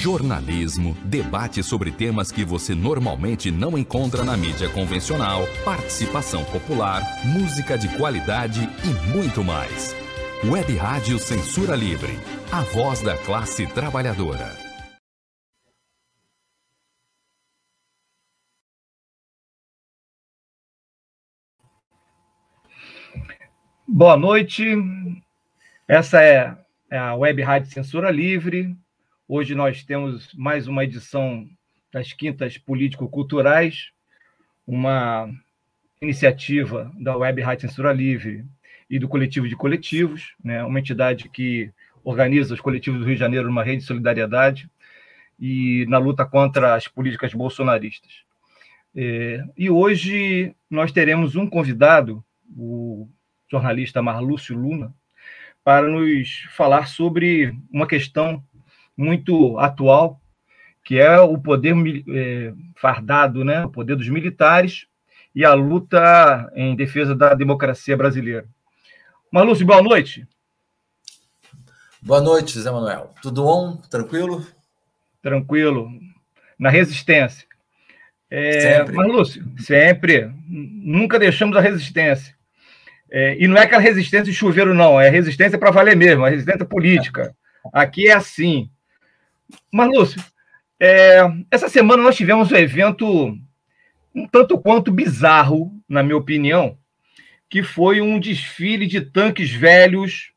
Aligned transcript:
Jornalismo, 0.00 0.96
debate 1.04 1.60
sobre 1.60 1.90
temas 1.90 2.30
que 2.30 2.44
você 2.44 2.72
normalmente 2.72 3.50
não 3.50 3.76
encontra 3.76 4.22
na 4.22 4.36
mídia 4.36 4.68
convencional, 4.68 5.42
participação 5.64 6.44
popular, 6.44 7.02
música 7.24 7.76
de 7.76 7.88
qualidade 7.96 8.60
e 8.84 9.12
muito 9.12 9.42
mais. 9.42 9.96
Web 10.44 10.76
Rádio 10.76 11.18
Censura 11.18 11.74
Livre, 11.74 12.12
a 12.52 12.60
voz 12.60 13.02
da 13.02 13.18
classe 13.18 13.66
trabalhadora. 13.66 14.56
Boa 23.88 24.16
noite. 24.16 24.64
Essa 25.88 26.22
é 26.22 26.56
a 26.88 27.16
Web 27.16 27.42
Rádio 27.42 27.72
Censura 27.72 28.12
Livre. 28.12 28.76
Hoje 29.30 29.54
nós 29.54 29.84
temos 29.84 30.32
mais 30.32 30.66
uma 30.66 30.84
edição 30.84 31.46
das 31.92 32.14
Quintas 32.14 32.56
Político-Culturais, 32.56 33.90
uma 34.66 35.30
iniciativa 36.00 36.90
da 36.98 37.14
Web 37.14 37.42
Rádio 37.42 37.68
Censura 37.68 37.92
Livre 37.92 38.46
e 38.88 38.98
do 38.98 39.06
Coletivo 39.06 39.46
de 39.46 39.54
Coletivos, 39.54 40.34
né? 40.42 40.64
uma 40.64 40.80
entidade 40.80 41.28
que 41.28 41.70
organiza 42.02 42.54
os 42.54 42.60
coletivos 42.62 43.00
do 43.00 43.04
Rio 43.04 43.16
de 43.16 43.20
Janeiro 43.20 43.48
numa 43.48 43.62
rede 43.62 43.82
de 43.82 43.86
solidariedade 43.86 44.66
e 45.38 45.84
na 45.90 45.98
luta 45.98 46.24
contra 46.24 46.74
as 46.74 46.88
políticas 46.88 47.34
bolsonaristas. 47.34 48.22
É, 48.96 49.44
e 49.58 49.68
hoje 49.68 50.56
nós 50.70 50.90
teremos 50.90 51.36
um 51.36 51.46
convidado, 51.46 52.24
o 52.56 53.06
jornalista 53.46 54.00
Marlúcio 54.00 54.56
Luna, 54.56 54.90
para 55.62 55.86
nos 55.86 56.46
falar 56.56 56.88
sobre 56.88 57.54
uma 57.70 57.86
questão 57.86 58.42
muito 58.98 59.56
atual, 59.60 60.20
que 60.84 60.98
é 60.98 61.20
o 61.20 61.38
poder 61.38 61.74
é, 62.08 62.52
fardado, 62.76 63.44
né? 63.44 63.64
o 63.64 63.70
poder 63.70 63.94
dos 63.94 64.08
militares 64.08 64.86
e 65.32 65.44
a 65.44 65.54
luta 65.54 66.50
em 66.56 66.74
defesa 66.74 67.14
da 67.14 67.32
democracia 67.32 67.96
brasileira. 67.96 68.44
Malúcio, 69.30 69.64
boa 69.64 69.80
noite. 69.80 70.26
Boa 72.02 72.20
noite, 72.20 72.58
Zé 72.60 72.70
Manuel. 72.70 73.14
Tudo 73.22 73.44
bom? 73.44 73.76
Tranquilo? 73.88 74.44
Tranquilo. 75.22 75.90
Na 76.58 76.70
resistência. 76.70 77.46
É, 78.30 78.78
sempre. 78.78 78.94
Marlúcio, 78.94 79.44
sempre. 79.58 80.32
Nunca 80.48 81.18
deixamos 81.18 81.56
a 81.56 81.60
resistência. 81.60 82.34
É, 83.10 83.36
e 83.38 83.46
não 83.46 83.56
é 83.56 83.62
aquela 83.62 83.80
resistência 83.80 84.26
de 84.26 84.34
chuveiro, 84.34 84.74
não. 84.74 85.00
É 85.00 85.08
resistência 85.08 85.58
para 85.58 85.70
valer 85.70 85.96
mesmo, 85.96 86.26
é 86.26 86.30
resistência 86.30 86.64
política. 86.64 87.34
Aqui 87.72 88.08
é 88.08 88.14
assim. 88.14 88.70
Marlúcio, 89.72 90.22
é, 90.80 91.20
essa 91.50 91.68
semana 91.68 92.02
nós 92.02 92.16
tivemos 92.16 92.52
um 92.52 92.56
evento 92.56 93.36
um 94.14 94.26
tanto 94.26 94.58
quanto 94.58 94.90
bizarro, 94.90 95.72
na 95.88 96.02
minha 96.02 96.16
opinião, 96.16 96.76
que 97.48 97.62
foi 97.62 98.00
um 98.00 98.18
desfile 98.18 98.86
de 98.86 99.00
tanques 99.00 99.50
velhos 99.50 100.32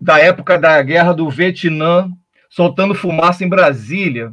da 0.00 0.18
época 0.18 0.58
da 0.58 0.82
guerra 0.82 1.12
do 1.12 1.30
Vietnã, 1.30 2.10
soltando 2.50 2.94
fumaça 2.94 3.44
em 3.44 3.48
Brasília. 3.48 4.32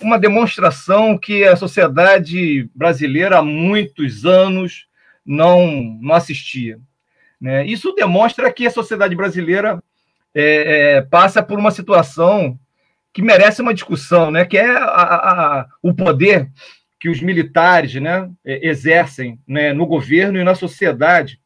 Uma 0.00 0.18
demonstração 0.18 1.18
que 1.18 1.44
a 1.44 1.56
sociedade 1.56 2.68
brasileira 2.74 3.38
há 3.38 3.42
muitos 3.42 4.24
anos 4.24 4.86
não, 5.24 5.98
não 6.00 6.14
assistia. 6.14 6.78
Né? 7.40 7.66
Isso 7.66 7.92
demonstra 7.92 8.52
que 8.52 8.66
a 8.66 8.70
sociedade 8.70 9.14
brasileira 9.14 9.82
é, 10.34 10.96
é, 10.96 11.02
passa 11.02 11.42
por 11.42 11.58
uma 11.58 11.70
situação 11.70 12.58
que 13.14 13.22
merece 13.22 13.62
uma 13.62 13.72
discussão, 13.72 14.32
né? 14.32 14.44
que 14.44 14.58
é 14.58 14.68
a, 14.68 14.82
a, 14.82 15.66
o 15.80 15.94
poder 15.94 16.50
que 16.98 17.08
os 17.08 17.20
militares 17.20 17.94
né, 17.94 18.28
exercem 18.44 19.38
né, 19.46 19.72
no 19.72 19.86
governo 19.86 20.38
e 20.38 20.44
na 20.44 20.56
sociedade. 20.56 21.38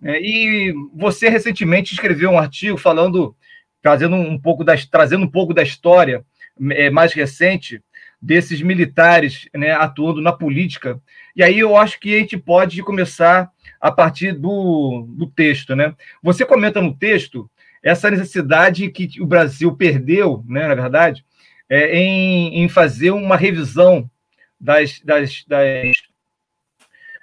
Né? 0.00 0.18
E 0.18 0.72
você 0.94 1.28
recentemente 1.28 1.92
escreveu 1.92 2.30
um 2.30 2.38
artigo 2.38 2.78
falando, 2.78 3.36
trazendo 3.82 4.16
um 4.16 4.38
pouco 4.38 4.64
da, 4.64 4.74
trazendo 4.90 5.24
um 5.24 5.30
pouco 5.30 5.52
da 5.52 5.62
história 5.62 6.24
é, 6.70 6.88
mais 6.88 7.12
recente 7.12 7.82
desses 8.22 8.62
militares 8.62 9.46
né, 9.54 9.72
atuando 9.72 10.22
na 10.22 10.32
política. 10.32 10.98
E 11.36 11.42
aí 11.42 11.58
eu 11.58 11.76
acho 11.76 12.00
que 12.00 12.14
a 12.14 12.18
gente 12.18 12.38
pode 12.38 12.82
começar 12.82 13.50
a 13.78 13.92
partir 13.92 14.32
do, 14.32 15.06
do 15.10 15.26
texto. 15.26 15.76
Né? 15.76 15.94
Você 16.22 16.46
comenta 16.46 16.80
no 16.80 16.96
texto 16.96 17.50
essa 17.82 18.10
necessidade 18.10 18.88
que 18.90 19.20
o 19.20 19.26
Brasil 19.26 19.74
perdeu, 19.74 20.44
né, 20.46 20.68
na 20.68 20.74
verdade, 20.74 21.24
é, 21.68 21.96
em, 21.96 22.62
em 22.62 22.68
fazer 22.68 23.10
uma 23.10 23.36
revisão 23.36 24.10
das, 24.60 25.00
das, 25.00 25.44
das 25.46 25.92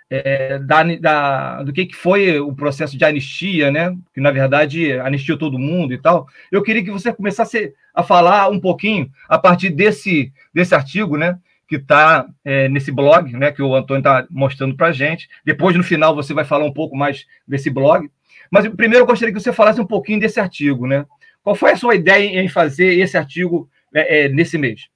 é, 0.10 0.58
da, 0.60 0.84
da, 0.84 1.64
do 1.64 1.74
que, 1.74 1.86
que 1.86 1.96
foi 1.96 2.40
o 2.40 2.54
processo 2.54 2.98
de 2.98 3.04
anistia, 3.04 3.70
né? 3.70 3.96
Que 4.14 4.22
na 4.22 4.32
verdade 4.32 4.94
anistiou 5.00 5.38
todo 5.38 5.60
mundo 5.60 5.94
e 5.94 5.98
tal. 5.98 6.28
Eu 6.52 6.64
queria 6.64 6.84
que 6.84 6.92
você 6.92 7.14
começasse 7.14 7.74
a 7.94 8.04
falar 8.04 8.50
um 8.50 8.60
pouquinho 8.60 9.12
a 9.28 9.38
partir 9.38 9.70
desse, 9.70 10.32
desse 10.54 10.74
artigo, 10.74 11.18
né? 11.18 11.38
Que 11.68 11.76
está 11.76 12.26
é, 12.46 12.70
nesse 12.70 12.92
blog, 12.92 13.34
né? 13.34 13.52
Que 13.52 13.62
o 13.62 13.76
Antônio 13.76 14.00
está 14.00 14.26
mostrando 14.30 14.76
para 14.76 14.94
gente. 14.94 15.28
Depois, 15.44 15.76
no 15.76 15.84
final, 15.84 16.16
você 16.16 16.34
vai 16.34 16.46
falar 16.46 16.64
um 16.64 16.74
pouco 16.74 16.96
mais 16.96 17.26
desse 17.46 17.70
blog. 17.70 18.10
Mas 18.52 18.68
primeiro 18.70 19.04
eu 19.04 19.08
gostaria 19.08 19.34
que 19.34 19.40
você 19.40 19.54
falasse 19.54 19.80
um 19.80 19.88
pouquinho 19.88 20.20
desse 20.20 20.40
artigo, 20.40 20.88
né? 20.88 21.06
Qual 21.44 21.56
foi 21.56 21.72
a 21.72 21.78
sua 21.78 21.96
ideia 21.96 22.42
em 22.42 22.50
fazer 22.50 23.00
esse 23.00 23.18
artigo 23.18 23.70
é, 23.94 24.26
é 24.26 24.30
nesse 24.30 24.58
mês? 24.58 24.90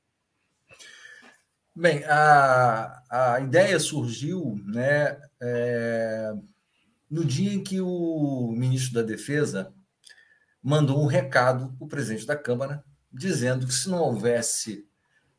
Bem, 1.73 2.03
a, 2.03 3.01
a 3.09 3.39
ideia 3.39 3.79
surgiu 3.79 4.61
né, 4.65 5.17
é, 5.41 6.33
no 7.09 7.23
dia 7.23 7.53
em 7.53 7.63
que 7.63 7.79
o 7.79 8.51
ministro 8.51 8.95
da 8.95 9.01
Defesa 9.01 9.73
mandou 10.61 11.01
um 11.01 11.07
recado 11.07 11.73
para 11.77 11.85
o 11.85 11.87
presidente 11.87 12.25
da 12.25 12.35
Câmara, 12.35 12.83
dizendo 13.11 13.65
que 13.65 13.73
se 13.73 13.89
não 13.89 13.99
houvesse 13.99 14.85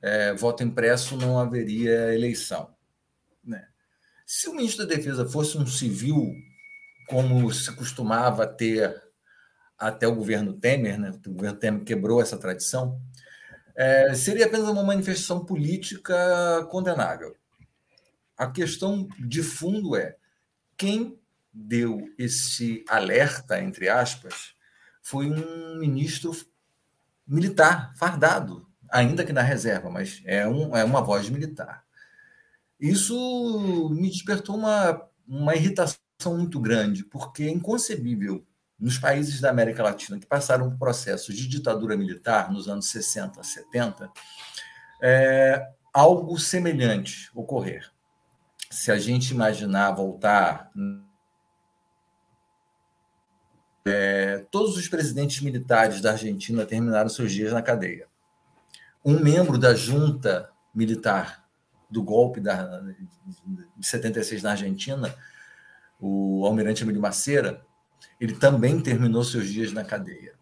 é, 0.00 0.32
voto 0.32 0.62
impresso, 0.62 1.16
não 1.16 1.38
haveria 1.38 2.14
eleição. 2.14 2.74
Né? 3.44 3.68
Se 4.26 4.48
o 4.48 4.54
ministro 4.54 4.86
da 4.86 4.94
Defesa 4.94 5.28
fosse 5.28 5.58
um 5.58 5.66
civil, 5.66 6.34
como 7.12 7.52
se 7.52 7.70
costumava 7.76 8.46
ter 8.46 8.98
até 9.76 10.08
o 10.08 10.14
governo 10.14 10.54
Temer, 10.54 10.98
né? 10.98 11.10
o 11.26 11.30
governo 11.30 11.58
Temer 11.58 11.84
quebrou 11.84 12.22
essa 12.22 12.38
tradição, 12.38 12.98
é, 13.74 14.14
seria 14.14 14.46
apenas 14.46 14.66
uma 14.70 14.82
manifestação 14.82 15.44
política 15.44 16.66
condenável. 16.70 17.36
A 18.34 18.50
questão 18.50 19.06
de 19.18 19.42
fundo 19.42 19.94
é 19.94 20.16
quem 20.74 21.18
deu 21.52 22.08
esse 22.18 22.82
alerta, 22.88 23.60
entre 23.60 23.90
aspas, 23.90 24.54
foi 25.02 25.26
um 25.26 25.78
ministro 25.78 26.34
militar, 27.26 27.92
fardado, 27.94 28.66
ainda 28.90 29.22
que 29.22 29.34
na 29.34 29.42
reserva, 29.42 29.90
mas 29.90 30.22
é, 30.24 30.48
um, 30.48 30.74
é 30.74 30.82
uma 30.82 31.02
voz 31.02 31.28
militar. 31.28 31.84
Isso 32.80 33.90
me 33.90 34.08
despertou 34.08 34.56
uma, 34.56 35.06
uma 35.28 35.54
irritação 35.54 36.01
muito 36.30 36.60
grande, 36.60 37.04
porque 37.04 37.44
é 37.44 37.50
inconcebível 37.50 38.44
nos 38.78 38.98
países 38.98 39.40
da 39.40 39.48
América 39.48 39.82
Latina 39.82 40.18
que 40.18 40.26
passaram 40.26 40.68
por 40.68 40.78
processo 40.78 41.32
de 41.32 41.46
ditadura 41.46 41.96
militar 41.96 42.52
nos 42.52 42.68
anos 42.68 42.86
60, 42.90 43.40
70, 43.42 44.10
é, 45.00 45.68
algo 45.92 46.38
semelhante 46.38 47.30
ocorrer. 47.34 47.90
Se 48.70 48.90
a 48.90 48.98
gente 48.98 49.30
imaginar 49.32 49.92
voltar. 49.92 50.70
É, 53.84 54.46
todos 54.50 54.76
os 54.76 54.88
presidentes 54.88 55.40
militares 55.40 56.00
da 56.00 56.12
Argentina 56.12 56.64
terminaram 56.64 57.08
seus 57.08 57.32
dias 57.32 57.52
na 57.52 57.60
cadeia. 57.60 58.06
Um 59.04 59.18
membro 59.18 59.58
da 59.58 59.74
junta 59.74 60.50
militar 60.74 61.44
do 61.90 62.02
golpe 62.02 62.40
da, 62.40 62.80
de 63.76 63.86
76 63.86 64.42
na 64.42 64.52
Argentina, 64.52 65.14
o 66.02 66.44
almirante 66.44 66.82
Emílio 66.82 67.00
Maceira, 67.00 67.64
ele 68.20 68.34
também 68.34 68.80
terminou 68.80 69.22
seus 69.22 69.48
dias 69.48 69.72
na 69.72 69.84
cadeia. 69.84 70.34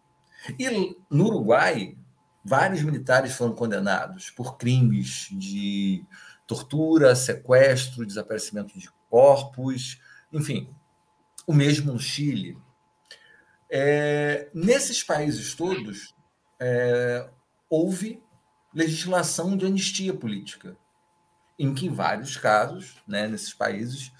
E 0.57 0.97
no 1.07 1.27
Uruguai, 1.27 1.95
vários 2.43 2.81
militares 2.81 3.33
foram 3.33 3.53
condenados 3.53 4.31
por 4.31 4.57
crimes 4.57 5.27
de 5.31 6.03
tortura, 6.47 7.15
sequestro, 7.15 8.07
desaparecimento 8.07 8.77
de 8.77 8.89
corpos, 9.07 10.01
enfim, 10.33 10.73
o 11.45 11.53
mesmo 11.53 11.93
no 11.93 11.99
Chile. 11.99 12.57
É, 13.69 14.49
nesses 14.55 15.03
países 15.03 15.53
todos, 15.53 16.15
é, 16.59 17.29
houve 17.69 18.21
legislação 18.73 19.55
de 19.55 19.67
anistia 19.67 20.13
política, 20.13 20.75
em 21.59 21.71
que, 21.75 21.85
em 21.85 21.93
vários 21.93 22.35
casos, 22.35 22.95
né, 23.07 23.27
nesses 23.27 23.53
países, 23.53 24.11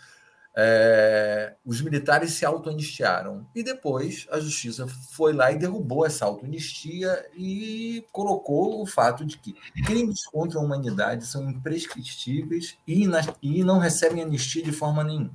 é, 0.55 1.55
os 1.65 1.81
militares 1.81 2.33
se 2.33 2.45
auto-anistiaram. 2.45 3.45
E 3.55 3.63
depois 3.63 4.27
a 4.31 4.39
justiça 4.39 4.87
foi 4.87 5.33
lá 5.33 5.51
e 5.51 5.57
derrubou 5.57 6.05
essa 6.05 6.25
auto-anistia 6.25 7.25
e 7.35 8.05
colocou 8.11 8.81
o 8.81 8.85
fato 8.85 9.25
de 9.25 9.37
que 9.37 9.53
crimes 9.85 10.25
contra 10.25 10.59
a 10.59 10.61
humanidade 10.61 11.25
são 11.25 11.49
imprescritíveis 11.49 12.77
e, 12.87 13.07
e 13.41 13.63
não 13.63 13.79
recebem 13.79 14.23
anistia 14.23 14.63
de 14.63 14.71
forma 14.71 15.03
nenhuma. 15.03 15.31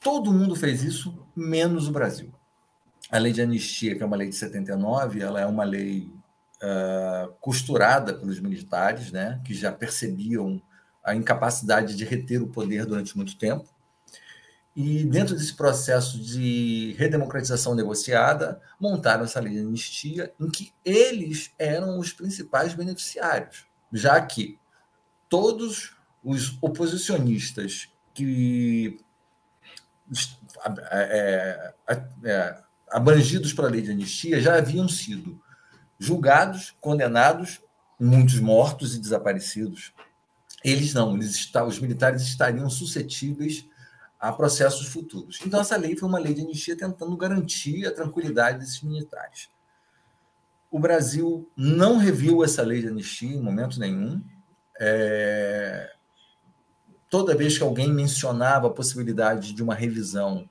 Todo 0.00 0.32
mundo 0.32 0.54
fez 0.54 0.82
isso, 0.82 1.18
menos 1.34 1.88
o 1.88 1.92
Brasil. 1.92 2.32
A 3.10 3.18
lei 3.18 3.32
de 3.32 3.42
anistia, 3.42 3.96
que 3.96 4.02
é 4.02 4.06
uma 4.06 4.16
lei 4.16 4.28
de 4.28 4.36
79, 4.36 5.20
ela 5.20 5.40
é 5.40 5.46
uma 5.46 5.64
lei 5.64 6.10
uh, 6.62 7.32
costurada 7.40 8.14
pelos 8.14 8.40
militares, 8.40 9.12
né, 9.12 9.40
que 9.44 9.54
já 9.54 9.72
percebiam 9.72 10.60
a 11.06 11.14
incapacidade 11.14 11.94
de 11.94 12.04
reter 12.04 12.42
o 12.42 12.48
poder 12.48 12.84
durante 12.84 13.16
muito 13.16 13.38
tempo. 13.38 13.64
E 14.74 15.04
dentro 15.04 15.36
desse 15.36 15.54
processo 15.54 16.18
de 16.18 16.94
redemocratização 16.98 17.74
negociada, 17.74 18.60
montaram 18.78 19.24
essa 19.24 19.40
lei 19.40 19.54
de 19.54 19.60
anistia 19.60 20.34
em 20.38 20.50
que 20.50 20.74
eles 20.84 21.54
eram 21.58 21.98
os 21.98 22.12
principais 22.12 22.74
beneficiários, 22.74 23.66
já 23.92 24.20
que 24.20 24.58
todos 25.28 25.96
os 26.22 26.58
oposicionistas 26.60 27.88
que 28.12 28.98
é, 30.90 31.74
é, 32.24 32.62
abrangidos 32.90 33.52
pela 33.52 33.68
lei 33.68 33.80
de 33.80 33.92
anistia 33.92 34.40
já 34.40 34.56
haviam 34.56 34.88
sido 34.88 35.40
julgados, 35.98 36.74
condenados, 36.80 37.62
muitos 37.98 38.40
mortos 38.40 38.94
e 38.94 39.00
desaparecidos, 39.00 39.94
eles 40.64 40.94
não, 40.94 41.14
eles 41.14 41.34
está, 41.34 41.64
os 41.64 41.78
militares 41.78 42.22
estariam 42.22 42.68
suscetíveis 42.68 43.68
a 44.18 44.32
processos 44.32 44.88
futuros. 44.88 45.38
Então, 45.44 45.60
essa 45.60 45.76
lei 45.76 45.96
foi 45.96 46.08
uma 46.08 46.18
lei 46.18 46.34
de 46.34 46.40
anistia 46.40 46.76
tentando 46.76 47.16
garantir 47.16 47.86
a 47.86 47.92
tranquilidade 47.92 48.58
desses 48.58 48.82
militares. 48.82 49.50
O 50.70 50.78
Brasil 50.78 51.50
não 51.56 51.98
reviu 51.98 52.42
essa 52.42 52.62
lei 52.62 52.80
de 52.80 52.88
anistia 52.88 53.36
em 53.36 53.42
momento 53.42 53.78
nenhum. 53.78 54.22
É... 54.80 55.92
Toda 57.08 57.36
vez 57.36 57.56
que 57.56 57.62
alguém 57.62 57.92
mencionava 57.92 58.66
a 58.66 58.72
possibilidade 58.72 59.52
de 59.52 59.62
uma 59.62 59.74
revisão, 59.74 60.48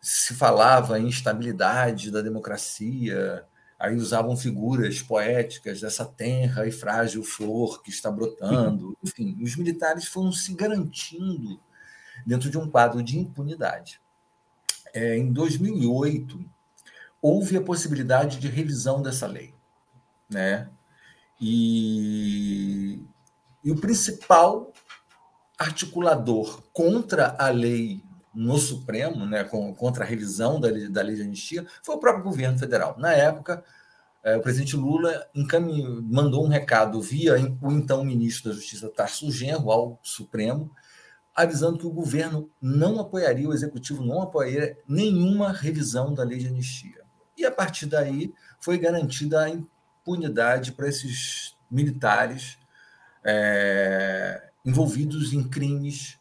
se 0.00 0.34
falava 0.34 0.98
em 0.98 1.06
instabilidade 1.06 2.10
da 2.10 2.20
democracia, 2.20 3.46
Aí 3.82 3.96
usavam 3.96 4.36
figuras 4.36 5.02
poéticas 5.02 5.80
dessa 5.80 6.04
tenra 6.04 6.68
e 6.68 6.70
frágil 6.70 7.24
flor 7.24 7.82
que 7.82 7.90
está 7.90 8.12
brotando. 8.12 8.96
Enfim, 9.02 9.36
os 9.42 9.56
militares 9.56 10.06
foram 10.06 10.30
se 10.30 10.54
garantindo 10.54 11.60
dentro 12.24 12.48
de 12.48 12.56
um 12.56 12.70
quadro 12.70 13.02
de 13.02 13.18
impunidade. 13.18 14.00
É, 14.94 15.18
em 15.18 15.32
2008, 15.32 16.48
houve 17.20 17.56
a 17.56 17.60
possibilidade 17.60 18.38
de 18.38 18.46
revisão 18.46 19.02
dessa 19.02 19.26
lei. 19.26 19.52
Né? 20.30 20.68
E, 21.40 23.02
e 23.64 23.72
o 23.72 23.80
principal 23.80 24.72
articulador 25.58 26.62
contra 26.72 27.34
a 27.36 27.48
lei 27.48 28.00
no 28.34 28.56
Supremo, 28.58 29.26
né, 29.26 29.44
contra 29.44 30.04
a 30.04 30.06
revisão 30.06 30.60
da, 30.60 30.68
da 30.88 31.02
lei 31.02 31.16
de 31.16 31.22
anistia, 31.22 31.66
foi 31.82 31.96
o 31.96 31.98
próprio 31.98 32.24
governo 32.24 32.58
federal. 32.58 32.96
Na 32.98 33.12
época, 33.12 33.62
é, 34.22 34.36
o 34.36 34.40
presidente 34.40 34.76
Lula 34.76 35.26
encaminhou, 35.34 36.00
mandou 36.02 36.44
um 36.44 36.48
recado 36.48 37.00
via 37.02 37.34
o 37.60 37.72
então 37.72 38.04
ministro 38.04 38.50
da 38.50 38.56
Justiça, 38.56 38.88
Tarso 38.88 39.30
Genro, 39.30 39.70
ao 39.70 39.98
Supremo, 40.02 40.70
avisando 41.34 41.78
que 41.78 41.86
o 41.86 41.90
governo 41.90 42.50
não 42.60 43.00
apoiaria, 43.00 43.48
o 43.48 43.54
executivo 43.54 44.04
não 44.04 44.22
apoiaria 44.22 44.78
nenhuma 44.86 45.50
revisão 45.50 46.14
da 46.14 46.22
lei 46.22 46.38
de 46.38 46.48
anistia. 46.48 47.02
E 47.36 47.44
a 47.44 47.50
partir 47.50 47.86
daí 47.86 48.32
foi 48.60 48.78
garantida 48.78 49.42
a 49.42 49.50
impunidade 49.50 50.72
para 50.72 50.88
esses 50.88 51.56
militares 51.70 52.58
é, 53.24 54.50
envolvidos 54.64 55.32
em 55.32 55.42
crimes, 55.42 56.18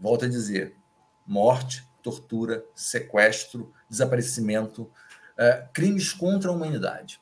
volto 0.00 0.24
a 0.24 0.28
dizer, 0.28 0.77
morte, 1.28 1.86
tortura, 2.02 2.64
sequestro, 2.74 3.72
desaparecimento, 3.88 4.90
é, 5.36 5.68
crimes 5.74 6.12
contra 6.12 6.50
a 6.50 6.54
humanidade. 6.54 7.20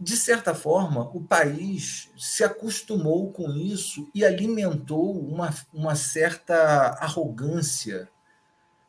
De 0.00 0.16
certa 0.16 0.54
forma, 0.54 1.08
o 1.14 1.20
país 1.22 2.10
se 2.16 2.42
acostumou 2.42 3.30
com 3.30 3.50
isso 3.50 4.10
e 4.14 4.24
alimentou 4.24 5.16
uma, 5.16 5.54
uma 5.72 5.94
certa 5.94 6.96
arrogância 6.98 8.08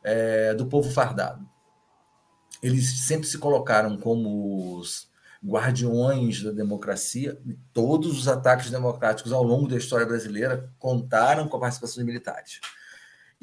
é, 0.01 0.55
do 0.55 0.65
povo 0.65 0.89
fardado. 0.89 1.47
Eles 2.63 3.05
sempre 3.05 3.27
se 3.27 3.37
colocaram 3.37 3.97
como 3.97 4.79
os 4.79 5.07
guardiões 5.45 6.41
da 6.41 6.51
democracia. 6.51 7.39
Todos 7.73 8.17
os 8.17 8.27
ataques 8.27 8.71
democráticos 8.71 9.33
ao 9.33 9.43
longo 9.43 9.67
da 9.67 9.77
história 9.77 10.05
brasileira 10.05 10.73
contaram 10.79 11.47
com 11.47 11.57
a 11.57 11.59
participação 11.59 11.97
dos 11.97 12.05
militares 12.05 12.59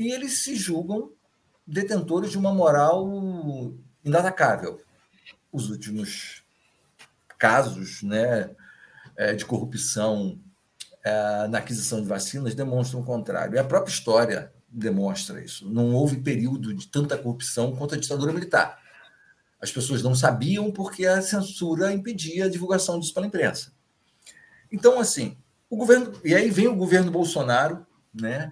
e 0.01 0.11
eles 0.11 0.43
se 0.43 0.57
julgam 0.57 1.13
detentores 1.67 2.31
de 2.31 2.39
uma 2.39 2.55
moral 2.55 3.07
inatacável. 4.03 4.81
Os 5.53 5.69
últimos 5.69 6.43
casos 7.37 8.03
né, 8.03 8.49
é, 9.15 9.35
de 9.35 9.45
corrupção 9.45 10.41
é, 11.05 11.47
na 11.49 11.59
aquisição 11.59 12.01
de 12.01 12.09
vacinas 12.09 12.55
demonstram 12.55 13.01
o 13.01 13.05
contrário. 13.05 13.57
E 13.57 13.59
a 13.59 13.65
própria 13.65 13.93
história 13.93 14.51
demonstra 14.71 15.45
isso. 15.45 15.69
Não 15.69 15.93
houve 15.93 16.17
período 16.17 16.73
de 16.73 16.89
tanta 16.89 17.19
corrupção 17.19 17.77
quanto 17.77 17.95
a 17.95 17.99
ditadura 17.99 18.33
militar. 18.33 18.81
As 19.61 19.71
pessoas 19.71 20.03
não 20.03 20.15
sabiam 20.15 20.73
porque 20.73 21.05
a 21.05 21.21
censura 21.21 21.93
impedia 21.93 22.47
a 22.47 22.51
divulgação 22.51 22.99
disso 22.99 23.13
pela 23.13 23.27
imprensa. 23.27 23.71
Então, 24.73 24.99
assim, 24.99 25.37
o 25.69 25.77
governo. 25.77 26.19
E 26.25 26.35
aí 26.35 26.49
vem 26.49 26.69
o 26.69 26.77
governo 26.77 27.11
Bolsonaro, 27.11 27.87
né? 28.15 28.51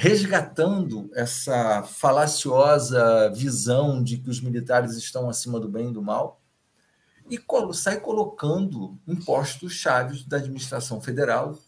Resgatando 0.00 1.10
essa 1.12 1.82
falaciosa 1.82 3.30
visão 3.30 4.00
de 4.00 4.16
que 4.18 4.30
os 4.30 4.40
militares 4.40 4.94
estão 4.94 5.28
acima 5.28 5.58
do 5.58 5.68
bem 5.68 5.90
e 5.90 5.92
do 5.92 6.00
mal 6.00 6.40
e 7.28 7.42
sai 7.74 7.98
colocando 7.98 8.96
impostos 9.08 9.72
chaves 9.72 10.24
da 10.24 10.36
administração 10.36 11.00
federal, 11.00 11.58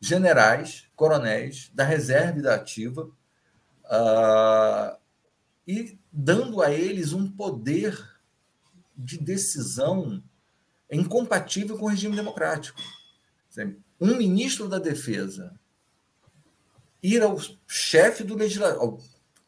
generais, 0.00 0.88
coronéis, 0.96 1.70
da 1.72 1.84
reserva 1.84 2.40
e 2.40 2.42
da 2.42 2.56
ativa, 2.56 3.08
uh, 3.84 4.98
e 5.64 5.96
dando 6.12 6.60
a 6.60 6.72
eles 6.72 7.12
um 7.12 7.30
poder 7.30 7.96
de 8.96 9.18
decisão 9.18 10.20
incompatível 10.90 11.78
com 11.78 11.84
o 11.84 11.90
regime 11.90 12.16
democrático. 12.16 12.80
Um 14.00 14.16
ministro 14.16 14.68
da 14.68 14.80
Defesa 14.80 15.57
ir 17.02 17.22
ao 17.22 17.36
chefe 17.66 18.24
do 18.24 18.34
legislativo, 18.34 18.98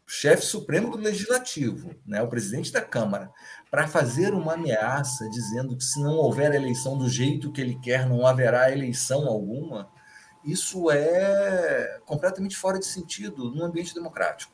chefe 0.06 0.44
supremo 0.44 0.90
do 0.90 0.98
legislativo, 0.98 1.94
né, 2.04 2.20
o 2.20 2.28
presidente 2.28 2.72
da 2.72 2.80
Câmara, 2.80 3.30
para 3.70 3.86
fazer 3.86 4.34
uma 4.34 4.54
ameaça 4.54 5.28
dizendo 5.30 5.76
que 5.76 5.84
se 5.84 6.02
não 6.02 6.16
houver 6.16 6.52
eleição 6.52 6.98
do 6.98 7.08
jeito 7.08 7.52
que 7.52 7.60
ele 7.60 7.78
quer, 7.78 8.08
não 8.08 8.26
haverá 8.26 8.72
eleição 8.72 9.28
alguma, 9.28 9.88
isso 10.44 10.90
é 10.90 12.00
completamente 12.04 12.56
fora 12.56 12.78
de 12.78 12.86
sentido 12.86 13.50
num 13.50 13.64
ambiente 13.64 13.94
democrático. 13.94 14.52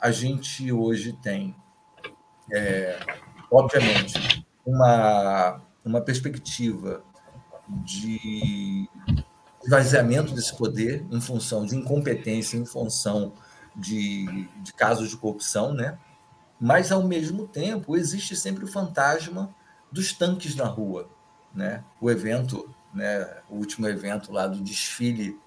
A 0.00 0.10
gente 0.10 0.70
hoje 0.70 1.12
tem, 1.22 1.56
é, 2.52 2.98
obviamente, 3.50 4.46
uma, 4.64 5.62
uma 5.84 6.00
perspectiva 6.00 7.02
de 7.84 8.88
esvaziamento 9.66 10.32
desse 10.32 10.56
poder 10.56 11.04
em 11.10 11.20
função 11.20 11.66
de 11.66 11.76
incompetência, 11.76 12.56
em 12.56 12.64
função 12.64 13.32
de, 13.74 14.48
de 14.62 14.72
casos 14.72 15.10
de 15.10 15.16
corrupção, 15.16 15.74
né? 15.74 15.98
Mas, 16.58 16.90
ao 16.90 17.02
mesmo 17.02 17.46
tempo, 17.46 17.96
existe 17.96 18.34
sempre 18.36 18.64
o 18.64 18.68
fantasma 18.68 19.54
dos 19.90 20.12
tanques 20.12 20.54
na 20.54 20.64
rua, 20.64 21.08
né? 21.52 21.82
O 22.00 22.10
evento, 22.10 22.72
né? 22.94 23.28
O 23.50 23.56
último 23.56 23.86
evento 23.88 24.32
lá 24.32 24.46
do 24.46 24.60
desfile 24.60 25.38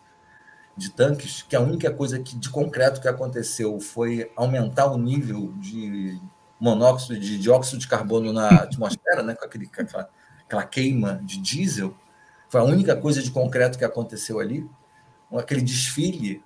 de 0.75 0.91
tanques, 0.91 1.41
que 1.41 1.55
a 1.55 1.61
única 1.61 1.91
coisa 1.91 2.19
que, 2.19 2.35
de 2.35 2.49
concreto 2.49 3.01
que 3.01 3.07
aconteceu 3.07 3.79
foi 3.79 4.31
aumentar 4.35 4.85
o 4.91 4.97
nível 4.97 5.53
de 5.57 6.19
monóxido 6.59 7.17
de 7.17 7.37
dióxido 7.37 7.79
de 7.79 7.87
carbono 7.87 8.33
na 8.33 8.49
atmosfera, 8.49 9.23
né? 9.23 9.33
Com 9.33 9.45
aquele, 9.45 9.65
aquela, 9.65 10.09
aquela 10.45 10.65
queima 10.65 11.21
de 11.23 11.39
diesel 11.39 11.95
foi 12.49 12.59
a 12.59 12.63
única 12.63 12.95
coisa 12.95 13.21
de 13.21 13.31
concreto 13.31 13.77
que 13.77 13.85
aconteceu 13.85 14.39
ali. 14.39 14.69
Aquele 15.31 15.61
desfile 15.61 16.43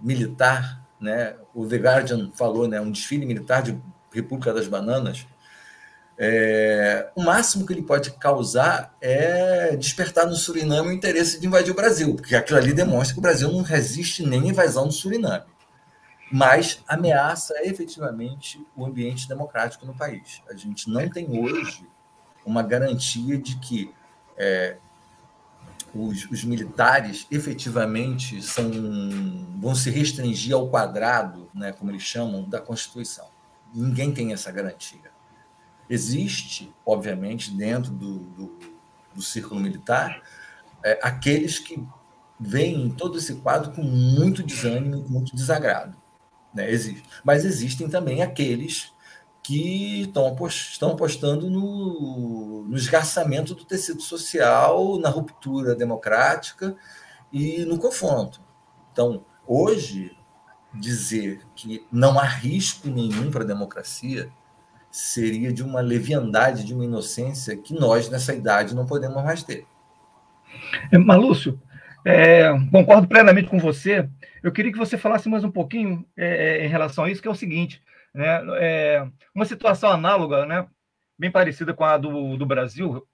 militar, 0.00 0.86
né? 1.00 1.36
O 1.52 1.66
The 1.66 1.76
Guardian 1.76 2.30
falou, 2.32 2.68
né? 2.68 2.80
Um 2.80 2.90
desfile 2.90 3.26
militar 3.26 3.62
de 3.62 3.78
República 4.12 4.54
das 4.54 4.68
Bananas. 4.68 5.26
é, 6.16 7.10
o 7.16 7.22
máximo 7.22 7.66
que 7.66 7.72
ele 7.72 7.82
pode 7.82 8.12
causar 8.12 8.94
é 9.00 9.76
despertar 9.76 10.26
no 10.26 10.36
Suriname 10.36 10.88
o 10.88 10.92
interesse 10.92 11.40
de 11.40 11.46
invadir 11.46 11.72
o 11.72 11.74
Brasil, 11.74 12.14
porque 12.14 12.36
aquilo 12.36 12.58
ali 12.58 12.72
demonstra 12.72 13.14
que 13.14 13.18
o 13.18 13.22
Brasil 13.22 13.50
não 13.50 13.62
resiste 13.62 14.24
nem 14.24 14.42
à 14.42 14.46
invasão 14.46 14.86
do 14.86 14.92
Suriname, 14.92 15.44
mas 16.30 16.82
ameaça 16.86 17.54
efetivamente 17.64 18.64
o 18.76 18.86
ambiente 18.86 19.28
democrático 19.28 19.84
no 19.84 19.94
país. 19.94 20.40
A 20.48 20.54
gente 20.54 20.88
não 20.88 21.08
tem 21.08 21.26
hoje 21.30 21.84
uma 22.46 22.62
garantia 22.62 23.36
de 23.36 23.56
que 23.56 23.92
é, 24.36 24.76
os, 25.94 26.28
os, 26.30 26.44
militares 26.44 27.26
efetivamente 27.30 28.42
são, 28.42 28.70
vão 29.60 29.74
se 29.74 29.90
restringir 29.90 30.54
ao 30.54 30.68
quadrado, 30.68 31.48
né, 31.54 31.72
como 31.72 31.90
eles 31.90 32.02
chamam, 32.02 32.48
da 32.48 32.60
Constituição. 32.60 33.26
Ninguém 33.74 34.12
tem 34.12 34.32
essa 34.32 34.50
garantia. 34.50 35.12
Existe, 35.88 36.72
obviamente, 36.84 37.50
dentro 37.50 37.90
do, 37.92 38.18
do, 38.18 38.58
do 39.14 39.22
círculo 39.22 39.60
militar, 39.60 40.22
é, 40.82 40.98
aqueles 41.02 41.58
que 41.58 41.82
veem 42.38 42.90
todo 42.90 43.18
esse 43.18 43.36
quadro 43.36 43.72
com 43.72 43.82
muito 43.82 44.42
desânimo, 44.42 45.04
muito 45.08 45.34
desagrado. 45.34 45.96
Né? 46.52 46.70
Existe. 46.70 47.04
Mas 47.24 47.44
existem 47.44 47.88
também 47.88 48.22
aqueles 48.22 48.92
que 49.44 50.00
estão, 50.00 50.26
apostando 50.90 51.50
no, 51.50 52.64
no 52.66 52.76
esgarçamento 52.76 53.54
do 53.54 53.66
tecido 53.66 54.00
social, 54.00 54.98
na 54.98 55.10
ruptura 55.10 55.74
democrática 55.74 56.74
e 57.30 57.62
no 57.66 57.78
confronto. 57.78 58.40
Então, 58.90 59.26
hoje, 59.46 60.16
dizer 60.72 61.42
que 61.54 61.86
não 61.92 62.18
há 62.18 62.24
risco 62.24 62.88
nenhum 62.88 63.30
para 63.30 63.44
a 63.44 63.46
democracia 63.46 64.30
seria 64.90 65.52
de 65.52 65.62
uma 65.62 65.82
leviandade, 65.82 66.64
de 66.64 66.72
uma 66.72 66.84
inocência 66.84 67.54
que 67.54 67.74
nós, 67.74 68.08
nessa 68.08 68.32
idade, 68.32 68.74
não 68.74 68.86
podemos 68.86 69.22
mais 69.22 69.42
ter. 69.42 69.66
É, 70.90 70.96
Malúcio, 70.96 71.60
é, 72.02 72.48
concordo 72.70 73.06
plenamente 73.06 73.48
com 73.48 73.58
você. 73.58 74.08
Eu 74.42 74.52
queria 74.52 74.72
que 74.72 74.78
você 74.78 74.96
falasse 74.96 75.28
mais 75.28 75.44
um 75.44 75.50
pouquinho 75.50 76.02
é, 76.16 76.60
é 76.60 76.64
em 76.64 76.68
relação 76.68 77.04
a 77.04 77.10
isso, 77.10 77.20
que 77.20 77.28
é 77.28 77.30
o 77.30 77.34
seguinte: 77.34 77.82
né, 78.14 78.40
é, 78.60 79.06
uma 79.34 79.44
situação 79.44 79.90
análoga, 79.90 80.46
né, 80.46 80.66
bem 81.18 81.30
parecida 81.30 81.74
com 81.74 81.84
a 81.84 81.98
do, 81.98 82.36
do 82.36 82.46
Brasil, 82.46 83.04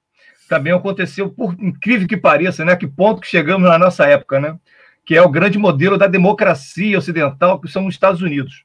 também 0.48 0.72
aconteceu, 0.72 1.30
por 1.30 1.54
incrível 1.58 2.06
que 2.06 2.16
pareça, 2.16 2.64
né, 2.64 2.76
que 2.76 2.86
ponto 2.86 3.20
que 3.20 3.28
chegamos 3.28 3.68
na 3.68 3.78
nossa 3.78 4.06
época, 4.06 4.38
né, 4.38 4.58
que 5.04 5.16
é 5.16 5.22
o 5.22 5.28
grande 5.28 5.58
modelo 5.58 5.96
da 5.96 6.06
democracia 6.06 6.98
ocidental, 6.98 7.60
que 7.60 7.68
são 7.68 7.86
os 7.86 7.94
Estados 7.94 8.20
Unidos. 8.20 8.64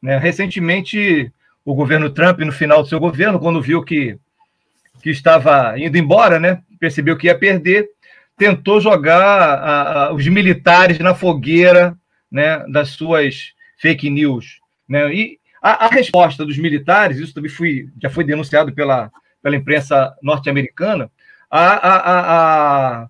Né? 0.00 0.16
Recentemente, 0.16 1.32
o 1.64 1.74
governo 1.74 2.10
Trump, 2.10 2.40
no 2.40 2.52
final 2.52 2.82
do 2.82 2.88
seu 2.88 2.98
governo, 2.98 3.38
quando 3.38 3.60
viu 3.60 3.82
que, 3.82 4.18
que 5.02 5.10
estava 5.10 5.78
indo 5.78 5.98
embora, 5.98 6.40
né, 6.40 6.62
percebeu 6.78 7.16
que 7.16 7.26
ia 7.26 7.38
perder, 7.38 7.88
tentou 8.36 8.80
jogar 8.80 9.20
a, 9.20 10.06
a, 10.06 10.12
os 10.12 10.26
militares 10.26 10.98
na 10.98 11.14
fogueira 11.14 11.96
né, 12.30 12.64
das 12.68 12.90
suas 12.90 13.52
fake 13.78 14.10
news. 14.10 14.60
Né? 14.88 15.14
E 15.14 15.38
a, 15.64 15.86
a, 15.86 15.88
resposta 15.88 16.44
dos 16.44 16.58
militares, 16.58 17.16
isso 17.16 17.32
também 17.32 17.50
foi, 17.50 17.88
já 18.02 18.10
foi 18.10 18.22
denunciado 18.22 18.70
pela, 18.74 19.10
pela 19.42 19.56
imprensa 19.56 20.14
norte-americana, 20.22 21.10
a, 21.50 23.00
a, 23.00 23.08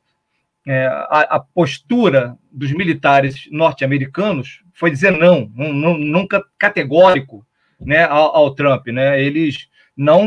é, 0.64 0.86
a, 1.10 1.40
postura 1.40 2.38
dos 2.52 2.70
militares 2.70 3.48
norte-americanos 3.50 4.62
foi 4.72 4.92
dizer 4.92 5.10
não, 5.10 5.50
não, 5.56 5.98
nunca 5.98 6.44
categórico 6.56 7.44
né, 7.80 8.04
ao, 8.04 8.36
ao, 8.36 8.54
Trump. 8.54 8.86
Né? 8.86 9.20
Eles 9.20 9.68
não, 9.96 10.24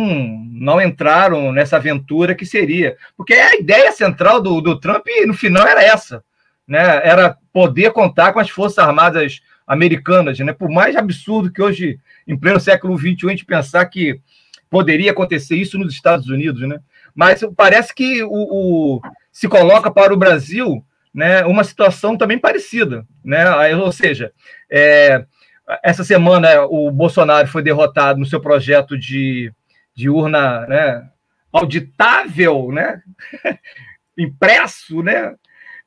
não 0.51 0.81
entraram 0.81 1.53
nessa 1.53 1.77
aventura 1.77 2.35
que 2.35 2.45
seria. 2.45 2.97
Porque 3.15 3.35
a 3.35 3.55
ideia 3.55 3.91
central 3.93 4.41
do, 4.41 4.59
do 4.59 4.77
Trump, 4.77 5.05
no 5.25 5.33
final, 5.33 5.65
era 5.65 5.81
essa. 5.81 6.21
Né? 6.67 6.81
Era 7.07 7.37
poder 7.53 7.93
contar 7.93 8.33
com 8.33 8.39
as 8.39 8.49
Forças 8.49 8.79
Armadas 8.79 9.41
americanas. 9.67 10.39
Né? 10.39 10.53
Por 10.53 10.69
mais 10.69 10.95
absurdo 10.95 11.51
que 11.51 11.61
hoje, 11.61 11.99
em 12.25 12.37
pleno 12.37 12.59
século 12.59 12.97
XXI, 12.97 13.15
a 13.25 13.29
gente 13.29 13.45
pensar 13.45 13.85
que 13.85 14.21
poderia 14.69 15.11
acontecer 15.11 15.55
isso 15.55 15.77
nos 15.77 15.93
Estados 15.93 16.27
Unidos. 16.29 16.61
Né? 16.67 16.79
Mas 17.13 17.43
parece 17.55 17.93
que 17.93 18.23
o, 18.23 18.29
o 18.31 19.01
se 19.31 19.47
coloca 19.47 19.91
para 19.91 20.13
o 20.13 20.17
Brasil 20.17 20.83
né, 21.13 21.43
uma 21.45 21.63
situação 21.63 22.17
também 22.17 22.39
parecida. 22.39 23.05
Né? 23.23 23.75
Ou 23.75 23.91
seja, 23.91 24.31
é, 24.71 25.25
essa 25.83 26.03
semana 26.03 26.63
o 26.63 26.89
Bolsonaro 26.91 27.47
foi 27.47 27.61
derrotado 27.61 28.19
no 28.19 28.25
seu 28.25 28.39
projeto 28.39 28.97
de, 28.97 29.51
de 29.93 30.09
urna 30.09 30.65
né, 30.67 31.09
auditável, 31.51 32.71
né, 32.71 33.01
impresso, 34.17 35.03
né, 35.03 35.35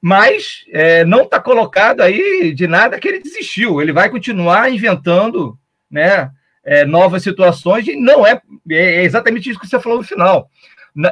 mas 0.00 0.64
é, 0.72 1.04
não 1.04 1.22
está 1.22 1.38
colocado 1.38 2.00
aí 2.00 2.54
de 2.54 2.66
nada 2.66 2.98
que 2.98 3.06
ele 3.06 3.20
desistiu. 3.20 3.82
Ele 3.82 3.92
vai 3.92 4.08
continuar 4.08 4.72
inventando 4.72 5.58
né, 5.90 6.30
é, 6.64 6.84
novas 6.84 7.22
situações 7.22 7.86
e 7.86 7.96
não 7.96 8.26
é, 8.26 8.40
é, 8.70 9.04
exatamente 9.04 9.50
isso 9.50 9.60
que 9.60 9.66
você 9.66 9.78
falou 9.78 9.98
no 9.98 10.04
final. 10.04 10.48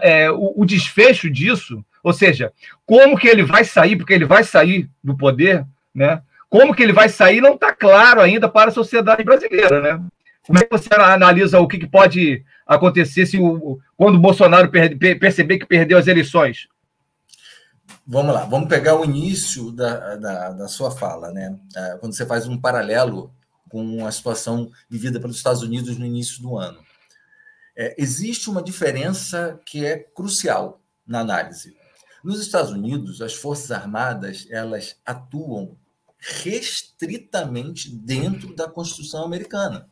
É, 0.02 0.30
o, 0.30 0.54
o 0.56 0.64
desfecho 0.64 1.30
disso, 1.30 1.84
ou 2.02 2.12
seja, 2.12 2.52
como 2.86 3.16
que 3.16 3.28
ele 3.28 3.42
vai 3.42 3.64
sair, 3.64 3.96
porque 3.96 4.12
ele 4.12 4.24
vai 4.24 4.42
sair 4.42 4.88
do 5.04 5.16
poder, 5.16 5.64
né? 5.94 6.22
Como 6.48 6.74
que 6.74 6.82
ele 6.82 6.92
vai 6.92 7.10
sair 7.10 7.42
não 7.42 7.54
está 7.54 7.74
claro 7.74 8.20
ainda 8.20 8.48
para 8.48 8.70
a 8.70 8.72
sociedade 8.74 9.22
brasileira, 9.22 9.80
né? 9.80 10.02
Como 10.46 10.58
é 10.58 10.62
que 10.62 10.70
você 10.70 10.88
analisa 10.94 11.60
o 11.60 11.68
que, 11.68 11.76
que 11.76 11.86
pode 11.86 12.42
acontecer 12.66 13.26
se 13.26 13.38
o, 13.38 13.78
quando 13.96 14.14
o 14.14 14.20
Bolsonaro 14.20 14.70
per, 14.70 14.96
perceber 15.18 15.58
que 15.58 15.66
perdeu 15.66 15.98
as 15.98 16.06
eleições? 16.06 16.66
Vamos 18.10 18.32
lá, 18.32 18.46
vamos 18.46 18.70
pegar 18.70 18.98
o 18.98 19.04
início 19.04 19.70
da, 19.70 20.16
da, 20.16 20.50
da 20.52 20.66
sua 20.66 20.90
fala, 20.90 21.30
né? 21.30 21.60
É, 21.76 21.98
quando 21.98 22.16
você 22.16 22.24
faz 22.24 22.48
um 22.48 22.58
paralelo 22.58 23.30
com 23.68 24.06
a 24.06 24.10
situação 24.10 24.72
vivida 24.88 25.20
pelos 25.20 25.36
Estados 25.36 25.62
Unidos 25.62 25.98
no 25.98 26.06
início 26.06 26.40
do 26.40 26.56
ano. 26.56 26.82
É, 27.76 27.94
existe 27.98 28.48
uma 28.48 28.62
diferença 28.62 29.60
que 29.66 29.84
é 29.84 29.98
crucial 29.98 30.80
na 31.06 31.20
análise. 31.20 31.76
Nos 32.24 32.40
Estados 32.40 32.70
Unidos, 32.70 33.20
as 33.20 33.34
Forças 33.34 33.70
Armadas 33.70 34.46
elas 34.48 34.96
atuam 35.04 35.76
restritamente 36.18 37.94
dentro 37.94 38.56
da 38.56 38.70
Constituição 38.70 39.22
americana. 39.22 39.86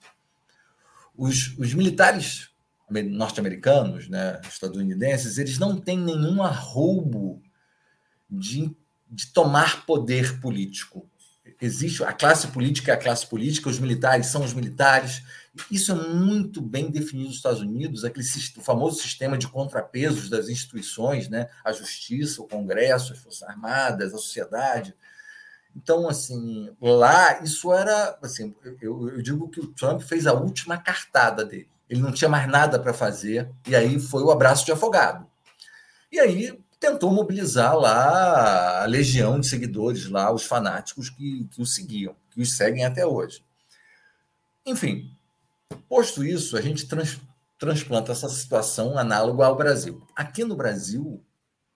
Os, 1.15 1.55
os 1.59 1.75
militares 1.75 2.49
norte-americanos, 2.89 4.09
né, 4.09 4.41
estadunidenses, 4.49 5.37
eles 5.37 5.59
não 5.59 5.77
têm 5.77 5.99
nenhum 5.99 6.43
arroubo 6.43 7.43
de, 8.29 8.75
de 9.11 9.27
tomar 9.29 9.87
poder 9.87 10.41
político. 10.41 11.09
Existe 11.61 12.05
a 12.05 12.13
classe 12.13 12.49
política 12.49 12.93
é 12.93 12.95
a 12.95 12.99
classe 12.99 13.27
política, 13.27 13.71
os 13.71 13.79
militares 13.79 14.27
são 14.27 14.45
os 14.45 14.53
militares. 14.53 15.23
Isso 15.71 15.93
é 15.93 15.95
muito 15.95 16.61
bem 16.61 16.91
definido 16.91 17.29
nos 17.29 17.37
Estados 17.37 17.61
Unidos, 17.61 18.05
aquele 18.05 18.27
o 18.57 18.61
famoso 18.61 19.01
sistema 19.01 19.39
de 19.39 19.49
contrapesos 19.49 20.29
das 20.29 20.51
instituições, 20.51 21.29
né? 21.31 21.49
a 21.65 21.73
justiça, 21.73 22.43
o 22.43 22.49
Congresso, 22.49 23.15
as 23.15 23.19
Forças 23.21 23.43
Armadas, 23.43 24.13
a 24.13 24.19
sociedade. 24.19 24.95
Então, 25.75 26.09
assim, 26.09 26.71
lá 26.81 27.43
isso 27.43 27.73
era. 27.73 28.19
Assim, 28.23 28.55
eu, 28.81 29.09
eu 29.09 29.23
digo 29.23 29.49
que 29.49 29.61
o 29.61 29.67
Trump 29.69 30.03
fez 30.03 30.27
a 30.27 30.35
última 30.35 30.77
cartada 30.77 31.45
dele. 31.45 31.69
Ele 31.89 32.01
não 32.01 32.13
tinha 32.13 32.29
mais 32.29 32.49
nada 32.49 32.79
para 32.79 32.93
fazer, 32.93 33.49
e 33.67 33.77
aí 33.77 33.99
foi 34.01 34.23
o 34.23 34.31
abraço 34.31 34.65
de 34.65 34.73
afogado. 34.73 35.27
E 36.11 36.19
aí 36.19 36.59
tentou 36.87 37.11
mobilizar 37.11 37.77
lá 37.77 38.83
a 38.83 38.87
legião 38.87 39.41
de 39.41 39.49
seguidores, 39.49 40.09
lá, 40.09 40.33
os 40.33 40.45
fanáticos 40.45 41.11
que, 41.11 41.49
que 41.51 41.61
o 41.61 41.67
seguiam, 41.67 42.15
que 42.31 42.41
os 42.41 42.57
seguem 42.57 42.85
até 42.85 43.05
hoje. 43.05 43.43
Enfim, 44.65 45.11
posto 45.89 46.25
isso, 46.25 46.57
a 46.57 46.61
gente 46.61 46.87
trans, 46.87 47.21
transplanta 47.59 48.13
essa 48.13 48.29
situação 48.29 48.97
análoga 48.97 49.45
ao 49.45 49.57
Brasil. 49.57 50.07
Aqui 50.15 50.45
no 50.45 50.55
Brasil, 50.55 51.25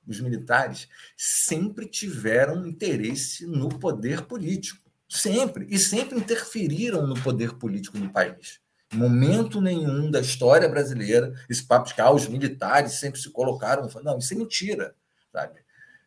os 0.07 0.21
militares 0.21 0.89
sempre 1.17 1.87
tiveram 1.87 2.67
interesse 2.67 3.47
no 3.47 3.69
poder 3.69 4.23
político. 4.23 4.89
Sempre. 5.09 5.67
E 5.69 5.77
sempre 5.77 6.19
interferiram 6.19 7.05
no 7.05 7.21
poder 7.21 7.55
político 7.55 7.99
no 7.99 8.11
país. 8.11 8.61
Momento 8.93 9.61
nenhum 9.61 10.09
da 10.09 10.21
história 10.21 10.69
brasileira, 10.69 11.33
esse 11.49 11.65
papo 11.65 11.89
de 11.89 11.95
que 11.95 12.01
ah, 12.01 12.13
os 12.13 12.29
militares 12.29 12.93
sempre 12.93 13.21
se 13.21 13.29
colocaram. 13.31 13.89
Não, 14.05 14.19
isso 14.19 14.35
é 14.35 14.37
mentira. 14.37 14.95
Sabe? 15.33 15.61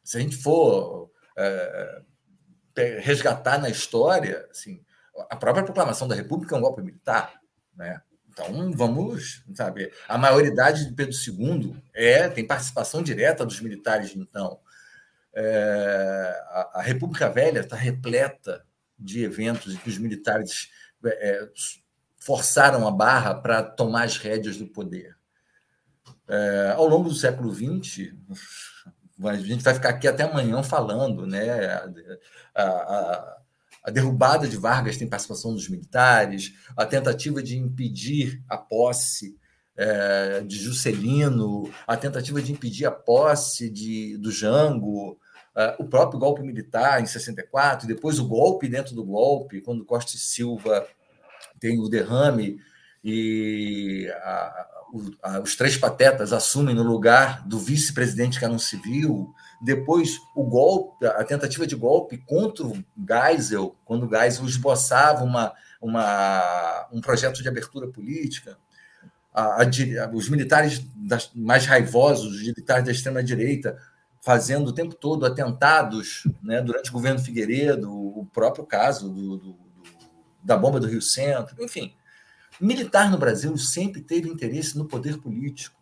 Se 0.03 0.17
a 0.17 0.19
gente 0.19 0.35
for 0.35 1.11
é, 1.37 2.01
resgatar 2.99 3.57
na 3.57 3.69
história, 3.69 4.47
assim, 4.51 4.83
a 5.29 5.35
própria 5.35 5.63
proclamação 5.63 6.07
da 6.07 6.15
República 6.15 6.55
é 6.55 6.57
um 6.57 6.61
golpe 6.61 6.81
militar. 6.81 7.39
Né? 7.75 8.01
Então, 8.29 8.71
vamos, 8.71 9.43
sabe, 9.53 9.91
a 10.07 10.17
maioridade 10.17 10.87
de 10.87 10.93
Pedro 10.93 11.15
II 11.15 11.75
é, 11.93 12.27
tem 12.27 12.47
participação 12.47 13.03
direta 13.03 13.45
dos 13.45 13.61
militares 13.61 14.09
de 14.09 14.19
então. 14.19 14.59
É, 15.35 16.43
a, 16.49 16.71
a, 16.79 16.81
República 16.81 17.29
Velha 17.29 17.59
está 17.59 17.75
repleta 17.75 18.65
de 18.97 19.23
eventos 19.23 19.73
em 19.73 19.77
que 19.77 19.89
os 19.89 19.97
militares 19.97 20.69
é, 21.05 21.49
forçaram 22.17 22.87
a 22.87 22.91
barra 22.91 23.35
para 23.35 23.63
tomar 23.63 24.03
as 24.03 24.17
rédeas 24.17 24.57
do 24.57 24.67
poder. 24.67 25.15
É, 26.27 26.73
ao 26.75 26.87
longo 26.87 27.09
do 27.09 27.15
século 27.15 27.53
XX, 27.53 28.13
a 29.23 29.35
gente 29.35 29.63
vai 29.63 29.73
ficar 29.73 29.89
aqui 29.89 30.07
até 30.07 30.23
amanhã 30.23 30.63
falando, 30.63 31.25
né? 31.27 31.67
A, 32.55 32.63
a, 32.63 33.37
a, 33.85 33.91
derrubada 33.91 34.47
de 34.47 34.57
Vargas 34.57 34.97
tem 34.97 35.07
participação 35.07 35.53
dos 35.53 35.69
militares, 35.69 36.53
a 36.75 36.85
tentativa 36.85 37.41
de 37.41 37.57
impedir 37.57 38.41
a 38.49 38.57
posse 38.57 39.37
é, 39.75 40.41
de 40.41 40.57
Juscelino, 40.57 41.71
a 41.87 41.97
tentativa 41.97 42.41
de 42.41 42.51
impedir 42.51 42.85
a 42.85 42.91
posse 42.91 43.69
de, 43.69 44.17
do 44.17 44.31
Jango, 44.31 45.17
é, 45.55 45.75
o 45.79 45.85
próprio 45.85 46.19
golpe 46.19 46.41
militar 46.41 47.01
em 47.01 47.05
64, 47.05 47.87
depois 47.87 48.19
o 48.19 48.27
golpe 48.27 48.67
dentro 48.67 48.95
do 48.95 49.03
golpe, 49.03 49.61
quando 49.61 49.85
Costa 49.85 50.15
e 50.15 50.19
Silva 50.19 50.87
tem 51.59 51.79
o 51.79 51.87
derrame 51.87 52.57
e 53.03 54.09
a, 54.21 54.67
os 55.41 55.55
três 55.55 55.75
patetas 55.75 56.31
assumem 56.31 56.75
no 56.75 56.83
lugar 56.83 57.47
do 57.47 57.57
vice-presidente 57.57 58.37
que 58.37 58.45
era 58.45 58.53
um 58.53 58.59
civil. 58.59 59.33
Depois, 59.59 60.19
o 60.35 60.43
golpe, 60.43 61.03
a 61.07 61.23
tentativa 61.23 61.65
de 61.65 61.75
golpe 61.75 62.19
contra 62.19 62.63
o 62.63 62.77
Geisel, 63.07 63.75
quando 63.83 64.05
o 64.05 64.09
Geisel 64.09 64.45
esboçava 64.45 65.23
uma, 65.23 65.51
uma, 65.81 66.87
um 66.91 67.01
projeto 67.01 67.41
de 67.41 67.49
abertura 67.49 67.87
política. 67.87 68.55
A, 69.33 69.63
a, 69.63 70.09
os 70.13 70.29
militares 70.29 70.85
das, 70.95 71.31
mais 71.33 71.65
raivosos, 71.65 72.35
os 72.35 72.41
militares 72.41 72.85
da 72.85 72.91
extrema-direita, 72.91 73.75
fazendo 74.21 74.67
o 74.67 74.73
tempo 74.73 74.93
todo 74.93 75.25
atentados 75.25 76.27
né, 76.43 76.61
durante 76.61 76.91
o 76.91 76.93
governo 76.93 77.19
Figueiredo, 77.19 77.91
o 77.91 78.27
próprio 78.31 78.63
caso 78.63 79.09
do, 79.09 79.37
do, 79.37 79.53
do, 79.53 79.57
da 80.43 80.55
bomba 80.55 80.79
do 80.79 80.87
Rio 80.87 81.01
Centro, 81.01 81.55
enfim 81.63 81.95
Militar 82.59 83.09
no 83.09 83.17
Brasil 83.17 83.55
sempre 83.57 84.01
teve 84.01 84.29
interesse 84.29 84.77
no 84.77 84.85
poder 84.85 85.17
político. 85.17 85.79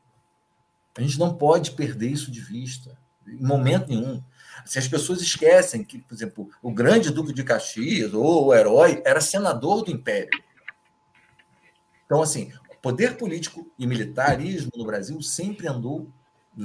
A 0.97 1.01
gente 1.01 1.19
não 1.19 1.35
pode 1.35 1.71
perder 1.71 2.09
isso 2.09 2.31
de 2.31 2.41
vista, 2.41 2.97
em 3.27 3.43
momento 3.43 3.89
nenhum. 3.89 4.21
Se 4.65 4.77
as 4.77 4.87
pessoas 4.87 5.21
esquecem 5.21 5.83
que, 5.83 5.99
por 5.99 6.13
exemplo, 6.13 6.49
o 6.61 6.71
grande 6.71 7.09
Duque 7.09 7.33
de 7.33 7.43
Caxias, 7.43 8.13
ou 8.13 8.47
o 8.47 8.53
herói, 8.53 9.01
era 9.05 9.21
senador 9.21 9.83
do 9.83 9.91
Império. 9.91 10.29
Então, 12.05 12.21
assim, 12.21 12.51
poder 12.81 13.15
político 13.15 13.71
e 13.77 13.87
militarismo 13.87 14.71
no 14.75 14.85
Brasil 14.85 15.21
sempre 15.21 15.67
andou, 15.67 16.11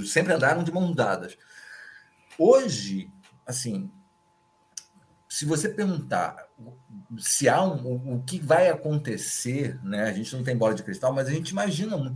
sempre 0.05 0.33
andaram 0.33 0.65
de 0.65 0.73
mãos 0.73 0.95
dadas. 0.95 1.39
Hoje, 2.39 3.11
assim, 3.47 3.91
se 5.29 5.45
você 5.45 5.69
perguntar 5.69 6.47
se 7.19 7.49
há 7.49 7.63
um, 7.63 8.15
o 8.15 8.23
que 8.23 8.39
vai 8.39 8.69
acontecer, 8.69 9.79
né? 9.83 10.05
A 10.05 10.13
gente 10.13 10.35
não 10.35 10.45
tem 10.45 10.57
bola 10.57 10.75
de 10.75 10.83
cristal, 10.83 11.13
mas 11.13 11.29
a 11.29 11.33
gente 11.33 11.51
imagina, 11.51 12.15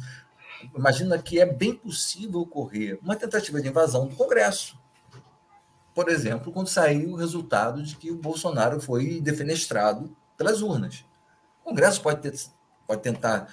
imagina 0.77 1.19
que 1.19 1.41
é 1.41 1.47
bem 1.47 1.75
possível 1.75 2.41
ocorrer 2.41 2.99
uma 3.03 3.17
tentativa 3.17 3.61
de 3.61 3.69
invasão 3.69 4.07
do 4.07 4.17
Congresso. 4.17 4.79
Por 5.95 6.09
exemplo, 6.09 6.53
quando 6.53 6.69
saiu 6.69 7.11
o 7.11 7.17
resultado 7.17 7.83
de 7.83 7.97
que 7.97 8.11
o 8.11 8.17
Bolsonaro 8.17 8.81
foi 8.81 9.21
defenestrado 9.21 10.17
pelas 10.37 10.63
urnas. 10.63 11.05
O 11.63 11.71
Congresso 11.71 12.01
pode, 12.01 12.23
ter, 12.23 12.33
pode 12.87 13.03
tentar 13.03 13.49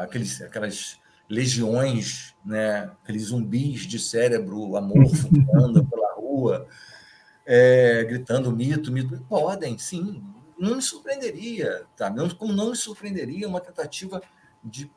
aqueles, 0.00 0.40
aquelas 0.40 0.98
legiões, 1.28 2.34
né, 2.44 2.90
aqueles 3.02 3.24
zumbis 3.24 3.82
de 3.82 3.98
cérebro 3.98 4.76
amorfo 4.76 5.28
que 5.28 5.40
andam 5.56 5.84
pela 5.84 6.14
rua, 6.14 6.66
é, 7.46 8.04
gritando 8.04 8.50
mito, 8.50 8.92
mito. 8.92 9.18
Podem, 9.28 9.78
sim. 9.78 10.22
Não 10.58 10.76
me 10.76 10.82
surpreenderia, 10.82 11.84
tá? 11.96 12.12
como 12.38 12.52
não 12.52 12.70
me 12.70 12.76
surpreenderia 12.76 13.48
uma 13.48 13.60
tentativa 13.60 14.22
de 14.62 14.90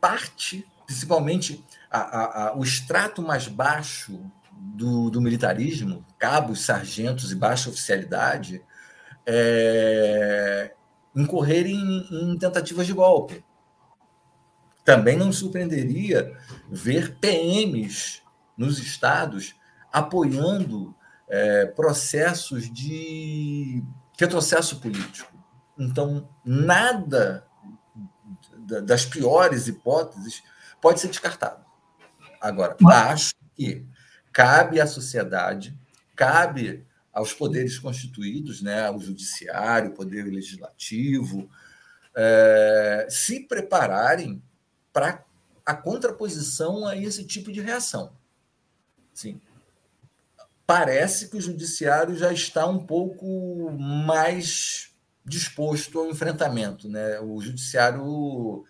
parte, 0.00 0.66
principalmente 0.86 1.64
a, 1.90 1.98
a, 1.98 2.48
a, 2.48 2.56
o 2.56 2.62
extrato 2.62 3.20
mais 3.20 3.46
baixo 3.48 4.18
do, 4.52 5.10
do, 5.10 5.20
militarismo, 5.20 6.04
cabos, 6.18 6.64
sargentos 6.64 7.32
e 7.32 7.36
baixa 7.36 7.68
oficialidade, 7.68 8.62
é, 9.26 10.72
incorrerem 11.14 11.74
em, 11.74 12.32
em 12.32 12.38
tentativas 12.38 12.86
de 12.86 12.92
golpe. 12.92 13.44
Também 14.84 15.16
não 15.16 15.26
me 15.26 15.32
surpreenderia 15.32 16.36
ver 16.70 17.16
PMs 17.18 18.22
nos 18.56 18.78
estados 18.78 19.54
apoiando 19.92 20.94
é, 21.30 21.66
processos 21.66 22.70
de 22.70 23.82
retrocesso 24.18 24.80
político. 24.80 25.32
Então, 25.78 26.28
nada 26.44 27.46
das 28.84 29.04
piores 29.04 29.66
hipóteses 29.66 30.42
pode 30.80 31.00
ser 31.00 31.08
descartado. 31.08 31.64
Agora, 32.40 32.76
acho 32.86 33.34
que 33.54 33.86
cabe 34.32 34.80
à 34.80 34.86
sociedade, 34.86 35.76
cabe 36.14 36.86
aos 37.12 37.32
poderes 37.32 37.78
constituídos, 37.78 38.62
né, 38.62 38.86
ao 38.86 39.00
judiciário, 39.00 39.92
poder 39.92 40.24
legislativo, 40.24 41.50
é, 42.14 43.06
se 43.10 43.40
prepararem 43.40 44.42
para 44.92 45.24
a 45.64 45.74
contraposição 45.74 46.86
a 46.86 46.96
esse 46.96 47.24
tipo 47.24 47.52
de 47.52 47.60
reação. 47.60 48.12
Sim, 49.12 49.40
parece 50.70 51.28
que 51.28 51.36
o 51.36 51.40
judiciário 51.40 52.14
já 52.14 52.32
está 52.32 52.64
um 52.64 52.78
pouco 52.78 53.72
mais 53.72 54.92
disposto 55.24 55.98
ao 55.98 56.08
enfrentamento. 56.08 56.88
Né? 56.88 57.18
O 57.18 57.40
judiciário 57.40 58.64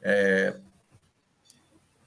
é, 0.00 0.60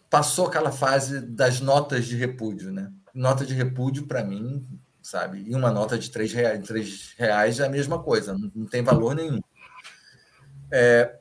passou 0.10 0.47
aquela 0.47 0.71
fase 0.71 1.19
das 1.19 1.60
notas 1.60 2.06
de 2.06 2.15
repúdio. 2.15 2.71
Né? 2.71 2.89
Nota 3.13 3.45
de 3.45 3.53
repúdio, 3.53 4.08
para 4.08 4.23
mim, 4.23 4.65
sabe? 5.01 5.43
E 5.45 5.53
uma 5.53 5.71
nota 5.71 5.99
de 5.99 6.10
três 6.10 6.32
reais, 6.32 6.65
três 6.65 7.13
reais 7.17 7.60
é 7.60 7.65
a 7.65 7.69
mesma 7.69 8.01
coisa, 8.01 8.34
não, 8.56 8.65
tem 8.65 8.82
valor 8.82 9.13
nenhum. 9.13 9.41
É, 10.71 11.19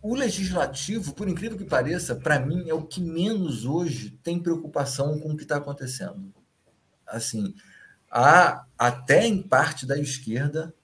o 0.00 0.14
legislativo, 0.14 1.12
por 1.14 1.28
incrível 1.28 1.58
que 1.58 1.64
pareça, 1.64 2.14
para 2.14 2.38
mim 2.38 2.68
é 2.68 2.74
o 2.74 2.86
que 2.86 3.00
menos 3.00 3.64
hoje 3.64 4.10
tem 4.22 4.38
preocupação 4.38 5.18
com 5.18 5.32
o 5.32 5.36
que 5.36 5.42
está 5.42 5.56
acontecendo 5.56 6.32
assim, 7.12 7.54
há 8.10 8.64
até 8.78 9.26
em 9.26 9.42
parte 9.42 9.86
da 9.86 9.98
esquerda 9.98 10.74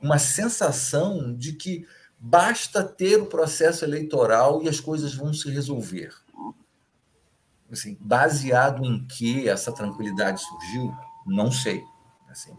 uma 0.00 0.18
sensação 0.18 1.34
de 1.34 1.52
que 1.52 1.86
basta 2.18 2.84
ter 2.84 3.20
o 3.20 3.26
processo 3.26 3.84
eleitoral 3.84 4.62
e 4.62 4.68
as 4.68 4.80
coisas 4.80 5.14
vão 5.14 5.32
se 5.32 5.50
resolver. 5.50 6.14
Assim, 7.70 7.96
baseado 8.00 8.84
em 8.84 9.06
que 9.06 9.48
essa 9.48 9.72
tranquilidade 9.72 10.40
surgiu, 10.42 10.94
não 11.24 11.52
sei. 11.52 11.82
Assim, 12.28 12.54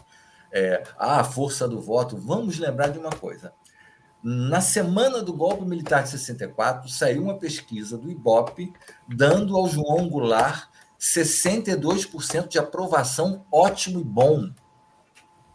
é, 0.52 0.84
a 0.98 1.24
força 1.24 1.68
do 1.68 1.82
voto. 1.82 2.18
Vamos 2.18 2.58
lembrar 2.58 2.90
de 2.90 3.00
uma 3.00 3.10
coisa. 3.10 3.54
Na 4.24 4.62
semana 4.62 5.22
do 5.22 5.34
golpe 5.34 5.66
militar 5.66 6.04
de 6.04 6.10
64, 6.10 6.88
saiu 6.90 7.24
uma 7.24 7.38
pesquisa 7.38 7.98
do 7.98 8.10
IBOP 8.10 8.72
dando 9.08 9.58
ao 9.58 9.68
João 9.68 10.08
Goulart 10.08 10.71
62% 11.02 12.48
de 12.48 12.60
aprovação, 12.60 13.44
ótimo 13.52 14.00
e 14.00 14.04
bom. 14.04 14.52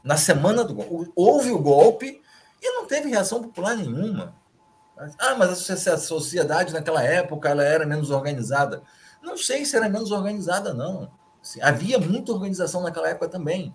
Na 0.02 0.16
semana 0.16 0.64
do 0.64 0.74
golpe. 0.74 1.12
Houve 1.14 1.52
o 1.52 1.58
golpe 1.58 2.20
e 2.60 2.70
não 2.72 2.86
teve 2.86 3.08
reação 3.08 3.40
popular 3.40 3.76
nenhuma. 3.76 4.34
Ah, 5.18 5.36
mas 5.36 5.70
a 5.70 5.98
sociedade 5.98 6.72
naquela 6.72 7.02
época 7.02 7.48
ela 7.48 7.62
era 7.62 7.86
menos 7.86 8.10
organizada. 8.10 8.82
Não 9.22 9.36
sei 9.36 9.64
se 9.64 9.76
era 9.76 9.88
menos 9.88 10.10
organizada, 10.10 10.74
não. 10.74 11.10
Assim, 11.40 11.60
havia 11.62 11.98
muita 11.98 12.32
organização 12.32 12.82
naquela 12.82 13.08
época 13.08 13.28
também. 13.28 13.74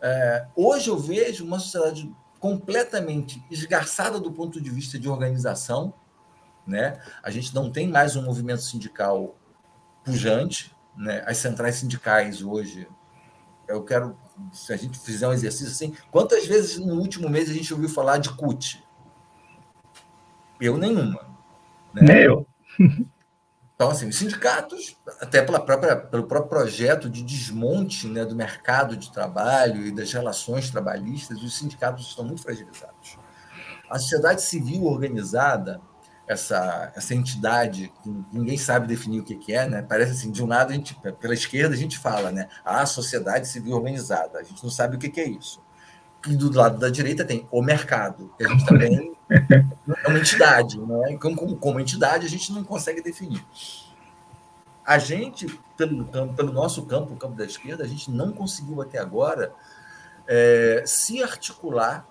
É, 0.00 0.46
hoje 0.54 0.88
eu 0.88 0.98
vejo 0.98 1.44
uma 1.44 1.58
sociedade 1.58 2.14
completamente 2.38 3.42
esgarçada 3.50 4.20
do 4.20 4.30
ponto 4.30 4.60
de 4.60 4.70
vista 4.70 4.98
de 4.98 5.08
organização. 5.08 5.92
Né? 6.66 7.00
A 7.22 7.30
gente 7.30 7.54
não 7.54 7.72
tem 7.72 7.88
mais 7.88 8.14
um 8.14 8.22
movimento 8.22 8.62
sindical 8.62 9.34
pujante. 10.10 10.74
Né? 10.96 11.22
As 11.26 11.38
centrais 11.38 11.76
sindicais 11.76 12.42
hoje, 12.42 12.88
eu 13.68 13.82
quero, 13.84 14.16
se 14.52 14.72
a 14.72 14.76
gente 14.76 14.98
fizer 14.98 15.28
um 15.28 15.32
exercício 15.32 15.68
assim, 15.68 15.94
quantas 16.10 16.46
vezes 16.46 16.78
no 16.78 16.94
último 16.94 17.28
mês 17.28 17.48
a 17.48 17.54
gente 17.54 17.72
ouviu 17.72 17.88
falar 17.88 18.18
de 18.18 18.30
CUT? 18.30 18.84
Eu 20.60 20.76
nenhuma. 20.76 21.26
Né? 21.94 22.02
Nem 22.02 22.16
eu. 22.22 22.46
Então, 23.80 23.92
assim, 23.92 24.06
os 24.08 24.16
sindicatos, 24.18 24.94
até 25.22 25.40
pela 25.40 25.58
própria, 25.58 25.96
pelo 25.96 26.24
próprio 26.24 26.50
projeto 26.50 27.08
de 27.08 27.22
desmonte 27.22 28.06
né, 28.08 28.26
do 28.26 28.36
mercado 28.36 28.94
de 28.94 29.10
trabalho 29.10 29.86
e 29.86 29.90
das 29.90 30.12
relações 30.12 30.68
trabalhistas, 30.68 31.42
os 31.42 31.56
sindicatos 31.56 32.06
estão 32.06 32.22
muito 32.26 32.42
fragilizados. 32.42 33.16
A 33.88 33.98
sociedade 33.98 34.42
civil 34.42 34.84
organizada, 34.84 35.80
essa, 36.30 36.92
essa 36.94 37.12
entidade 37.12 37.92
que 38.02 38.24
ninguém 38.32 38.56
sabe 38.56 38.86
definir 38.86 39.18
o 39.20 39.24
que, 39.24 39.34
que 39.34 39.52
é, 39.52 39.68
né? 39.68 39.82
Parece 39.82 40.12
assim, 40.12 40.30
de 40.30 40.42
um 40.44 40.46
lado 40.46 40.70
a 40.70 40.74
gente, 40.74 40.94
pela 41.20 41.34
esquerda 41.34 41.74
a 41.74 41.78
gente 41.78 41.98
fala, 41.98 42.30
né? 42.30 42.48
A 42.64 42.86
sociedade 42.86 43.48
civil 43.48 43.74
organizada, 43.74 44.38
a 44.38 44.42
gente 44.44 44.62
não 44.62 44.70
sabe 44.70 44.94
o 44.94 44.98
que, 44.98 45.08
que 45.08 45.20
é 45.20 45.28
isso. 45.28 45.60
E 46.28 46.36
do 46.36 46.52
lado 46.52 46.78
da 46.78 46.88
direita 46.88 47.24
tem 47.24 47.48
o 47.50 47.60
mercado, 47.60 48.32
que 48.38 48.44
a 48.44 48.48
gente 48.48 48.64
também 48.64 49.12
É 50.04 50.08
uma 50.08 50.18
entidade, 50.18 50.78
né? 50.78 51.16
Como, 51.18 51.56
como 51.56 51.80
entidade, 51.80 52.26
a 52.26 52.28
gente 52.28 52.52
não 52.52 52.62
consegue 52.62 53.02
definir. 53.02 53.44
A 54.84 54.98
gente, 54.98 55.46
pelo, 55.76 56.04
pelo 56.34 56.52
nosso 56.52 56.84
campo, 56.86 57.14
o 57.14 57.16
campo 57.16 57.36
da 57.36 57.44
esquerda, 57.44 57.84
a 57.84 57.88
gente 57.88 58.10
não 58.10 58.32
conseguiu 58.32 58.80
até 58.80 58.98
agora 58.98 59.52
é, 60.28 60.82
se 60.86 61.22
articular 61.22 62.06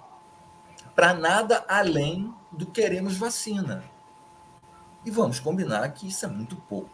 para 0.95 1.13
nada 1.13 1.63
além 1.67 2.33
do 2.51 2.65
queremos 2.65 3.17
vacina. 3.17 3.83
E 5.05 5.11
vamos 5.11 5.39
combinar 5.39 5.87
que 5.89 6.07
isso 6.07 6.25
é 6.25 6.27
muito 6.27 6.55
pouco 6.55 6.89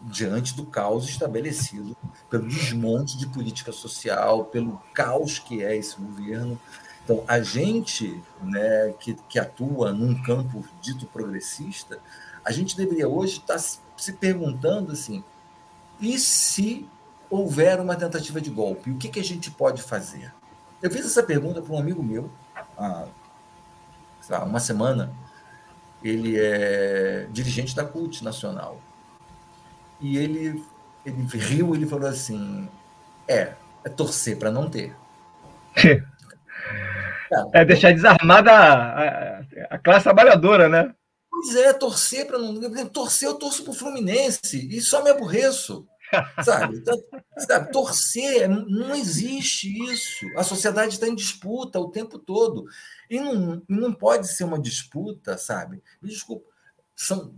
diante 0.00 0.54
do 0.54 0.64
caos 0.66 1.08
estabelecido 1.08 1.96
pelo 2.28 2.46
desmonte 2.46 3.16
de 3.16 3.26
política 3.26 3.72
social, 3.72 4.44
pelo 4.44 4.80
caos 4.92 5.38
que 5.38 5.64
é 5.64 5.76
esse 5.76 5.96
governo. 5.96 6.60
Então, 7.02 7.24
a 7.26 7.40
gente 7.40 8.22
né, 8.42 8.94
que, 9.00 9.14
que 9.28 9.38
atua 9.38 9.92
num 9.92 10.20
campo 10.22 10.64
dito 10.80 11.06
progressista, 11.06 11.98
a 12.44 12.52
gente 12.52 12.76
deveria 12.76 13.08
hoje 13.08 13.38
estar 13.38 13.58
se 13.58 14.12
perguntando 14.12 14.92
assim: 14.92 15.24
e 16.00 16.18
se 16.18 16.88
houver 17.30 17.80
uma 17.80 17.96
tentativa 17.96 18.40
de 18.40 18.50
golpe, 18.50 18.90
o 18.90 18.96
que, 18.96 19.08
que 19.08 19.20
a 19.20 19.24
gente 19.24 19.50
pode 19.50 19.82
fazer? 19.82 20.32
Eu 20.82 20.90
fiz 20.90 21.06
essa 21.06 21.22
pergunta 21.22 21.62
para 21.62 21.72
um 21.72 21.78
amigo 21.78 22.02
meu 22.02 22.30
há 22.76 23.06
lá, 24.28 24.44
uma 24.44 24.60
semana. 24.60 25.12
Ele 26.08 26.38
é 26.38 27.26
dirigente 27.30 27.74
da 27.74 27.84
CUT 27.84 28.22
Nacional. 28.22 28.80
E 30.00 30.16
ele, 30.18 30.62
ele 31.04 31.26
riu 31.32 31.74
ele 31.74 31.86
falou 31.86 32.08
assim: 32.08 32.68
é, 33.28 33.52
é 33.84 33.88
torcer 33.88 34.38
para 34.38 34.50
não 34.50 34.68
ter. 34.68 34.94
é 37.52 37.64
deixar 37.64 37.92
desarmada 37.92 38.52
a, 38.52 39.02
a, 39.02 39.40
a, 39.70 39.78
classe 39.78 40.04
trabalhadora, 40.04 40.68
né? 40.68 40.94
Pois 41.30 41.54
é, 41.56 41.72
torcer 41.72 42.26
para 42.26 42.38
não. 42.38 42.60
Torcer, 42.88 43.28
eu 43.28 43.34
torço 43.34 43.62
para 43.62 43.72
o 43.72 43.74
Fluminense 43.74 44.68
e 44.70 44.80
só 44.80 45.02
me 45.02 45.10
aborreço. 45.10 45.86
Sabe? 46.44 46.78
Então, 46.78 46.98
sabe? 47.38 47.72
Torcer, 47.72 48.48
não 48.48 48.94
existe 48.94 49.68
isso. 49.90 50.26
A 50.36 50.42
sociedade 50.42 50.94
está 50.94 51.08
em 51.08 51.14
disputa 51.14 51.80
o 51.80 51.90
tempo 51.90 52.18
todo. 52.18 52.66
E 53.08 53.20
não, 53.20 53.62
não 53.68 53.92
pode 53.92 54.28
ser 54.28 54.44
uma 54.44 54.58
disputa, 54.58 55.38
sabe? 55.38 55.82
Me 56.02 56.08
desculpa, 56.08 56.46
são 56.94 57.34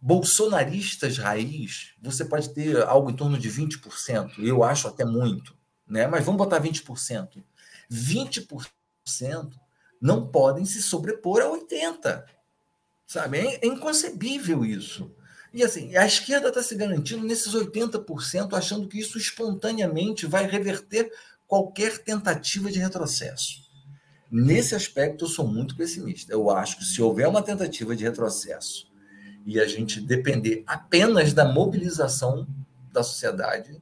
bolsonaristas 0.00 1.18
raiz, 1.18 1.94
você 2.00 2.24
pode 2.24 2.54
ter 2.54 2.80
algo 2.82 3.10
em 3.10 3.16
torno 3.16 3.36
de 3.36 3.50
20%, 3.50 4.38
eu 4.38 4.62
acho 4.62 4.86
até 4.86 5.04
muito, 5.04 5.56
né? 5.84 6.06
mas 6.06 6.24
vamos 6.24 6.38
botar 6.38 6.62
20%. 6.62 7.42
20% 7.90 9.52
não 10.00 10.28
podem 10.28 10.64
se 10.64 10.80
sobrepor 10.80 11.40
a 11.42 11.46
80%. 11.46 12.24
Sabe? 13.04 13.38
É, 13.38 13.64
é 13.64 13.66
inconcebível 13.66 14.64
isso. 14.64 15.14
E 15.56 15.64
assim, 15.64 15.96
a 15.96 16.04
esquerda 16.04 16.48
está 16.48 16.62
se 16.62 16.74
garantindo 16.74 17.24
nesses 17.24 17.54
80%, 17.54 18.52
achando 18.52 18.86
que 18.86 18.98
isso 18.98 19.16
espontaneamente 19.16 20.26
vai 20.26 20.46
reverter 20.46 21.10
qualquer 21.48 21.96
tentativa 21.96 22.70
de 22.70 22.78
retrocesso. 22.78 23.62
Nesse 24.30 24.74
aspecto, 24.74 25.24
eu 25.24 25.28
sou 25.30 25.48
muito 25.48 25.74
pessimista. 25.74 26.30
Eu 26.30 26.50
acho 26.50 26.76
que 26.76 26.84
se 26.84 27.00
houver 27.00 27.26
uma 27.26 27.40
tentativa 27.40 27.96
de 27.96 28.04
retrocesso 28.04 28.92
e 29.46 29.58
a 29.58 29.66
gente 29.66 29.98
depender 29.98 30.62
apenas 30.66 31.32
da 31.32 31.46
mobilização 31.46 32.46
da 32.92 33.02
sociedade, 33.02 33.80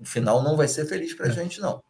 o 0.00 0.06
final 0.06 0.42
não 0.42 0.56
vai 0.56 0.66
ser 0.66 0.86
feliz 0.86 1.12
para 1.12 1.26
a 1.26 1.28
é. 1.28 1.32
gente, 1.32 1.60
não. 1.60 1.82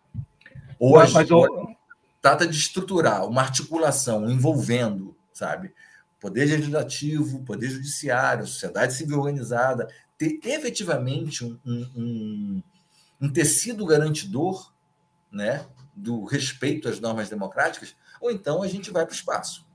Hoje, 0.80 1.14
mas, 1.14 1.30
mas 1.30 1.76
trata 2.20 2.44
de 2.44 2.58
estruturar 2.58 3.24
uma 3.24 3.42
articulação 3.42 4.28
envolvendo, 4.28 5.16
sabe, 5.32 5.72
poder 6.20 6.46
legislativo, 6.46 7.44
poder 7.44 7.70
judiciário, 7.70 8.46
sociedade 8.46 8.94
civil 8.94 9.18
organizada, 9.18 9.88
ter 10.18 10.40
efetivamente 10.44 11.44
um, 11.44 11.58
um, 11.66 12.62
um 13.20 13.28
tecido 13.28 13.84
garantidor, 13.84 14.72
né, 15.30 15.66
do 15.94 16.24
respeito 16.24 16.88
às 16.88 17.00
normas 17.00 17.28
democráticas, 17.28 17.94
ou 18.20 18.30
então 18.30 18.62
a 18.62 18.68
gente 18.68 18.90
vai 18.90 19.04
para 19.04 19.12
o 19.12 19.16
espaço. 19.16 19.66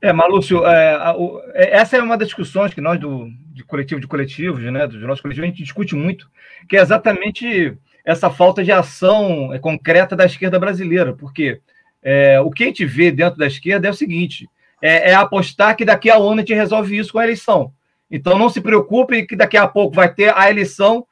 É, 0.00 0.12
Malúcio, 0.12 0.66
é, 0.66 0.94
a, 0.96 1.16
o, 1.16 1.40
é, 1.54 1.76
essa 1.76 1.96
é 1.96 2.02
uma 2.02 2.18
das 2.18 2.28
discussões 2.28 2.74
que 2.74 2.80
nós, 2.80 3.00
do 3.00 3.30
de 3.54 3.64
coletivo 3.64 4.00
de 4.00 4.06
coletivos, 4.06 4.62
né, 4.64 4.86
dos 4.86 5.00
nossos 5.02 5.22
coletivos, 5.22 5.46
a 5.46 5.50
gente 5.50 5.62
discute 5.62 5.94
muito, 5.94 6.28
que 6.68 6.76
é 6.76 6.80
exatamente 6.80 7.78
essa 8.04 8.28
falta 8.28 8.62
de 8.62 8.72
ação 8.72 9.54
é, 9.54 9.58
concreta 9.58 10.14
da 10.14 10.26
esquerda 10.26 10.58
brasileira, 10.58 11.14
porque 11.14 11.60
é, 12.02 12.38
o 12.40 12.50
que 12.50 12.64
a 12.64 12.66
gente 12.66 12.84
vê 12.84 13.10
dentro 13.10 13.38
da 13.38 13.46
esquerda 13.46 13.88
é 13.88 13.90
o 13.90 13.94
seguinte: 13.94 14.46
é, 14.86 15.12
é, 15.12 15.14
apostar 15.14 15.74
que 15.74 15.84
daqui 15.84 16.10
a 16.10 16.18
um 16.18 16.24
ano 16.24 16.34
a 16.34 16.36
gente 16.40 16.52
resolve 16.52 16.98
isso 16.98 17.12
com 17.12 17.18
a 17.18 17.24
eleição. 17.24 17.72
Então 18.10 18.38
não 18.38 18.50
se 18.50 18.60
preocupe 18.60 19.26
que 19.26 19.34
daqui 19.34 19.56
a 19.56 19.66
pouco 19.66 19.96
vai 19.96 20.12
ter 20.12 20.36
a 20.36 20.50
eleição, 20.50 21.06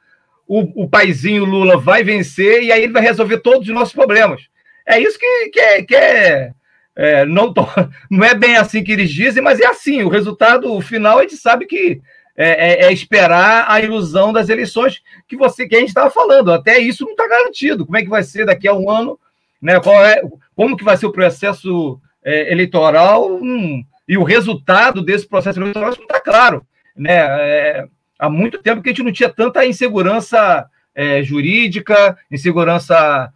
o, 0.46 0.84
o 0.84 0.88
paizinho 0.90 1.46
Lula 1.46 1.78
vai 1.78 2.04
vencer 2.04 2.62
e 2.62 2.70
aí 2.70 2.82
ele 2.82 2.92
vai 2.92 3.02
resolver 3.02 3.38
todos 3.38 3.66
os 3.66 3.74
nossos 3.74 3.94
problemas. 3.94 4.42
É 4.86 5.00
isso 5.00 5.18
que, 5.18 5.48
que 5.48 5.60
é, 5.60 5.82
que 5.82 5.94
é 5.96 6.52
é, 6.94 7.24
não, 7.24 7.50
tô, 7.50 7.66
não 8.10 8.22
é 8.22 8.34
bem 8.34 8.58
assim 8.58 8.84
que 8.84 8.92
eles 8.92 9.10
dizem, 9.10 9.42
mas 9.42 9.58
é 9.58 9.66
assim. 9.66 10.02
O 10.02 10.10
resultado 10.10 10.78
final 10.82 11.18
a 11.18 11.22
gente 11.22 11.38
sabe 11.38 11.64
que 11.64 12.02
é, 12.36 12.84
é, 12.84 12.84
é 12.84 12.92
esperar 12.92 13.64
a 13.70 13.80
ilusão 13.80 14.34
das 14.34 14.50
eleições 14.50 15.02
que 15.26 15.34
você 15.34 15.66
que 15.66 15.74
a 15.74 15.78
gente 15.78 15.88
estava 15.88 16.10
falando. 16.10 16.52
Até 16.52 16.78
isso 16.78 17.04
não 17.04 17.12
está 17.12 17.26
garantido. 17.26 17.86
Como 17.86 17.96
é 17.96 18.02
que 18.02 18.10
vai 18.10 18.22
ser 18.22 18.44
daqui 18.44 18.68
a 18.68 18.74
um 18.74 18.90
ano? 18.90 19.18
Né? 19.62 19.80
Qual 19.80 20.04
é, 20.04 20.20
como 20.54 20.76
que 20.76 20.84
vai 20.84 20.98
ser 20.98 21.06
o 21.06 21.12
processo 21.12 21.98
é, 22.24 22.52
eleitoral? 22.52 23.32
Hum, 23.34 23.84
e 24.06 24.16
o 24.18 24.24
resultado 24.24 25.02
desse 25.02 25.26
processo 25.26 25.60
eleitoral 25.60 25.94
não 25.96 26.02
está 26.02 26.20
claro. 26.20 26.66
Né? 26.96 27.14
É, 27.14 27.86
há 28.18 28.28
muito 28.28 28.58
tempo 28.58 28.82
que 28.82 28.88
a 28.88 28.92
gente 28.92 29.02
não 29.02 29.12
tinha 29.12 29.28
tanta 29.28 29.64
insegurança 29.64 30.66
é, 30.94 31.22
jurídica, 31.22 32.16
insegurança 32.30 33.32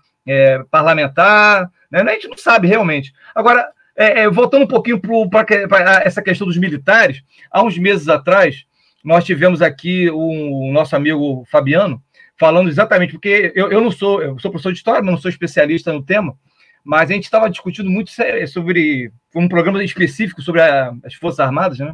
parlamentar. 0.72 1.70
Né? 1.88 2.00
A 2.00 2.12
gente 2.14 2.26
não 2.26 2.36
sabe 2.36 2.66
realmente. 2.66 3.12
Agora, 3.32 3.68
é, 3.96 4.22
é, 4.22 4.30
voltando 4.30 4.64
um 4.64 4.68
pouquinho 4.68 5.00
para 5.00 6.02
essa 6.04 6.20
questão 6.20 6.46
dos 6.46 6.58
militares, 6.58 7.22
há 7.50 7.62
uns 7.62 7.78
meses 7.78 8.08
atrás, 8.08 8.66
nós 9.02 9.24
tivemos 9.24 9.62
aqui 9.62 10.10
o, 10.10 10.68
o 10.68 10.72
nosso 10.72 10.94
amigo 10.94 11.44
Fabiano 11.50 12.02
falando 12.38 12.68
exatamente, 12.68 13.12
porque 13.12 13.52
eu, 13.54 13.72
eu 13.72 13.80
não 13.80 13.90
sou, 13.90 14.22
eu 14.22 14.38
sou 14.38 14.50
professor 14.50 14.72
de 14.72 14.78
história, 14.78 15.00
mas 15.02 15.12
não 15.12 15.20
sou 15.20 15.30
especialista 15.30 15.92
no 15.92 16.02
tema, 16.02 16.36
mas 16.86 17.10
a 17.10 17.14
gente 17.14 17.24
estava 17.24 17.50
discutindo 17.50 17.90
muito 17.90 18.12
sobre 18.46 19.10
um 19.34 19.48
programa 19.48 19.82
específico 19.82 20.40
sobre 20.40 20.62
a, 20.62 20.94
as 21.04 21.14
Forças 21.14 21.40
Armadas, 21.40 21.80
né? 21.80 21.92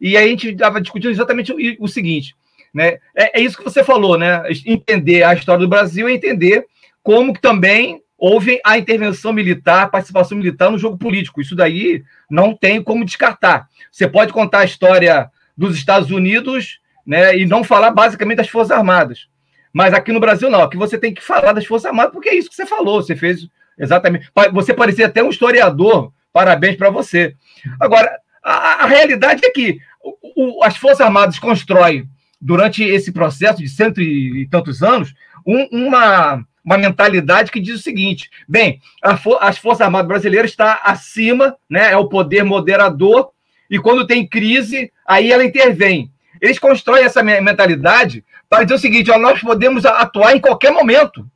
E 0.00 0.16
a 0.16 0.24
gente 0.24 0.50
estava 0.50 0.80
discutindo 0.80 1.10
exatamente 1.10 1.52
o, 1.52 1.56
o 1.80 1.88
seguinte, 1.88 2.36
né? 2.72 2.98
É, 3.16 3.40
é, 3.40 3.42
isso 3.42 3.58
que 3.58 3.64
você 3.64 3.82
falou, 3.82 4.16
né? 4.16 4.44
Entender 4.64 5.24
a 5.24 5.34
história 5.34 5.60
do 5.60 5.68
Brasil 5.68 6.06
é 6.06 6.12
entender 6.12 6.64
como 7.02 7.32
também 7.32 8.00
houve 8.16 8.60
a 8.64 8.78
intervenção 8.78 9.32
militar, 9.32 9.82
a 9.82 9.88
participação 9.88 10.38
militar 10.38 10.70
no 10.70 10.78
jogo 10.78 10.96
político. 10.96 11.40
Isso 11.40 11.56
daí 11.56 12.04
não 12.30 12.54
tem 12.54 12.80
como 12.80 13.04
descartar. 13.04 13.68
Você 13.90 14.06
pode 14.06 14.32
contar 14.32 14.60
a 14.60 14.64
história 14.64 15.28
dos 15.56 15.76
Estados 15.76 16.12
Unidos 16.12 16.78
né, 17.04 17.36
e 17.36 17.44
não 17.44 17.64
falar 17.64 17.90
basicamente 17.90 18.36
das 18.36 18.48
Forças 18.48 18.70
Armadas. 18.70 19.26
Mas 19.72 19.92
aqui 19.92 20.12
no 20.12 20.20
Brasil, 20.20 20.48
não. 20.48 20.62
Aqui 20.62 20.76
você 20.76 20.96
tem 20.96 21.12
que 21.12 21.22
falar 21.22 21.52
das 21.52 21.66
Forças 21.66 21.86
Armadas, 21.86 22.12
porque 22.12 22.28
é 22.28 22.36
isso 22.36 22.48
que 22.48 22.54
você 22.54 22.66
falou. 22.66 23.02
Você 23.02 23.16
fez 23.16 23.48
exatamente. 23.78 24.30
Você 24.52 24.74
parecia 24.74 25.06
até 25.06 25.22
um 25.22 25.30
historiador. 25.30 26.12
Parabéns 26.32 26.76
para 26.76 26.90
você. 26.90 27.34
Agora, 27.80 28.10
a, 28.42 28.84
a, 28.84 28.86
realidade 28.86 29.44
é 29.44 29.50
que 29.50 29.78
o, 30.02 30.58
o, 30.60 30.64
as 30.64 30.76
Forças 30.76 31.00
Armadas 31.00 31.38
constroem, 31.38 32.08
durante 32.40 32.84
esse 32.84 33.10
processo 33.10 33.58
de 33.58 33.68
cento 33.68 34.00
e, 34.00 34.46
tantos 34.50 34.82
anos, 34.82 35.14
um, 35.46 35.66
uma 35.72 36.44
uma 36.68 36.76
mentalidade 36.76 37.50
que 37.50 37.60
diz 37.60 37.80
o 37.80 37.82
seguinte: 37.82 38.30
bem, 38.46 38.80
for, 39.22 39.38
as 39.40 39.56
Forças 39.56 39.80
Armadas 39.80 40.06
Brasileiras 40.06 40.50
está 40.50 40.82
acima, 40.84 41.56
né, 41.68 41.92
é 41.92 41.96
o 41.96 42.08
poder 42.08 42.44
moderador, 42.44 43.30
e 43.70 43.78
quando 43.78 44.06
tem 44.06 44.26
crise, 44.26 44.92
aí 45.06 45.32
ela 45.32 45.44
intervém. 45.44 46.12
Eles 46.40 46.58
constroem 46.58 47.04
essa 47.04 47.22
mentalidade 47.22 48.24
para 48.48 48.64
dizer 48.64 48.74
o 48.74 48.78
seguinte: 48.78 49.10
ó, 49.10 49.18
nós 49.18 49.40
podemos 49.40 49.86
atuar 49.86 50.36
em 50.36 50.40
qualquer 50.40 50.70
momento. 50.70 51.26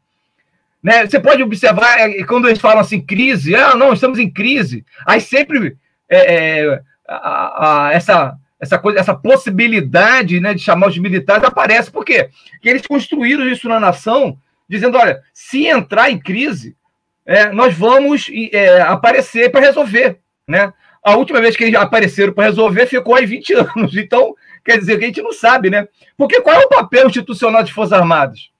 Né? 0.82 1.06
Você 1.06 1.20
pode 1.20 1.42
observar, 1.42 1.98
é, 2.00 2.24
quando 2.24 2.48
eles 2.48 2.60
falam 2.60 2.80
assim, 2.80 3.00
crise, 3.00 3.54
ah, 3.54 3.74
não, 3.74 3.92
estamos 3.92 4.18
em 4.18 4.28
crise, 4.28 4.84
aí 5.06 5.20
sempre 5.20 5.76
é, 6.08 6.34
é, 6.34 6.82
a, 7.08 7.86
a, 7.86 7.92
essa, 7.92 8.36
essa, 8.58 8.78
coisa, 8.78 8.98
essa 8.98 9.14
possibilidade 9.14 10.40
né, 10.40 10.54
de 10.54 10.60
chamar 10.60 10.88
os 10.88 10.98
militares 10.98 11.44
aparece. 11.44 11.90
Por 11.90 12.04
quê? 12.04 12.30
Porque 12.52 12.68
eles 12.68 12.86
construíram 12.86 13.48
isso 13.48 13.68
na 13.68 13.78
nação 13.78 14.36
dizendo: 14.68 14.98
olha, 14.98 15.22
se 15.32 15.66
entrar 15.66 16.10
em 16.10 16.18
crise, 16.18 16.76
é, 17.24 17.50
nós 17.52 17.74
vamos 17.74 18.28
é, 18.52 18.80
aparecer 18.80 19.50
para 19.50 19.60
resolver. 19.60 20.18
Né? 20.48 20.72
A 21.02 21.16
última 21.16 21.40
vez 21.40 21.56
que 21.56 21.64
eles 21.64 21.74
apareceram 21.78 22.32
para 22.32 22.44
resolver 22.44 22.86
ficou 22.86 23.14
aí 23.14 23.26
20 23.26 23.54
anos. 23.76 23.96
Então, 23.96 24.34
quer 24.64 24.78
dizer 24.78 24.98
que 24.98 25.04
a 25.04 25.06
gente 25.08 25.22
não 25.22 25.32
sabe, 25.32 25.70
né? 25.70 25.86
Porque 26.16 26.40
qual 26.40 26.56
é 26.56 26.64
o 26.64 26.68
papel 26.68 27.06
institucional 27.06 27.62
das 27.62 27.70
Forças 27.70 27.92
Armadas? 27.92 28.51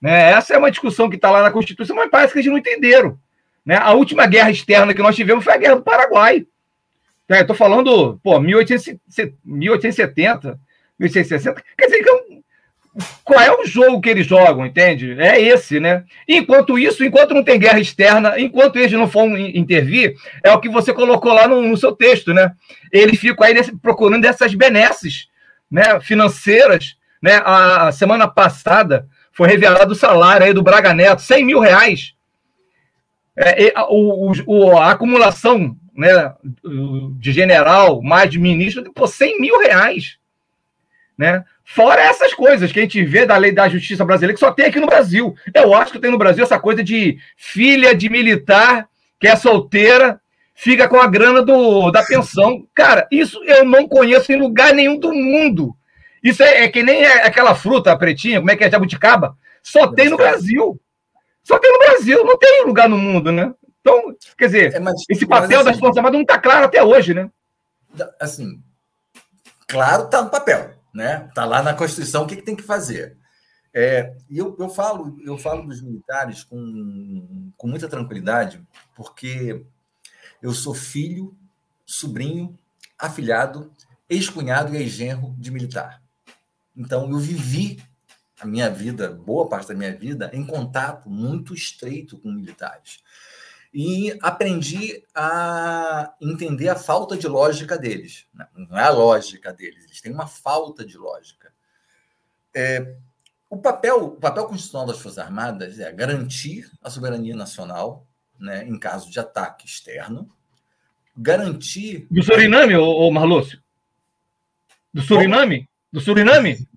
Né? 0.00 0.30
Essa 0.30 0.54
é 0.54 0.58
uma 0.58 0.70
discussão 0.70 1.10
que 1.10 1.16
está 1.16 1.28
lá 1.30 1.42
na 1.42 1.50
Constituição, 1.50 1.96
mas 1.96 2.10
parece 2.10 2.32
que 2.32 2.38
eles 2.38 2.50
não 2.50 2.58
entenderam. 2.58 3.18
Né? 3.64 3.76
A 3.76 3.92
última 3.92 4.26
guerra 4.26 4.50
externa 4.50 4.94
que 4.94 5.02
nós 5.02 5.16
tivemos 5.16 5.44
foi 5.44 5.52
a 5.52 5.58
Guerra 5.58 5.76
do 5.76 5.82
Paraguai. 5.82 6.46
É, 7.28 7.40
Estou 7.40 7.54
falando, 7.54 8.18
pô, 8.22 8.40
1870, 8.40 10.58
1860. 10.98 11.62
Quer 11.76 11.86
dizer, 11.86 11.98
então, 11.98 12.18
qual 13.22 13.40
é 13.40 13.52
o 13.52 13.66
jogo 13.66 14.00
que 14.00 14.08
eles 14.08 14.26
jogam, 14.26 14.64
entende? 14.64 15.14
É 15.20 15.38
esse, 15.40 15.78
né? 15.78 16.04
Enquanto 16.26 16.78
isso, 16.78 17.04
enquanto 17.04 17.34
não 17.34 17.44
tem 17.44 17.58
guerra 17.58 17.78
externa, 17.78 18.40
enquanto 18.40 18.76
eles 18.76 18.92
não 18.92 19.06
for 19.06 19.24
intervir, 19.38 20.14
é 20.42 20.50
o 20.52 20.60
que 20.60 20.70
você 20.70 20.90
colocou 20.92 21.34
lá 21.34 21.46
no, 21.46 21.60
no 21.60 21.76
seu 21.76 21.92
texto, 21.92 22.32
né? 22.32 22.52
Eles 22.90 23.20
ficam 23.20 23.46
aí 23.46 23.52
nesse, 23.52 23.76
procurando 23.76 24.24
essas 24.24 24.54
benesses 24.54 25.28
né, 25.70 26.00
financeiras. 26.00 26.96
Né? 27.20 27.34
A, 27.44 27.88
a 27.88 27.92
semana 27.92 28.26
passada 28.26 29.06
foi 29.38 29.46
revelado 29.46 29.92
o 29.92 29.96
salário 29.96 30.44
aí 30.44 30.52
do 30.52 30.64
Braga 30.64 30.92
Neto, 30.92 31.22
100 31.22 31.44
mil 31.44 31.60
reais. 31.60 32.12
É, 33.36 33.72
o, 33.88 34.32
o, 34.46 34.76
a 34.76 34.90
acumulação 34.90 35.76
né, 35.94 36.34
de 37.20 37.30
general, 37.30 38.02
mais 38.02 38.28
de 38.28 38.36
ministro, 38.36 38.92
pô, 38.92 39.06
100 39.06 39.40
mil 39.40 39.60
reais. 39.60 40.18
Né? 41.16 41.44
Fora 41.64 42.02
essas 42.02 42.34
coisas 42.34 42.72
que 42.72 42.80
a 42.80 42.82
gente 42.82 43.04
vê 43.04 43.24
da 43.24 43.36
lei 43.36 43.52
da 43.52 43.68
justiça 43.68 44.04
brasileira, 44.04 44.34
que 44.34 44.40
só 44.40 44.50
tem 44.50 44.66
aqui 44.66 44.80
no 44.80 44.88
Brasil. 44.88 45.36
Eu 45.54 45.72
acho 45.72 45.92
que 45.92 46.00
tem 46.00 46.10
no 46.10 46.18
Brasil 46.18 46.42
essa 46.42 46.58
coisa 46.58 46.82
de 46.82 47.16
filha 47.36 47.94
de 47.94 48.08
militar 48.08 48.88
que 49.20 49.28
é 49.28 49.36
solteira, 49.36 50.20
fica 50.52 50.88
com 50.88 50.96
a 50.96 51.06
grana 51.06 51.42
do, 51.42 51.92
da 51.92 52.02
pensão. 52.02 52.66
Cara, 52.74 53.06
isso 53.08 53.40
eu 53.44 53.64
não 53.64 53.86
conheço 53.86 54.32
em 54.32 54.40
lugar 54.40 54.74
nenhum 54.74 54.98
do 54.98 55.14
mundo. 55.14 55.77
Isso 56.22 56.42
é, 56.42 56.64
é 56.64 56.68
que 56.68 56.82
nem 56.82 57.04
é 57.04 57.26
aquela 57.26 57.54
fruta 57.54 57.96
pretinha, 57.96 58.40
como 58.40 58.50
é 58.50 58.56
que 58.56 58.64
é? 58.64 58.70
Jabuticaba. 58.70 59.36
Só 59.62 59.86
tem 59.88 60.08
no 60.08 60.16
Brasil. 60.16 60.80
Só 61.42 61.58
tem 61.58 61.72
no 61.72 61.78
Brasil, 61.78 62.24
não 62.24 62.38
tem 62.38 62.64
lugar 62.66 62.88
no 62.88 62.98
mundo, 62.98 63.32
né? 63.32 63.54
Então, 63.80 64.14
quer 64.36 64.46
dizer, 64.46 64.74
é, 64.74 64.80
mas, 64.80 65.02
esse 65.08 65.26
papel 65.26 65.60
assim, 65.60 65.70
das 65.70 65.78
Forças 65.78 65.96
Armadas 65.96 66.16
não 66.16 66.22
está 66.22 66.38
claro 66.38 66.66
até 66.66 66.82
hoje, 66.82 67.14
né? 67.14 67.30
Assim, 68.20 68.62
claro, 69.66 70.04
está 70.04 70.22
no 70.22 70.30
papel 70.30 70.78
né? 70.98 71.26
Está 71.28 71.44
lá 71.44 71.62
na 71.62 71.74
Constituição 71.74 72.24
o 72.24 72.26
que, 72.26 72.36
que 72.36 72.42
tem 72.42 72.56
que 72.56 72.62
fazer. 72.62 73.16
É, 73.72 74.16
e 74.28 74.38
eu, 74.38 74.56
eu, 74.58 74.68
falo, 74.68 75.16
eu 75.24 75.36
falo 75.38 75.66
dos 75.66 75.80
militares 75.80 76.42
com, 76.42 77.52
com 77.56 77.68
muita 77.68 77.88
tranquilidade, 77.88 78.60
porque 78.96 79.64
eu 80.42 80.52
sou 80.52 80.74
filho, 80.74 81.36
sobrinho, 81.86 82.58
afilhado, 82.98 83.72
ex-cunhado 84.08 84.74
e 84.74 84.78
ex-genro 84.78 85.34
de 85.38 85.50
militar. 85.50 86.02
Então, 86.78 87.10
eu 87.10 87.18
vivi 87.18 87.82
a 88.40 88.46
minha 88.46 88.70
vida, 88.70 89.10
boa 89.10 89.48
parte 89.48 89.68
da 89.68 89.74
minha 89.74 89.94
vida, 89.94 90.30
em 90.32 90.46
contato 90.46 91.10
muito 91.10 91.52
estreito 91.52 92.16
com 92.18 92.30
militares 92.30 93.02
e 93.72 94.16
aprendi 94.22 95.04
a 95.14 96.14
entender 96.20 96.68
a 96.68 96.76
falta 96.76 97.16
de 97.16 97.28
lógica 97.28 97.76
deles. 97.76 98.26
Não 98.56 98.78
é 98.78 98.84
a 98.84 98.90
lógica 98.90 99.52
deles, 99.52 99.84
eles 99.84 100.00
têm 100.00 100.12
uma 100.12 100.26
falta 100.26 100.84
de 100.84 100.96
lógica. 100.96 101.52
É, 102.54 102.96
o, 103.50 103.58
papel, 103.58 104.04
o 104.04 104.10
papel 104.16 104.46
constitucional 104.46 104.86
das 104.86 105.00
Forças 105.00 105.18
Armadas 105.18 105.78
é 105.78 105.92
garantir 105.92 106.70
a 106.82 106.88
soberania 106.88 107.36
nacional 107.36 108.06
né, 108.38 108.66
em 108.66 108.78
caso 108.78 109.10
de 109.10 109.20
ataque 109.20 109.66
externo, 109.66 110.28
garantir. 111.16 112.06
Do 112.10 112.22
Suriname, 112.22 112.76
ô, 112.76 112.84
ô 112.84 113.10
Marlúcio? 113.10 113.60
Do 114.94 115.02
Suriname? 115.02 115.67
Do 115.92 116.00
Suriname? 116.00 116.68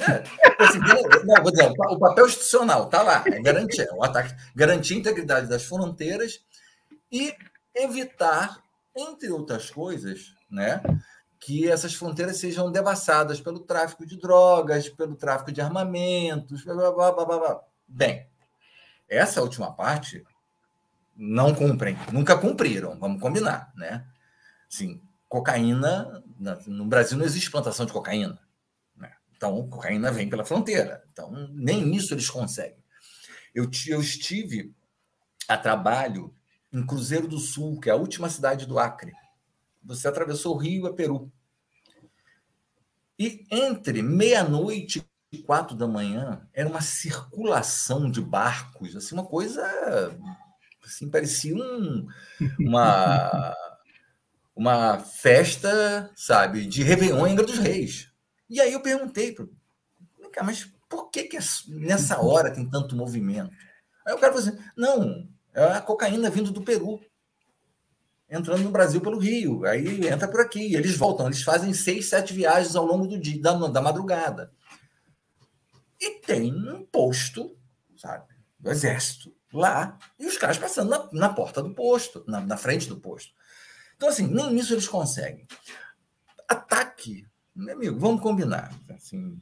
É, 0.00 0.64
assim, 0.64 0.78
não, 0.80 1.42
vou 1.42 1.52
dizer, 1.52 1.70
o 1.70 1.98
papel 1.98 2.26
institucional 2.26 2.86
está 2.86 3.02
lá, 3.02 3.22
é 3.24 3.40
garantir, 3.40 3.86
o 3.92 4.02
ataque, 4.02 4.34
garantir 4.54 4.94
a 4.94 4.98
integridade 4.98 5.48
das 5.48 5.62
fronteiras 5.64 6.44
e 7.10 7.32
evitar, 7.72 8.60
entre 8.96 9.30
outras 9.30 9.70
coisas, 9.70 10.34
né, 10.50 10.82
que 11.38 11.70
essas 11.70 11.94
fronteiras 11.94 12.38
sejam 12.38 12.72
devassadas 12.72 13.40
pelo 13.40 13.60
tráfico 13.60 14.04
de 14.04 14.18
drogas, 14.18 14.88
pelo 14.88 15.14
tráfico 15.14 15.52
de 15.52 15.60
armamentos, 15.60 16.64
blá, 16.64 16.90
blá, 16.90 17.12
blá, 17.12 17.24
blá. 17.24 17.60
Bem, 17.86 18.26
essa 19.08 19.40
última 19.40 19.72
parte 19.72 20.24
não 21.14 21.54
cumprem, 21.54 21.96
nunca 22.12 22.36
cumpriram, 22.36 22.98
vamos 22.98 23.20
combinar, 23.22 23.72
né? 23.76 24.04
Sim, 24.68 25.00
cocaína, 25.28 26.24
no 26.66 26.86
Brasil 26.86 27.16
não 27.16 27.24
existe 27.24 27.52
plantação 27.52 27.86
de 27.86 27.92
cocaína. 27.92 28.44
Então, 29.36 29.68
cocaína 29.68 30.10
vem 30.10 30.28
pela 30.28 30.44
fronteira. 30.44 31.04
Então, 31.12 31.30
nem 31.52 31.94
isso 31.94 32.14
eles 32.14 32.30
conseguem. 32.30 32.82
Eu, 33.54 33.70
eu 33.86 34.00
estive 34.00 34.74
a 35.48 35.56
trabalho 35.56 36.34
em 36.72 36.84
Cruzeiro 36.84 37.28
do 37.28 37.38
Sul, 37.38 37.78
que 37.78 37.88
é 37.88 37.92
a 37.92 37.96
última 37.96 38.28
cidade 38.28 38.66
do 38.66 38.78
Acre. 38.78 39.12
Você 39.84 40.08
atravessou 40.08 40.54
o 40.54 40.58
Rio 40.58 40.86
a 40.86 40.94
Peru. 40.94 41.30
E 43.18 43.46
entre 43.50 44.02
meia-noite 44.02 45.06
e 45.32 45.38
quatro 45.38 45.76
da 45.76 45.86
manhã, 45.86 46.46
era 46.52 46.68
uma 46.68 46.80
circulação 46.80 48.10
de 48.10 48.20
barcos, 48.20 48.94
assim, 48.96 49.14
uma 49.14 49.24
coisa 49.24 49.62
assim, 50.84 51.10
parecia 51.10 51.54
um, 51.54 52.06
uma, 52.60 53.54
uma 54.54 54.98
festa, 54.98 56.10
sabe, 56.14 56.66
de 56.66 56.82
Réveillon 56.82 57.26
em 57.26 57.32
Angra 57.32 57.44
dos 57.44 57.58
Reis. 57.58 58.10
E 58.48 58.60
aí 58.60 58.72
eu 58.72 58.80
perguntei, 58.80 59.36
mas 60.42 60.70
por 60.88 61.10
que, 61.10 61.24
que 61.24 61.38
nessa 61.68 62.20
hora 62.20 62.52
tem 62.52 62.68
tanto 62.68 62.96
movimento? 62.96 63.50
Aí 64.06 64.14
o 64.14 64.18
cara 64.18 64.32
falou 64.32 64.48
assim: 64.48 64.58
não, 64.76 65.28
é 65.54 65.64
a 65.64 65.80
cocaína 65.80 66.30
vindo 66.30 66.52
do 66.52 66.62
Peru, 66.62 67.00
entrando 68.28 68.62
no 68.62 68.70
Brasil 68.70 69.00
pelo 69.00 69.18
Rio. 69.18 69.64
Aí 69.64 70.06
entra 70.06 70.28
por 70.28 70.40
aqui. 70.40 70.74
Eles 70.74 70.96
voltam, 70.96 71.26
eles 71.26 71.42
fazem 71.42 71.72
seis, 71.74 72.08
sete 72.08 72.32
viagens 72.32 72.76
ao 72.76 72.84
longo 72.84 73.06
do 73.06 73.18
dia, 73.18 73.40
da, 73.40 73.52
da 73.68 73.82
madrugada. 73.82 74.52
E 76.00 76.20
tem 76.20 76.52
um 76.52 76.84
posto, 76.84 77.56
sabe, 77.96 78.26
do 78.58 78.70
exército 78.70 79.34
lá, 79.52 79.98
e 80.18 80.26
os 80.26 80.36
caras 80.36 80.58
passando 80.58 80.90
na, 80.90 81.08
na 81.12 81.28
porta 81.32 81.62
do 81.62 81.74
posto, 81.74 82.22
na, 82.26 82.40
na 82.40 82.56
frente 82.56 82.88
do 82.88 83.00
posto. 83.00 83.32
Então, 83.96 84.08
assim, 84.08 84.26
nem 84.26 84.54
isso 84.58 84.74
eles 84.74 84.86
conseguem. 84.86 85.46
Ataque 86.46 87.26
meu 87.56 87.74
amigo, 87.74 87.98
vamos 87.98 88.20
combinar. 88.20 88.72
Assim, 88.90 89.40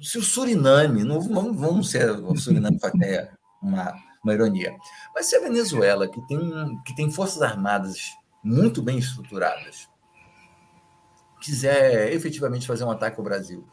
se 0.00 0.18
o 0.18 0.22
Suriname, 0.22 1.04
não 1.04 1.20
vamos, 1.20 1.60
vamos 1.60 1.90
ser 1.90 2.10
o 2.10 2.34
Suriname 2.36 2.78
até 2.82 3.30
uma, 3.62 3.94
uma 4.24 4.34
ironia, 4.34 4.74
mas 5.14 5.26
se 5.26 5.36
a 5.36 5.40
Venezuela, 5.40 6.08
que 6.08 6.20
tem, 6.26 6.82
que 6.84 6.96
tem 6.96 7.10
forças 7.10 7.42
armadas 7.42 7.98
muito 8.42 8.82
bem 8.82 8.98
estruturadas, 8.98 9.88
quiser 11.40 12.12
efetivamente 12.12 12.66
fazer 12.66 12.84
um 12.84 12.90
ataque 12.90 13.18
ao 13.18 13.24
Brasil, 13.24 13.66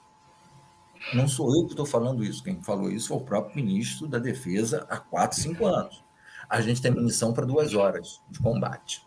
não 1.14 1.28
sou 1.28 1.56
eu 1.56 1.66
que 1.66 1.74
estou 1.74 1.86
falando 1.86 2.24
isso, 2.24 2.44
quem 2.44 2.62
falou 2.62 2.92
isso 2.92 3.10
foi 3.10 3.18
o 3.18 3.22
próprio 3.22 3.56
ministro 3.56 4.08
da 4.08 4.20
Defesa 4.20 4.86
há 4.90 4.98
quatro, 4.98 5.40
cinco 5.40 5.66
anos. 5.66 6.04
A 6.50 6.62
gente 6.62 6.82
tem 6.82 6.92
munição 6.92 7.34
para 7.34 7.46
duas 7.46 7.74
horas 7.74 8.22
de 8.30 8.40
combate. 8.40 9.06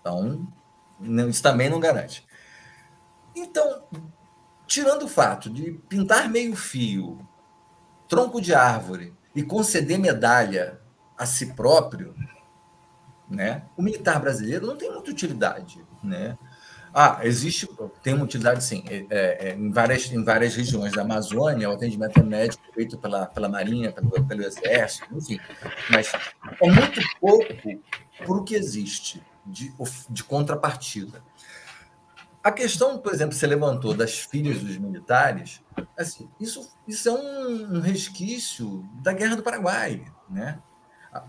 Então, 0.00 0.46
isso 1.28 1.42
também 1.42 1.68
não 1.68 1.80
garante. 1.80 2.24
Então, 3.34 3.84
tirando 4.66 5.04
o 5.04 5.08
fato 5.08 5.50
de 5.50 5.72
pintar 5.88 6.28
meio 6.28 6.54
fio, 6.54 7.18
tronco 8.08 8.40
de 8.40 8.54
árvore 8.54 9.14
e 9.34 9.42
conceder 9.42 9.98
medalha 9.98 10.80
a 11.16 11.26
si 11.26 11.54
próprio, 11.54 12.14
né? 13.28 13.64
O 13.76 13.82
militar 13.82 14.20
brasileiro 14.20 14.66
não 14.66 14.76
tem 14.76 14.90
muita 14.90 15.10
utilidade, 15.10 15.84
né? 16.02 16.36
Ah, 16.96 17.18
existe, 17.24 17.68
tem 18.04 18.14
uma 18.14 18.24
utilidade 18.24 18.62
sim. 18.62 18.84
É, 18.88 19.04
é, 19.10 19.48
é, 19.48 19.54
em, 19.54 19.72
várias, 19.72 20.12
em 20.12 20.22
várias 20.22 20.54
regiões 20.54 20.92
da 20.92 21.02
Amazônia, 21.02 21.68
o 21.68 21.72
atendimento 21.72 22.20
é 22.20 22.22
médico 22.22 22.62
feito 22.72 22.96
pela, 22.96 23.26
pela 23.26 23.48
Marinha, 23.48 23.90
pelo, 23.90 24.10
pelo 24.24 24.44
Exército, 24.44 25.06
enfim. 25.12 25.40
Mas 25.90 26.12
é 26.12 26.70
muito 26.70 27.00
pouco 27.20 27.52
por 28.24 28.36
o 28.36 28.44
que 28.44 28.54
existe 28.54 29.20
de, 29.44 29.74
de 30.08 30.22
contrapartida. 30.22 31.20
A 32.44 32.52
questão, 32.52 32.98
por 32.98 33.10
exemplo, 33.10 33.34
você 33.34 33.46
levantou 33.46 33.94
das 33.94 34.18
filhas 34.18 34.60
dos 34.60 34.76
militares, 34.76 35.62
assim, 35.96 36.28
isso, 36.38 36.70
isso 36.86 37.08
é 37.08 37.12
um 37.12 37.80
resquício 37.80 38.86
da 39.02 39.14
Guerra 39.14 39.36
do 39.36 39.42
Paraguai. 39.42 40.04
Né? 40.28 40.60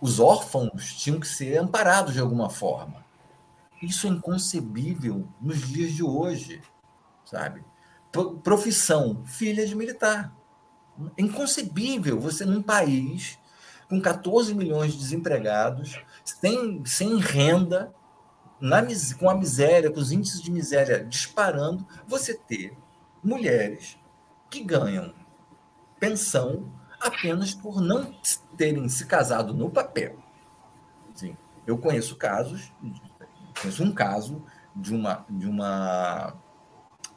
Os 0.02 0.20
órfãos 0.20 0.94
tinham 0.94 1.18
que 1.18 1.28
ser 1.28 1.58
amparados 1.58 2.14
de 2.14 2.20
alguma 2.20 2.50
forma. 2.50 3.06
Isso 3.82 4.08
é 4.08 4.10
inconcebível 4.10 5.26
nos 5.40 5.66
dias 5.66 5.94
de 5.94 6.04
hoje, 6.04 6.62
sabe? 7.24 7.64
Profissão, 8.44 9.24
filha 9.26 9.66
de 9.66 9.74
militar. 9.74 10.36
É 11.16 11.22
inconcebível 11.22 12.20
você, 12.20 12.44
num 12.44 12.62
país 12.62 13.40
com 13.88 14.02
14 14.02 14.54
milhões 14.54 14.92
de 14.92 15.00
desempregados, 15.00 15.98
sem, 16.26 16.84
sem 16.86 17.20
renda, 17.20 17.95
na, 18.66 18.82
com 19.20 19.30
a 19.30 19.36
miséria, 19.36 19.92
com 19.92 20.00
os 20.00 20.12
índices 20.12 20.42
de 20.42 20.52
miséria 20.52 21.06
disparando, 21.06 21.86
você 22.08 22.34
ter 22.34 22.76
mulheres 23.24 23.98
que 24.50 24.64
ganham 24.64 25.14
pensão 26.00 26.72
apenas 27.00 27.54
por 27.54 27.80
não 27.80 28.12
terem 28.58 28.90
se 28.90 29.06
casado 29.06 29.54
no 29.54 29.70
papel, 29.70 30.18
Eu 31.68 31.78
conheço 31.78 32.16
casos, 32.16 32.72
conheço 33.60 33.84
um 33.84 33.92
caso 33.92 34.44
de 34.76 34.94
uma 34.94 35.26
de 35.30 35.48
uma 35.48 36.36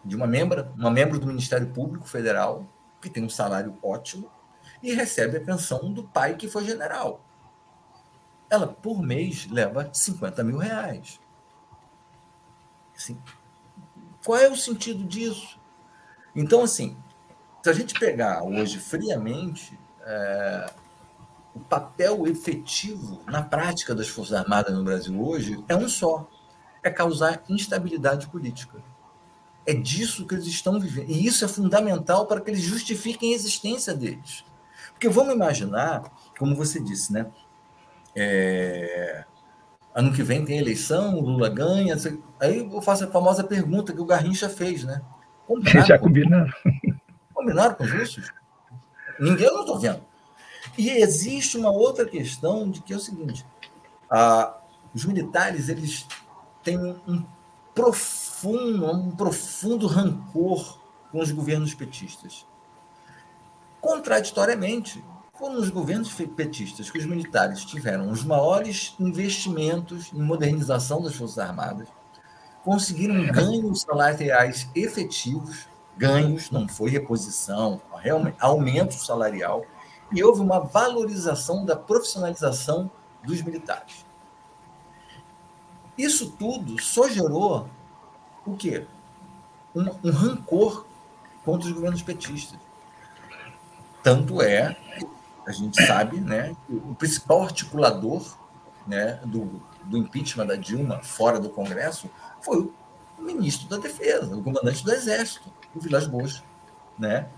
de 0.04 0.16
uma 0.16 0.26
membra, 0.26 0.72
uma 0.76 0.90
membro 0.90 1.18
do 1.18 1.26
Ministério 1.26 1.70
Público 1.72 2.08
Federal 2.08 2.66
que 3.00 3.10
tem 3.10 3.24
um 3.24 3.28
salário 3.28 3.76
ótimo 3.82 4.30
e 4.82 4.94
recebe 4.94 5.36
a 5.36 5.40
pensão 5.40 5.92
do 5.92 6.04
pai 6.04 6.36
que 6.36 6.48
foi 6.48 6.64
general. 6.64 7.24
Ela 8.50 8.66
por 8.66 9.02
mês 9.02 9.46
leva 9.50 9.88
50 9.92 10.42
mil 10.44 10.58
reais. 10.58 11.20
Assim, 12.98 13.16
qual 14.24 14.38
é 14.38 14.50
o 14.50 14.56
sentido 14.56 15.04
disso? 15.04 15.56
Então, 16.34 16.64
assim, 16.64 16.96
se 17.62 17.70
a 17.70 17.72
gente 17.72 17.94
pegar 17.98 18.42
hoje 18.42 18.78
friamente, 18.78 19.78
é, 20.02 20.72
o 21.54 21.60
papel 21.60 22.26
efetivo 22.26 23.22
na 23.26 23.40
prática 23.40 23.94
das 23.94 24.08
Forças 24.08 24.34
Armadas 24.34 24.74
no 24.74 24.82
Brasil 24.82 25.24
hoje 25.24 25.64
é 25.68 25.76
um 25.76 25.88
só: 25.88 26.28
é 26.82 26.90
causar 26.90 27.42
instabilidade 27.48 28.26
política. 28.26 28.82
É 29.64 29.74
disso 29.74 30.26
que 30.26 30.34
eles 30.34 30.46
estão 30.46 30.80
vivendo. 30.80 31.10
E 31.10 31.26
isso 31.26 31.44
é 31.44 31.48
fundamental 31.48 32.26
para 32.26 32.40
que 32.40 32.50
eles 32.50 32.62
justifiquem 32.62 33.32
a 33.32 33.36
existência 33.36 33.94
deles. 33.94 34.44
Porque 34.92 35.08
vamos 35.08 35.34
imaginar, 35.34 36.02
como 36.38 36.56
você 36.56 36.80
disse, 36.80 37.12
né? 37.12 37.30
É, 38.16 39.24
ano 39.98 40.12
que 40.12 40.22
vem 40.22 40.44
tem 40.44 40.58
eleição, 40.58 41.18
o 41.18 41.20
Lula 41.20 41.48
ganha. 41.48 41.96
Aí 42.40 42.58
eu 42.58 42.80
faço 42.80 43.02
a 43.02 43.08
famosa 43.08 43.42
pergunta 43.42 43.92
que 43.92 44.00
o 44.00 44.06
Garrincha 44.06 44.48
fez, 44.48 44.84
né? 44.84 45.02
Combinaram 45.44 45.86
Já 45.86 45.98
combinaram. 45.98 46.52
Combinaram 47.34 47.74
com 47.74 47.82
os 47.82 47.92
russos? 47.92 48.32
Ninguém, 49.18 49.48
eu 49.48 49.54
não 49.54 49.60
estou 49.62 49.78
vendo. 49.78 50.00
E 50.76 50.88
existe 50.88 51.56
uma 51.56 51.70
outra 51.70 52.06
questão 52.06 52.70
de 52.70 52.80
que 52.80 52.92
é 52.92 52.96
o 52.96 53.00
seguinte: 53.00 53.44
ah, 54.08 54.56
os 54.94 55.04
militares 55.04 55.68
eles 55.68 56.06
têm 56.62 56.78
um 56.78 57.24
profundo, 57.74 58.86
um 58.86 59.10
profundo 59.10 59.88
rancor 59.88 60.78
com 61.10 61.18
os 61.18 61.32
governos 61.32 61.74
petistas. 61.74 62.46
Contraditoriamente, 63.80 65.02
foram 65.38 65.54
nos 65.54 65.70
governos 65.70 66.12
petistas 66.12 66.90
que 66.90 66.98
os 66.98 67.06
militares 67.06 67.64
tiveram 67.64 68.10
os 68.10 68.24
maiores 68.24 68.96
investimentos 68.98 70.12
em 70.12 70.20
modernização 70.20 71.00
das 71.00 71.14
Forças 71.14 71.38
Armadas, 71.38 71.86
conseguiram 72.64 73.24
ganhos 73.32 73.82
salariais 73.82 74.68
efetivos, 74.74 75.68
ganhos, 75.96 76.50
não 76.50 76.68
foi 76.68 76.90
reposição, 76.90 77.80
realmente 77.96 78.36
aumento 78.40 78.94
salarial, 78.94 79.64
e 80.10 80.22
houve 80.24 80.40
uma 80.40 80.58
valorização 80.58 81.64
da 81.64 81.76
profissionalização 81.76 82.90
dos 83.22 83.40
militares. 83.40 84.04
Isso 85.96 86.32
tudo 86.32 86.80
só 86.82 87.08
gerou 87.08 87.68
o 88.44 88.56
quê? 88.56 88.86
Um, 89.74 89.86
um 90.02 90.10
rancor 90.10 90.84
contra 91.44 91.68
os 91.68 91.74
governos 91.74 92.02
petistas. 92.02 92.58
Tanto 94.02 94.40
é 94.40 94.76
a 95.48 95.52
gente 95.52 95.82
sabe, 95.82 96.20
né, 96.20 96.54
o 96.68 96.94
principal 96.94 97.42
articulador 97.44 98.36
né, 98.86 99.18
do, 99.24 99.62
do 99.82 99.96
impeachment 99.96 100.46
da 100.46 100.56
Dilma 100.56 101.00
fora 101.00 101.40
do 101.40 101.48
Congresso 101.48 102.10
foi 102.42 102.58
o 102.58 102.74
ministro 103.18 103.66
da 103.66 103.78
Defesa, 103.78 104.36
o 104.36 104.42
comandante 104.42 104.84
do 104.84 104.92
Exército, 104.92 105.50
o 105.74 105.80
Vilas 105.80 106.06
Boas, 106.06 106.42
né, 106.98 107.28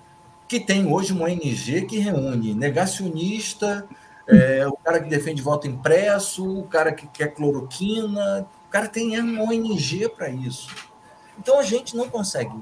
que 0.49 0.59
tem 0.59 0.93
hoje 0.93 1.13
uma 1.13 1.27
ONG 1.27 1.87
que 1.87 2.01
reúne 2.01 2.53
negacionista, 2.53 3.87
é, 4.27 4.67
o 4.67 4.73
cara 4.73 5.01
que 5.01 5.09
defende 5.09 5.41
voto 5.41 5.69
impresso, 5.69 6.59
o 6.59 6.65
cara 6.65 6.93
que 6.93 7.07
quer 7.07 7.29
cloroquina, 7.29 8.45
o 8.67 8.71
cara 8.71 8.89
tem 8.89 9.21
uma 9.21 9.45
ONG 9.45 10.09
para 10.09 10.29
isso. 10.29 10.75
Então 11.39 11.61
a 11.61 11.63
gente 11.63 11.97
não 11.97 12.09
consegue 12.09 12.53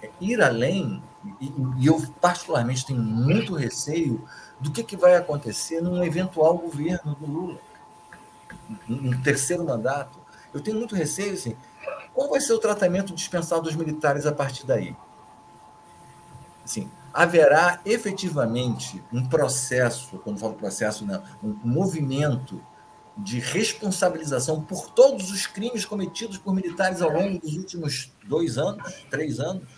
é, 0.00 0.08
ir 0.18 0.40
além, 0.40 1.02
e, 1.38 1.52
e 1.78 1.86
eu 1.86 2.02
particularmente 2.18 2.86
tenho 2.86 3.02
muito 3.02 3.54
receio 3.54 4.24
do 4.64 4.70
que, 4.70 4.82
que 4.82 4.96
vai 4.96 5.14
acontecer 5.14 5.82
num 5.82 6.02
eventual 6.02 6.56
governo 6.56 7.14
do 7.16 7.26
Lula, 7.26 7.58
um 8.88 9.20
terceiro 9.20 9.62
mandato. 9.62 10.18
Eu 10.54 10.60
tenho 10.62 10.78
muito 10.78 10.94
receio, 10.94 11.34
assim, 11.34 11.54
qual 12.14 12.30
vai 12.30 12.40
ser 12.40 12.54
o 12.54 12.58
tratamento 12.58 13.14
dispensado 13.14 13.60
dos 13.60 13.76
militares 13.76 14.24
a 14.24 14.32
partir 14.32 14.64
daí? 14.64 14.96
Assim, 16.64 16.90
haverá 17.12 17.78
efetivamente 17.84 19.04
um 19.12 19.26
processo, 19.26 20.16
quando 20.24 20.38
falo 20.38 20.54
processo, 20.54 21.04
não, 21.04 21.22
um 21.42 21.54
movimento 21.62 22.58
de 23.18 23.40
responsabilização 23.40 24.62
por 24.62 24.88
todos 24.88 25.30
os 25.30 25.46
crimes 25.46 25.84
cometidos 25.84 26.38
por 26.38 26.54
militares 26.54 27.02
ao 27.02 27.10
longo 27.12 27.38
dos 27.38 27.54
últimos 27.54 28.10
dois 28.24 28.56
anos, 28.56 29.04
três 29.10 29.38
anos? 29.40 29.68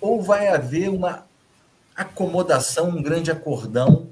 Ou 0.00 0.22
vai 0.22 0.48
haver 0.48 0.88
uma 0.88 1.26
acomodação, 1.96 2.90
um 2.90 3.02
grande 3.02 3.30
acordão. 3.30 4.08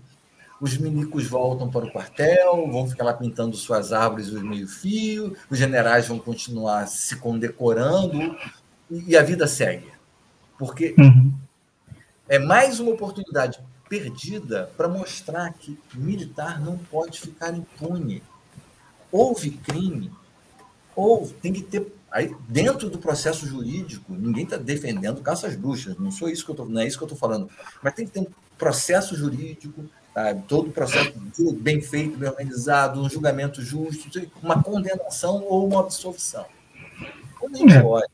Os 0.61 0.79
milicos 0.79 1.27
voltam 1.27 1.69
para 1.69 1.85
o 1.85 1.91
quartel, 1.91 2.71
vão 2.71 2.89
ficar 2.89 3.05
lá 3.05 3.13
pintando 3.13 3.57
suas 3.57 3.93
árvores 3.93 4.29
os 4.29 4.43
meio-fio, 4.43 5.37
os 5.51 5.59
generais 5.59 6.09
vão 6.09 6.19
continuar 6.19 6.87
se 6.87 7.17
condecorando 7.17 8.37
e 8.91 9.17
a 9.17 9.23
vida 9.23 9.47
segue. 9.47 9.93
Porque 10.59 10.95
uhum. 10.99 11.33
é 12.29 12.39
mais 12.39 12.81
uma 12.81 12.93
oportunidade 12.93 13.61
perdida 13.89 14.71
para 14.77 14.89
mostrar 14.89 15.53
que 15.53 15.79
militar 15.95 16.61
não 16.61 16.79
pode 16.79 17.21
ficar 17.21 17.53
impune. 17.53 18.23
Houve 19.13 19.51
crime, 19.51 20.11
ou 20.97 21.29
tem 21.43 21.53
que 21.53 21.63
ter 21.63 21.93
Aí, 22.15 22.33
dentro 22.49 22.89
do 22.89 22.97
processo 22.97 23.45
jurídico, 23.45 24.15
ninguém 24.15 24.45
está 24.45 24.57
defendendo 24.57 25.21
caças 25.21 25.57
bruxas, 25.57 25.99
não 25.99 26.13
sou 26.13 26.29
isso 26.29 26.45
que 26.45 26.53
eu 26.53 26.55
tô, 26.55 26.65
não 26.65 26.81
é 26.81 26.87
isso 26.87 26.97
que 26.97 27.03
eu 27.03 27.07
estou 27.07 27.19
falando. 27.19 27.51
Mas 27.83 27.93
tem 27.93 28.07
que 28.07 28.13
ter 28.13 28.21
um 28.21 28.27
processo 28.57 29.17
jurídico, 29.17 29.85
sabe? 30.15 30.45
todo 30.47 30.69
o 30.69 30.73
processo 30.73 31.13
bem 31.55 31.81
feito, 31.81 32.17
bem 32.17 32.29
organizado, 32.29 33.03
um 33.03 33.11
julgamento 33.11 33.61
justo, 33.61 34.09
uma 34.41 34.63
condenação 34.63 35.45
ou 35.49 35.67
uma 35.67 35.81
absolvição. 35.81 36.47
Quando 37.41 37.57
a 37.57 37.59
gente 37.59 37.75
é. 37.75 37.83
olha, 37.83 38.09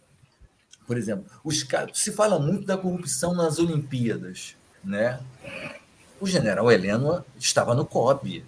por 0.86 0.96
exemplo, 0.96 1.26
os 1.44 1.62
casos, 1.62 1.98
se 2.00 2.10
fala 2.10 2.38
muito 2.38 2.64
da 2.64 2.78
corrupção 2.78 3.34
nas 3.34 3.58
Olimpíadas, 3.58 4.56
né? 4.82 5.20
O 6.18 6.26
general 6.26 6.72
Heleno 6.72 7.22
estava 7.38 7.74
no 7.74 7.84
COB, 7.84 8.46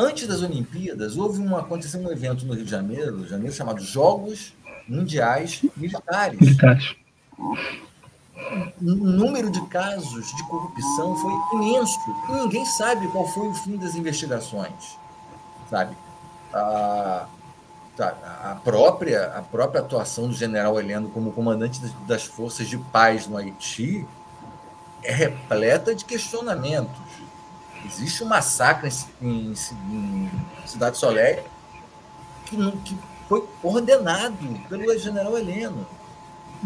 Antes 0.00 0.26
das 0.26 0.40
Olimpíadas, 0.40 1.18
houve 1.18 1.42
um, 1.42 1.54
aconteceu 1.54 2.00
um 2.00 2.10
evento 2.10 2.46
no 2.46 2.54
Rio 2.54 2.64
de 2.64 2.70
Janeiro, 2.70 3.16
Rio 3.16 3.24
de 3.24 3.30
Janeiro 3.30 3.52
chamado 3.52 3.82
Jogos 3.82 4.54
Mundiais 4.88 5.60
Militares. 5.76 6.40
Militares. 6.40 6.96
O 8.80 8.82
número 8.82 9.50
de 9.50 9.60
casos 9.66 10.34
de 10.34 10.42
corrupção 10.44 11.14
foi 11.16 11.32
imenso 11.52 11.98
e 12.30 12.32
ninguém 12.32 12.64
sabe 12.64 13.08
qual 13.08 13.28
foi 13.28 13.48
o 13.48 13.54
fim 13.54 13.76
das 13.76 13.94
investigações, 13.94 14.96
sabe? 15.68 15.94
A, 16.54 17.26
a 17.98 18.60
própria 18.64 19.26
a 19.36 19.42
própria 19.42 19.82
atuação 19.82 20.28
do 20.28 20.34
General 20.34 20.80
Heleno 20.80 21.10
como 21.10 21.30
comandante 21.30 21.78
das 22.08 22.24
forças 22.24 22.66
de 22.66 22.78
paz 22.78 23.26
no 23.26 23.36
Haiti 23.36 24.06
é 25.02 25.12
repleta 25.12 25.94
de 25.94 26.06
questionamentos 26.06 27.09
Existe 27.84 28.22
um 28.22 28.26
massacre 28.26 28.88
em, 29.20 29.52
em, 29.52 30.30
em 30.62 30.66
Cidade 30.66 30.98
Soleil 30.98 31.42
que, 32.46 32.56
que, 32.82 32.96
foi 33.28 33.48
ordenado 33.62 34.36
pelo 34.68 34.98
general 34.98 35.38
Heleno. 35.38 35.86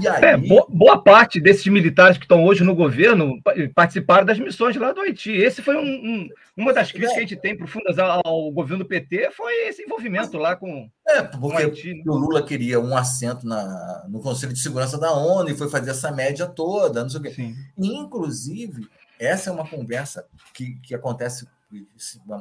E 0.00 0.09
aí... 0.09 0.24
É, 0.24 0.37
boa, 0.37 0.66
boa, 0.68 0.98
parte 1.00 1.40
desses 1.40 1.66
militares 1.66 2.16
que 2.16 2.24
estão 2.24 2.44
hoje 2.44 2.64
no 2.64 2.74
governo 2.74 3.38
participaram 3.74 4.24
das 4.24 4.38
missões 4.38 4.74
lá 4.77 4.90
do 4.92 5.00
Haiti. 5.00 5.31
Esse 5.31 5.62
foi 5.62 5.77
um, 5.77 5.83
um, 5.83 6.29
uma 6.57 6.72
das 6.72 6.90
críticas 6.90 7.12
é. 7.12 7.14
que 7.14 7.18
a 7.18 7.27
gente 7.29 7.40
tem 7.40 7.57
profundas 7.57 7.98
ao, 7.98 8.22
ao, 8.24 8.50
governo 8.50 8.83
do 8.83 8.88
PT, 8.88 9.31
foi 9.33 9.68
esse 9.68 9.83
envolvimento 9.83 10.37
lá 10.37 10.57
com, 10.57 10.88
é, 11.07 11.22
com 11.22 11.46
o 11.46 11.57
Haiti. 11.57 11.94
Né? 11.94 12.03
O 12.07 12.14
Lula 12.14 12.42
queria 12.42 12.81
um 12.81 12.96
assento 12.96 13.46
na, 13.46 14.05
no 14.09 14.20
Conselho 14.20 14.53
de 14.53 14.61
Segurança 14.61 14.98
da 14.98 15.12
ONU 15.12 15.50
e 15.50 15.57
foi 15.57 15.68
fazer 15.68 15.90
essa 15.90 16.11
média 16.11 16.46
toda, 16.46 17.03
não 17.03 17.09
sei 17.11 17.20
o 17.20 17.22
quê. 17.22 17.31
Sim. 17.31 17.55
Inclusive, 17.79 18.88
essa 19.18 19.50
é 19.50 19.53
uma 19.53 19.68
conversa 19.68 20.28
que, 20.53 20.76
que 20.80 20.95
acontece, 20.95 21.49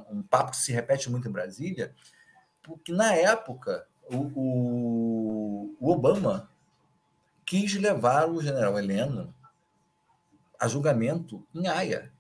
um 0.10 0.22
papo 0.24 0.52
que 0.52 0.58
se 0.58 0.72
repete 0.72 1.10
muito 1.10 1.28
em 1.28 1.32
Brasília, 1.32 1.94
porque 2.62 2.92
na 2.92 3.14
época 3.14 3.86
o, 4.10 4.18
o, 4.36 5.78
o 5.80 5.92
Obama 5.92 6.50
quis 7.46 7.74
levar 7.76 8.30
o 8.30 8.42
general 8.42 8.78
Heleno 8.78 9.34
a 10.60 10.68
julgamento 10.68 11.46
em 11.54 11.68
Haia. 11.68 12.13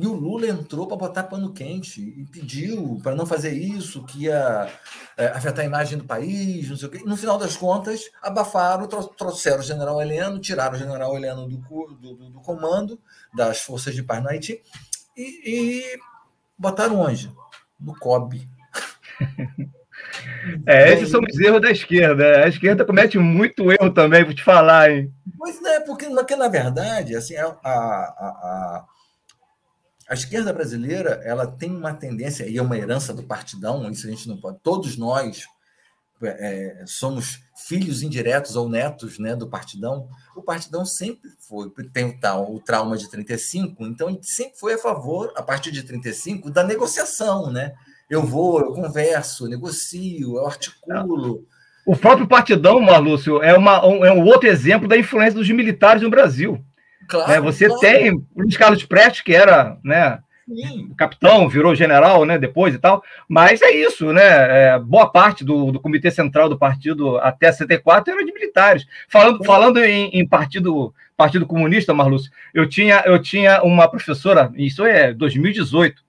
E 0.00 0.06
o 0.06 0.14
Lula 0.14 0.46
entrou 0.46 0.86
para 0.86 0.96
botar 0.96 1.24
pano 1.24 1.52
quente 1.52 2.00
e 2.00 2.24
pediu 2.26 2.98
para 3.02 3.14
não 3.14 3.26
fazer 3.26 3.52
isso, 3.52 4.04
que 4.04 4.24
ia 4.24 4.68
é, 5.16 5.26
afetar 5.28 5.64
a 5.64 5.68
imagem 5.68 5.98
do 5.98 6.04
país, 6.04 6.68
não 6.68 6.76
sei 6.76 6.88
o 6.88 6.90
quê. 6.90 7.02
No 7.04 7.16
final 7.16 7.36
das 7.36 7.56
contas, 7.56 8.10
abafaram, 8.22 8.86
trouxeram 8.86 9.60
o 9.60 9.62
general 9.62 10.00
Heleno, 10.00 10.38
tiraram 10.38 10.74
o 10.74 10.78
general 10.78 11.16
Heleno 11.16 11.48
do, 11.48 11.58
do, 12.00 12.30
do 12.30 12.40
comando 12.40 13.00
das 13.34 13.60
forças 13.60 13.94
de 13.94 14.02
paz 14.02 14.22
no 14.22 14.30
Haiti 14.30 14.62
e, 15.16 15.42
e 15.44 16.00
Botaram 16.60 17.00
onde? 17.00 17.32
No 17.80 17.98
COB. 17.98 18.46
É, 20.66 20.94
esses 20.94 21.10
são 21.10 21.20
os 21.20 21.38
erros 21.38 21.60
da 21.60 21.70
esquerda. 21.70 22.44
A 22.44 22.48
esquerda 22.48 22.84
comete 22.84 23.18
muito 23.18 23.70
erro 23.70 23.90
também, 23.92 24.24
vou 24.24 24.34
te 24.34 24.42
falar, 24.42 24.90
hein? 24.90 25.12
Pois 25.38 25.62
é, 25.62 25.80
porque, 25.80 26.06
porque 26.06 26.34
na 26.34 26.48
verdade, 26.48 27.14
assim, 27.14 27.36
a, 27.36 27.46
a, 27.62 27.70
a, 27.70 28.84
a, 30.10 30.14
esquerda 30.14 30.52
brasileira 30.52 31.20
ela 31.24 31.46
tem 31.46 31.70
uma 31.70 31.94
tendência, 31.94 32.48
e 32.48 32.58
é 32.58 32.62
uma 32.62 32.76
herança 32.76 33.14
do 33.14 33.22
partidão, 33.22 33.88
isso 33.90 34.06
a 34.06 34.10
gente 34.10 34.28
não 34.28 34.36
pode. 34.36 34.58
Todos 34.62 34.96
nós 34.96 35.46
é, 36.22 36.82
somos 36.86 37.40
filhos 37.56 38.02
indiretos 38.02 38.56
ou 38.56 38.68
netos 38.68 39.18
né, 39.18 39.34
do 39.34 39.48
partidão. 39.48 40.08
O 40.36 40.42
partidão 40.42 40.84
sempre 40.84 41.30
foi, 41.38 41.70
tem 41.92 42.06
o, 42.06 42.20
tal, 42.20 42.54
o 42.54 42.60
trauma 42.60 42.96
de 42.96 43.08
35, 43.08 43.86
então 43.86 44.08
ele 44.10 44.20
sempre 44.22 44.58
foi 44.58 44.74
a 44.74 44.78
favor, 44.78 45.32
a 45.36 45.42
partir 45.42 45.70
de 45.70 45.82
35, 45.82 46.50
da 46.50 46.64
negociação, 46.64 47.50
né? 47.50 47.72
Eu 48.08 48.24
vou, 48.24 48.60
eu 48.60 48.72
converso, 48.72 49.46
negocio, 49.46 50.36
eu 50.36 50.46
articulo. 50.46 51.46
O 51.86 51.96
próprio 51.96 52.26
Partidão, 52.26 52.80
Marlúcio, 52.80 53.42
é, 53.42 53.56
uma, 53.56 53.86
um, 53.86 54.04
é 54.04 54.12
um 54.12 54.24
outro 54.24 54.48
exemplo 54.48 54.88
da 54.88 54.98
influência 54.98 55.38
dos 55.38 55.48
militares 55.48 56.02
no 56.02 56.10
Brasil. 56.10 56.62
Claro, 57.10 57.32
é, 57.32 57.40
você 57.40 57.66
claro. 57.66 57.80
tem 57.80 58.24
Luiz 58.36 58.56
Carlos 58.56 58.84
Prestes, 58.84 59.22
que 59.22 59.34
era 59.34 59.76
né, 59.82 60.20
capitão, 60.96 61.48
virou 61.48 61.74
general 61.74 62.24
né, 62.24 62.38
depois 62.38 62.74
e 62.74 62.78
tal, 62.78 63.02
mas 63.28 63.60
é 63.62 63.70
isso, 63.70 64.12
né? 64.12 64.22
É, 64.22 64.78
boa 64.78 65.10
parte 65.10 65.44
do, 65.44 65.72
do 65.72 65.80
Comitê 65.80 66.10
Central 66.10 66.48
do 66.48 66.58
partido 66.58 67.18
até 67.18 67.50
74 67.50 68.12
era 68.12 68.24
de 68.24 68.32
militares. 68.32 68.86
Falando, 69.08 69.44
falando 69.44 69.84
em, 69.84 70.08
em, 70.10 70.26
partido, 70.26 70.94
partido 71.16 71.46
Comunista, 71.46 71.92
Marlúcio, 71.94 72.30
eu 72.54 72.68
tinha, 72.68 73.02
eu 73.06 73.20
tinha 73.20 73.62
uma 73.62 73.88
professora, 73.88 74.52
isso 74.56 74.84
é 74.84 75.12
2018, 75.12 76.02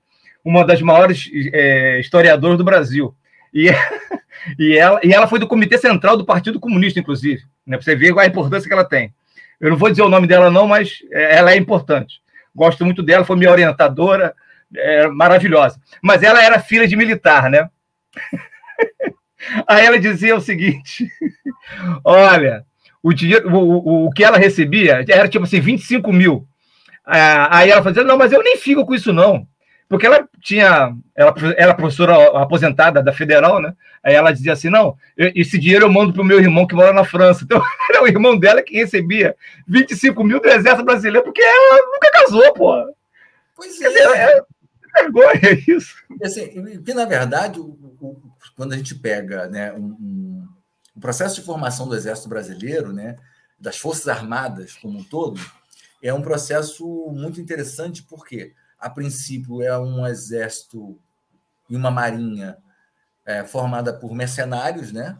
uma 0.44 0.66
das 0.66 0.82
maiores 0.82 1.30
é, 1.54 2.00
historiadoras 2.00 2.58
do 2.58 2.64
Brasil. 2.64 3.16
E, 3.54 3.70
e, 4.58 4.78
ela, 4.78 5.00
e 5.04 5.14
ela 5.14 5.28
foi 5.28 5.40
do 5.40 5.48
Comitê 5.48 5.78
Central 5.78 6.16
do 6.16 6.26
Partido 6.26 6.60
Comunista, 6.60 7.00
inclusive, 7.00 7.44
né, 7.66 7.78
para 7.78 7.84
você 7.84 7.96
ver 7.96 8.18
a 8.18 8.26
importância 8.26 8.68
que 8.68 8.74
ela 8.74 8.86
tem. 8.86 9.14
Eu 9.62 9.70
não 9.70 9.78
vou 9.78 9.90
dizer 9.90 10.02
o 10.02 10.10
nome 10.10 10.28
dela, 10.28 10.50
não, 10.50 10.68
mas 10.68 11.04
é, 11.12 11.38
ela 11.38 11.52
é 11.52 11.56
importante. 11.56 12.22
Gosto 12.54 12.84
muito 12.84 13.04
dela, 13.04 13.24
foi 13.24 13.36
minha 13.38 13.52
orientadora, 13.52 14.34
é, 14.76 15.08
maravilhosa. 15.08 15.80
Mas 16.02 16.24
ela 16.24 16.44
era 16.44 16.60
filha 16.60 16.88
de 16.88 16.96
militar, 16.96 17.50
né? 17.50 17.70
Aí 19.68 19.86
ela 19.86 20.00
dizia 20.00 20.36
o 20.36 20.42
seguinte: 20.42 21.08
olha, 22.04 22.66
o, 23.02 23.14
dinheiro, 23.14 23.50
o, 23.50 23.58
o, 23.58 24.08
o 24.08 24.12
que 24.12 24.24
ela 24.24 24.38
recebia 24.38 25.06
era 25.08 25.28
tipo 25.28 25.46
assim, 25.46 25.60
25 25.60 26.12
mil. 26.12 26.48
Ah, 27.04 27.58
aí 27.58 27.72
ela 27.72 27.82
fazia, 27.82 28.04
não, 28.04 28.16
mas 28.16 28.32
eu 28.32 28.44
nem 28.44 28.58
fico 28.58 28.86
com 28.86 28.94
isso, 28.94 29.12
não 29.12 29.48
porque 29.92 30.06
ela 30.06 30.26
tinha, 30.40 30.96
ela 31.14 31.36
era 31.58 31.74
professora 31.74 32.42
aposentada 32.42 33.04
da 33.04 33.12
Federal, 33.12 33.62
né? 33.62 33.76
Aí 34.02 34.14
ela 34.14 34.32
dizia 34.32 34.54
assim: 34.54 34.70
não, 34.70 34.96
esse 35.18 35.60
dinheiro 35.60 35.84
eu 35.84 35.92
mando 35.92 36.14
para 36.14 36.22
o 36.22 36.26
meu 36.26 36.40
irmão 36.40 36.66
que 36.66 36.74
mora 36.74 36.94
na 36.94 37.04
França. 37.04 37.44
Então, 37.52 37.62
era 37.90 38.02
o 38.02 38.08
irmão 38.08 38.40
dela 38.40 38.64
que 38.64 38.74
recebia 38.74 39.36
25 39.68 40.24
mil 40.24 40.40
do 40.40 40.48
Exército 40.48 40.86
Brasileiro, 40.86 41.26
porque 41.26 41.42
ela 41.42 41.92
nunca 41.92 42.10
casou, 42.10 42.54
pô. 42.54 42.96
Pois 43.54 43.82
é. 43.82 43.88
é, 43.88 44.38
é 44.38 44.44
vergonha 45.02 45.60
isso. 45.68 45.94
Assim, 46.24 46.82
que, 46.82 46.94
na 46.94 47.04
verdade, 47.04 47.60
o, 47.60 47.66
o, 48.00 48.22
quando 48.56 48.72
a 48.72 48.78
gente 48.78 48.96
pega 48.96 49.50
né, 49.50 49.74
um, 49.74 49.98
um, 50.00 50.48
o 50.96 51.02
processo 51.02 51.36
de 51.36 51.46
formação 51.46 51.86
do 51.86 51.96
Exército 51.98 52.30
Brasileiro, 52.30 52.94
né, 52.94 53.18
das 53.60 53.78
Forças 53.78 54.08
Armadas 54.08 54.78
como 54.78 55.00
um 55.00 55.04
todo, 55.04 55.38
é 56.02 56.14
um 56.14 56.22
processo 56.22 57.12
muito 57.12 57.42
interessante, 57.42 58.04
porque 58.04 58.54
a 58.82 58.90
princípio 58.90 59.62
é 59.62 59.78
um 59.78 60.06
exército 60.08 61.00
e 61.70 61.76
uma 61.76 61.92
marinha 61.92 62.58
é, 63.24 63.46
formada 63.46 63.94
por 63.94 64.14
mercenários, 64.14 64.92
né? 64.92 65.18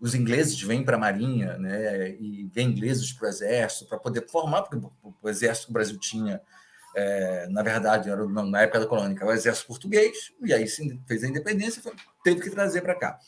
Os 0.00 0.14
ingleses 0.14 0.60
vêm 0.62 0.82
para 0.82 0.96
a 0.96 1.00
marinha, 1.00 1.58
né? 1.58 2.10
E 2.12 2.50
vêm 2.52 2.70
ingleses 2.70 3.12
para 3.12 3.26
o 3.26 3.28
exército 3.28 3.86
para 3.86 3.98
poder 3.98 4.26
formar, 4.28 4.62
porque 4.62 4.84
o 5.22 5.28
exército 5.28 5.66
que 5.66 5.70
o 5.70 5.74
Brasil 5.74 5.98
tinha, 5.98 6.40
é, 6.96 7.46
na 7.48 7.62
verdade, 7.62 8.08
era 8.08 8.26
na 8.26 8.62
época 8.62 8.80
da 8.80 8.86
colônia, 8.86 9.24
o 9.24 9.32
exército 9.32 9.66
português, 9.66 10.32
e 10.42 10.54
aí 10.54 10.66
fez 11.06 11.22
a 11.22 11.28
independência, 11.28 11.82
foi, 11.82 11.94
teve 12.24 12.40
que 12.40 12.50
trazer 12.50 12.80
para 12.80 12.94
cá, 12.94 13.18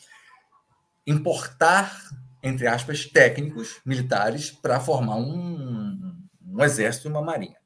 importar 1.07 1.95
entre 2.43 2.67
aspas 2.67 3.05
técnicos 3.05 3.81
militares 3.85 4.51
para 4.51 4.81
formar 4.81 5.17
um, 5.17 6.17
um 6.43 6.65
exército 6.65 7.09
e 7.09 7.11
uma 7.11 7.21
marinha. 7.21 7.60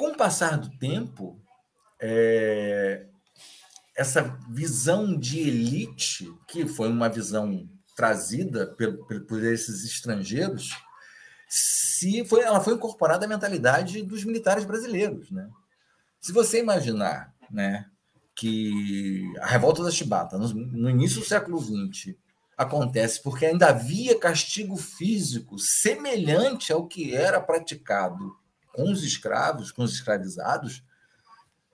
Com 0.00 0.12
o 0.12 0.16
passar 0.16 0.56
do 0.56 0.70
tempo, 0.78 1.38
é, 2.00 3.04
essa 3.94 4.34
visão 4.48 5.14
de 5.14 5.40
elite, 5.40 6.26
que 6.48 6.66
foi 6.66 6.88
uma 6.88 7.10
visão 7.10 7.68
trazida 7.94 8.74
por, 8.78 9.26
por 9.26 9.44
esses 9.44 9.84
estrangeiros, 9.84 10.70
se 11.46 12.24
foi, 12.24 12.40
ela 12.40 12.62
foi 12.62 12.72
incorporada 12.72 13.26
à 13.26 13.28
mentalidade 13.28 14.02
dos 14.02 14.24
militares 14.24 14.64
brasileiros. 14.64 15.30
Né? 15.30 15.46
Se 16.18 16.32
você 16.32 16.60
imaginar 16.60 17.34
né, 17.50 17.84
que 18.34 19.30
a 19.42 19.48
revolta 19.48 19.84
da 19.84 19.90
Chibata, 19.90 20.38
no, 20.38 20.48
no 20.48 20.88
início 20.88 21.20
do 21.20 21.26
século 21.26 21.60
XX, 21.60 22.14
acontece 22.56 23.22
porque 23.22 23.44
ainda 23.44 23.68
havia 23.68 24.18
castigo 24.18 24.78
físico 24.78 25.58
semelhante 25.58 26.72
ao 26.72 26.86
que 26.86 27.14
era 27.14 27.38
praticado 27.38 28.39
com 28.72 28.90
os 28.90 29.02
escravos, 29.02 29.72
com 29.72 29.82
os 29.82 29.94
escravizados, 29.94 30.82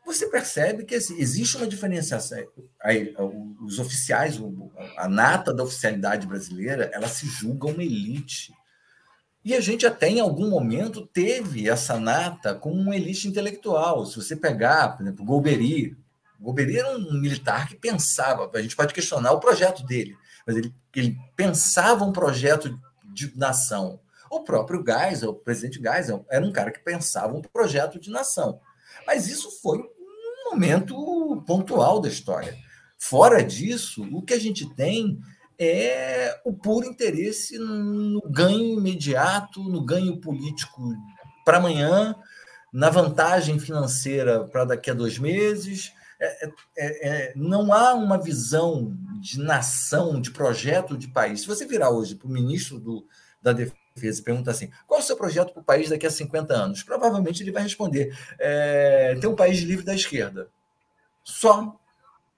você 0.07 0.29
percebe 0.29 0.85
que 0.85 0.95
assim, 0.95 1.19
existe 1.19 1.57
uma 1.57 1.67
diferenciação. 1.67 2.39
Os 3.65 3.81
oficiais, 3.81 4.41
a 4.97 5.09
nata 5.09 5.53
da 5.53 5.65
oficialidade 5.65 6.27
brasileira, 6.27 6.89
ela 6.95 7.09
se 7.09 7.27
julga 7.27 7.67
uma 7.67 7.83
elite. 7.83 8.53
E 9.45 9.55
a 9.55 9.61
gente 9.61 9.85
até 9.85 10.09
em 10.09 10.21
algum 10.21 10.49
momento 10.49 11.07
teve 11.07 11.69
essa 11.69 11.99
nata 11.99 12.55
como 12.55 12.77
uma 12.77 12.95
elite 12.95 13.27
intelectual. 13.27 14.07
Se 14.07 14.17
você 14.17 14.37
pegar, 14.37 14.97
por 14.97 15.03
exemplo, 15.03 15.25
Golbery, 15.25 15.97
Golbery 16.39 16.79
era 16.79 16.97
um 16.97 17.21
militar 17.21 17.69
que 17.69 17.75
pensava, 17.75 18.49
a 18.55 18.63
gente 18.63 18.77
pode 18.77 18.95
questionar 18.95 19.33
o 19.33 19.41
projeto 19.41 19.85
dele, 19.85 20.17
mas 20.47 20.57
ele, 20.57 20.73
ele 20.95 21.17
pensava 21.35 22.05
um 22.05 22.13
projeto 22.13 22.79
de 23.13 23.37
nação 23.37 23.99
o 24.31 24.43
próprio 24.43 24.85
Geisel, 24.87 25.31
o 25.31 25.35
presidente 25.35 25.81
Geisel, 25.81 26.25
era 26.31 26.45
um 26.45 26.53
cara 26.53 26.71
que 26.71 26.81
pensava 26.81 27.37
um 27.37 27.43
projeto 27.43 27.99
de 27.99 28.11
nação. 28.11 28.61
Mas 29.07 29.29
isso 29.29 29.51
foi 29.63 29.79
um 29.79 30.51
momento 30.51 31.43
pontual 31.47 32.01
da 32.01 32.09
história. 32.09 32.57
Fora 32.99 33.43
disso, 33.43 34.07
o 34.13 34.23
que 34.23 34.35
a 34.35 34.41
gente 34.41 34.69
tem 34.75 35.21
é 35.59 36.39
o 36.45 36.53
puro 36.53 36.87
interesse 36.87 37.59
no 37.59 38.23
ganho 38.29 38.79
imediato, 38.79 39.63
no 39.63 39.85
ganho 39.85 40.21
político 40.21 40.93
para 41.45 41.59
amanhã, 41.59 42.15
na 42.73 42.91
vantagem 42.91 43.59
financeira 43.59 44.45
para 44.45 44.65
daqui 44.65 44.91
a 44.91 44.95
dois 44.95 45.19
meses. 45.19 45.93
É, 46.19 46.47
é, 46.47 46.51
é, 46.79 47.33
não 47.37 47.73
há 47.73 47.95
uma 47.95 48.19
visão 48.19 48.97
de 49.21 49.39
nação, 49.39 50.21
de 50.21 50.31
projeto 50.31 50.97
de 50.97 51.09
país. 51.09 51.43
Se 51.43 51.47
você 51.47 51.67
virar 51.67 51.91
hoje 51.91 52.15
para 52.15 52.27
o 52.27 52.31
ministro 52.31 52.79
do, 52.79 53.07
da 53.41 53.53
Defesa, 53.53 53.77
defesa 53.97 54.21
e 54.21 54.25
pergunta 54.25 54.51
assim: 54.51 54.71
qual 54.87 55.01
é 55.01 55.03
o 55.03 55.07
seu 55.07 55.17
projeto 55.17 55.53
para 55.53 55.61
o 55.61 55.65
país 55.65 55.89
daqui 55.89 56.07
a 56.07 56.11
50 56.11 56.55
anos? 56.55 56.83
Provavelmente 56.83 57.43
ele 57.43 57.51
vai 57.51 57.63
responder: 57.63 58.17
é, 58.39 59.17
ter 59.21 59.27
um 59.27 59.35
país 59.35 59.61
livre 59.61 59.85
da 59.85 59.95
esquerda. 59.95 60.49
Só. 61.25 61.75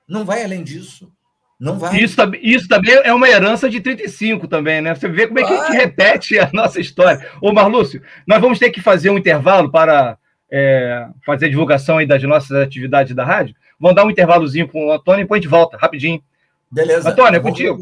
Não 0.09 0.25
vai 0.25 0.43
além 0.43 0.65
disso. 0.65 1.13
Não 1.61 1.79
vai. 1.79 1.99
Isso, 1.99 2.17
isso 2.41 2.69
também 2.69 2.95
é 2.95 3.13
uma 3.13 3.29
herança 3.29 3.69
de 3.69 3.81
35 3.81 4.49
também, 4.49 4.81
né? 4.81 4.95
Você 4.95 5.09
vê 5.09 5.27
como 5.27 5.41
é 5.41 5.45
que 5.45 5.53
a 5.53 5.67
gente 5.67 5.77
repete 5.77 6.39
a 6.39 6.49
nossa 6.53 6.81
história. 6.81 7.29
Ô, 7.43 7.53
Marlúcio, 7.53 8.01
nós 8.27 8.41
vamos 8.41 8.59
ter 8.59 8.71
que 8.71 8.81
fazer 8.81 9.11
um 9.11 9.19
intervalo 9.19 9.71
para 9.71 10.17
é, 10.51 11.09
fazer 11.27 11.47
a 11.47 11.51
divulgação 11.51 11.99
aí 11.99 12.07
das 12.07 12.23
nossas 12.23 12.53
atividades 12.53 13.15
da 13.15 13.25
rádio. 13.25 13.55
Vamos 13.79 13.97
dar 13.97 14.07
um 14.07 14.11
intervalozinho 14.11 14.69
com 14.69 14.87
o 14.87 14.93
Antônio 14.93 15.21
e 15.21 15.25
depois 15.25 15.41
a 15.41 15.43
gente 15.43 15.51
volta, 15.51 15.77
rapidinho. 15.77 16.23
Beleza. 16.71 17.11
Antônio, 17.11 17.37
é 17.37 17.41
contigo. 17.41 17.79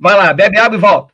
Vai 0.00 0.16
lá, 0.16 0.32
bebe 0.32 0.58
água 0.58 0.76
e 0.76 0.80
volta. 0.80 1.13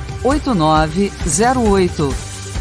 8908. 0.23 2.13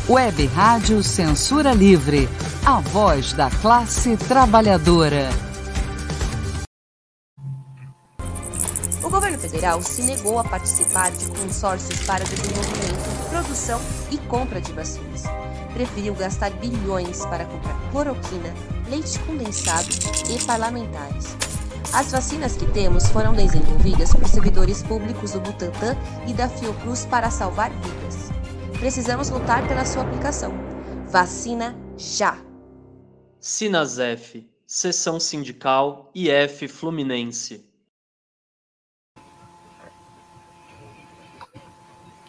Web 0.08 0.46
Rádio 0.46 1.02
Censura 1.02 1.72
Livre, 1.72 2.28
a 2.66 2.80
voz 2.80 3.32
da 3.32 3.50
classe 3.50 4.16
trabalhadora. 4.16 5.28
O 9.02 9.08
governo 9.08 9.38
federal 9.38 9.82
se 9.82 10.02
negou 10.02 10.38
a 10.38 10.44
participar 10.44 11.10
de 11.12 11.26
consórcios 11.26 12.00
para 12.06 12.24
desenvolvimento, 12.24 13.28
produção 13.30 13.80
e 14.10 14.18
compra 14.18 14.60
de 14.60 14.72
vacinas 14.72 15.24
preferiu 15.72 16.14
gastar 16.14 16.50
bilhões 16.50 17.24
para 17.26 17.44
comprar 17.46 17.74
cloroquina, 17.90 18.52
leite 18.88 19.18
condensado 19.20 19.88
e 20.28 20.44
parlamentares. 20.44 21.36
As 21.92 22.12
vacinas 22.12 22.56
que 22.56 22.66
temos 22.72 23.08
foram 23.08 23.34
desenvolvidas 23.34 24.14
por 24.14 24.26
servidores 24.28 24.82
públicos 24.82 25.32
do 25.32 25.40
Butantan 25.40 25.96
e 26.26 26.32
da 26.32 26.48
Fiocruz 26.48 27.04
para 27.06 27.30
salvar 27.30 27.70
vidas. 27.70 28.30
Precisamos 28.78 29.28
lutar 29.30 29.66
pela 29.66 29.84
sua 29.84 30.02
aplicação. 30.02 30.52
Vacina 31.10 31.76
já! 31.96 32.38
Sinasef, 33.40 34.48
Seção 34.66 35.18
Sindical 35.18 36.10
IF 36.14 36.68
Fluminense. 36.68 37.68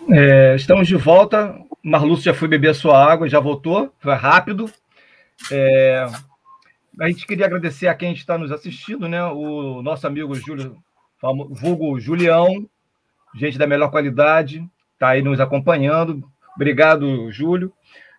É, 0.10 0.56
estamos 0.56 0.88
de 0.88 0.96
volta 0.96 1.56
Marlúcio 1.84 2.26
já 2.26 2.34
foi 2.34 2.48
beber 2.48 2.70
a 2.70 2.74
sua 2.74 3.12
água, 3.12 3.28
já 3.28 3.40
voltou, 3.40 3.92
foi 4.00 4.14
rápido. 4.14 4.72
É, 5.52 6.06
a 7.02 7.08
gente 7.08 7.26
queria 7.26 7.48
agradecer 7.48 7.88
a 7.88 7.96
quem 7.96 8.14
está 8.14 8.38
nos 8.38 8.52
assistindo, 8.52 9.08
né? 9.08 9.24
O 9.24 9.82
nosso 9.82 10.06
amigo 10.06 10.36
Júlio, 10.36 10.78
vulgo 11.50 12.00
Julião, 12.00 12.70
gente 13.36 13.58
da 13.58 13.66
melhor 13.66 13.90
qualidade, 13.90 14.64
está 14.94 15.10
aí 15.10 15.24
nos 15.24 15.40
acompanhando. 15.40 16.24
Obrigado, 16.56 17.32
Júlio. 17.32 17.74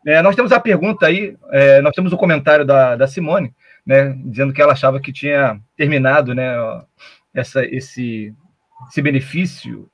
É, 0.04 0.20
nós 0.20 0.34
temos 0.34 0.50
a 0.50 0.58
pergunta 0.58 1.06
aí, 1.06 1.36
é, 1.52 1.80
nós 1.80 1.94
temos 1.94 2.10
o 2.10 2.16
um 2.16 2.18
comentário 2.18 2.64
da, 2.64 2.96
da 2.96 3.06
Simone, 3.06 3.54
né, 3.86 4.18
dizendo 4.24 4.52
que 4.52 4.60
ela 4.60 4.72
achava 4.72 4.98
que 4.98 5.12
tinha 5.12 5.60
terminado 5.76 6.34
né, 6.34 6.52
essa, 7.32 7.64
esse, 7.64 8.34
esse 8.88 9.00
benefício 9.00 9.88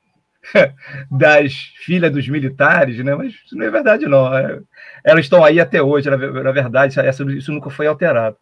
das 1.10 1.52
filhas 1.84 2.12
dos 2.12 2.28
militares, 2.28 2.98
né? 3.04 3.14
Mas 3.14 3.34
isso 3.44 3.56
não 3.56 3.66
é 3.66 3.70
verdade, 3.70 4.06
não. 4.06 4.36
É, 4.36 4.60
elas 5.04 5.24
estão 5.24 5.44
aí 5.44 5.60
até 5.60 5.82
hoje, 5.82 6.08
na 6.10 6.16
verdade, 6.52 6.94
isso 7.36 7.52
nunca 7.52 7.70
foi 7.70 7.86
alterado. 7.86 8.36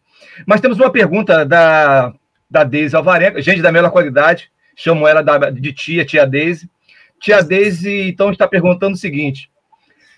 Mas 0.45 0.61
temos 0.61 0.79
uma 0.79 0.91
pergunta 0.91 1.45
da, 1.45 2.13
da 2.49 2.63
Deise 2.63 2.95
Alvarenga, 2.95 3.41
gente 3.41 3.61
da 3.61 3.71
melhor 3.71 3.91
qualidade, 3.91 4.49
chamo 4.75 5.07
ela 5.07 5.21
de 5.51 5.73
tia, 5.73 6.05
tia 6.05 6.25
Deise. 6.25 6.69
Tia 7.19 7.41
Deise, 7.41 8.09
então, 8.09 8.31
está 8.31 8.47
perguntando 8.47 8.93
o 8.93 8.99
seguinte: 8.99 9.49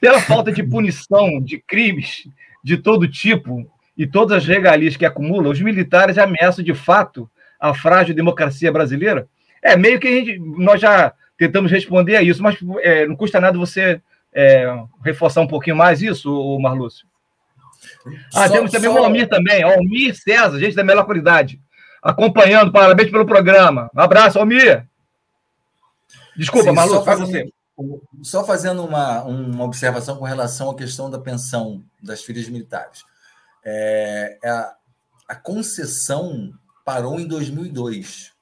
pela 0.02 0.20
falta 0.20 0.52
de 0.52 0.64
punição 0.64 1.42
de 1.42 1.60
crimes 1.60 2.28
de 2.64 2.78
todo 2.78 3.08
tipo 3.08 3.66
e 3.98 4.06
todas 4.06 4.38
as 4.38 4.46
regalias 4.46 4.96
que 4.96 5.06
acumulam, 5.06 5.52
os 5.52 5.62
militares 5.62 6.18
ameaçam 6.18 6.64
de 6.64 6.74
fato 6.74 7.30
a 7.60 7.74
frágil 7.74 8.16
democracia 8.16 8.72
brasileira? 8.72 9.28
É 9.62 9.76
meio 9.76 10.00
que 10.00 10.08
a 10.08 10.12
gente, 10.12 10.40
nós 10.40 10.80
já 10.80 11.14
tentamos 11.40 11.72
responder 11.72 12.18
a 12.18 12.22
isso, 12.22 12.44
mas 12.44 12.60
é, 12.82 13.08
não 13.08 13.16
custa 13.16 13.40
nada 13.40 13.58
você 13.58 14.02
é, 14.34 14.68
reforçar 15.04 15.42
um 15.42 15.48
pouquinho 15.48 15.78
mais 15.78 16.02
isso, 16.02 16.60
Marlúcio. 16.60 17.08
Ah, 18.36 18.48
só, 18.48 18.54
temos 18.54 18.72
também 18.72 18.92
só... 18.92 19.00
o 19.00 19.04
Almir 19.04 19.30
também, 19.30 19.64
Almir 19.64 20.14
César, 20.14 20.60
gente 20.60 20.76
da 20.76 20.84
melhor 20.84 21.06
qualidade, 21.06 21.60
acompanhando, 22.04 22.74
parabéns 22.74 23.10
pelo 23.10 23.26
programa. 23.26 23.90
Um 23.96 24.02
abraço, 24.02 24.38
Almir. 24.38 24.86
Desculpa, 26.36 26.70
Sim, 26.70 26.76
Marlúcio, 26.76 27.06
faz 27.06 27.20
você. 27.20 27.52
Só 28.22 28.44
fazendo 28.44 28.84
uma, 28.86 29.24
uma 29.24 29.64
observação 29.64 30.18
com 30.18 30.26
relação 30.26 30.70
à 30.70 30.76
questão 30.76 31.10
da 31.10 31.18
pensão 31.18 31.82
das 32.04 32.22
filhas 32.22 32.50
militares. 32.50 33.06
É, 33.64 34.38
é 34.44 34.50
a, 34.50 34.76
a 35.30 35.36
concessão 35.36 36.52
parou 36.84 37.18
em 37.18 37.28
2002. 37.28 38.34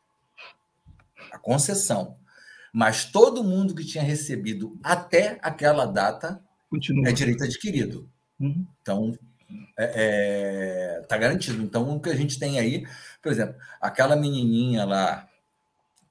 A 1.31 1.37
concessão. 1.37 2.17
Mas 2.77 3.05
todo 3.05 3.43
mundo 3.43 3.73
que 3.73 3.83
tinha 3.83 4.03
recebido 4.03 4.79
até 4.83 5.39
aquela 5.41 5.83
data 5.83 6.39
Continua. 6.69 7.09
é 7.09 7.11
direito 7.11 7.43
adquirido. 7.43 8.07
Uhum. 8.39 8.67
Então, 8.79 9.17
está 9.49 9.83
é, 9.83 10.99
é, 10.99 11.01
tá 11.07 11.17
garantido. 11.17 11.63
Então, 11.63 11.95
o 11.95 11.99
que 11.99 12.09
a 12.09 12.15
gente 12.15 12.37
tem 12.37 12.59
aí, 12.59 12.85
por 13.19 13.31
exemplo, 13.31 13.55
aquela 13.81 14.15
menininha 14.15 14.85
lá 14.85 15.27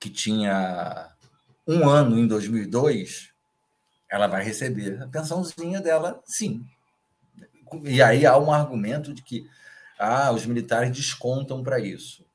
que 0.01 0.11
tinha 0.11 1.12
um 1.69 1.89
ano 1.89 2.19
em 2.19 2.27
2002, 2.27 3.33
ela 4.11 4.27
vai 4.27 4.43
receber 4.43 5.01
a 5.01 5.07
pensãozinha 5.07 5.81
dela, 5.81 6.21
sim. 6.25 6.67
E 7.85 8.03
aí 8.03 8.27
há 8.27 8.37
um 8.37 8.53
argumento 8.53 9.14
de 9.14 9.23
que 9.23 9.49
ah, 10.01 10.33
os 10.33 10.45
militares 10.45 10.91
descontam 10.91 11.62
para 11.62 11.79
isso. 11.79 12.27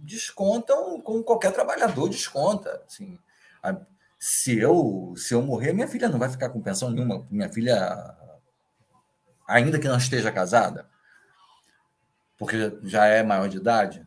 Descontam 0.00 1.00
como 1.00 1.22
qualquer 1.22 1.52
trabalhador 1.52 2.08
desconta. 2.08 2.82
Assim, 2.84 3.16
se 4.18 4.58
eu 4.58 5.14
se 5.16 5.34
eu 5.34 5.42
morrer, 5.42 5.72
minha 5.72 5.88
filha 5.88 6.08
não 6.08 6.18
vai 6.18 6.28
ficar 6.28 6.50
com 6.50 6.60
pensão 6.60 6.90
nenhuma. 6.90 7.26
Minha 7.30 7.50
filha, 7.50 8.16
ainda 9.48 9.78
que 9.78 9.88
não 9.88 9.96
esteja 9.96 10.30
casada, 10.30 10.88
porque 12.38 12.78
já 12.82 13.06
é 13.06 13.22
maior 13.22 13.48
de 13.48 13.56
idade. 13.56 14.06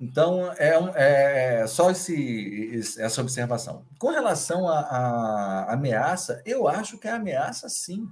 Então, 0.00 0.52
é, 0.54 0.76
um, 0.76 0.88
é 0.96 1.64
só 1.68 1.90
esse, 1.92 2.80
essa 2.98 3.20
observação. 3.20 3.86
Com 4.00 4.10
relação 4.10 4.68
à 4.68 5.72
ameaça, 5.72 6.42
eu 6.44 6.66
acho 6.66 6.98
que 6.98 7.06
é 7.06 7.12
ameaça 7.12 7.68
sim. 7.68 8.10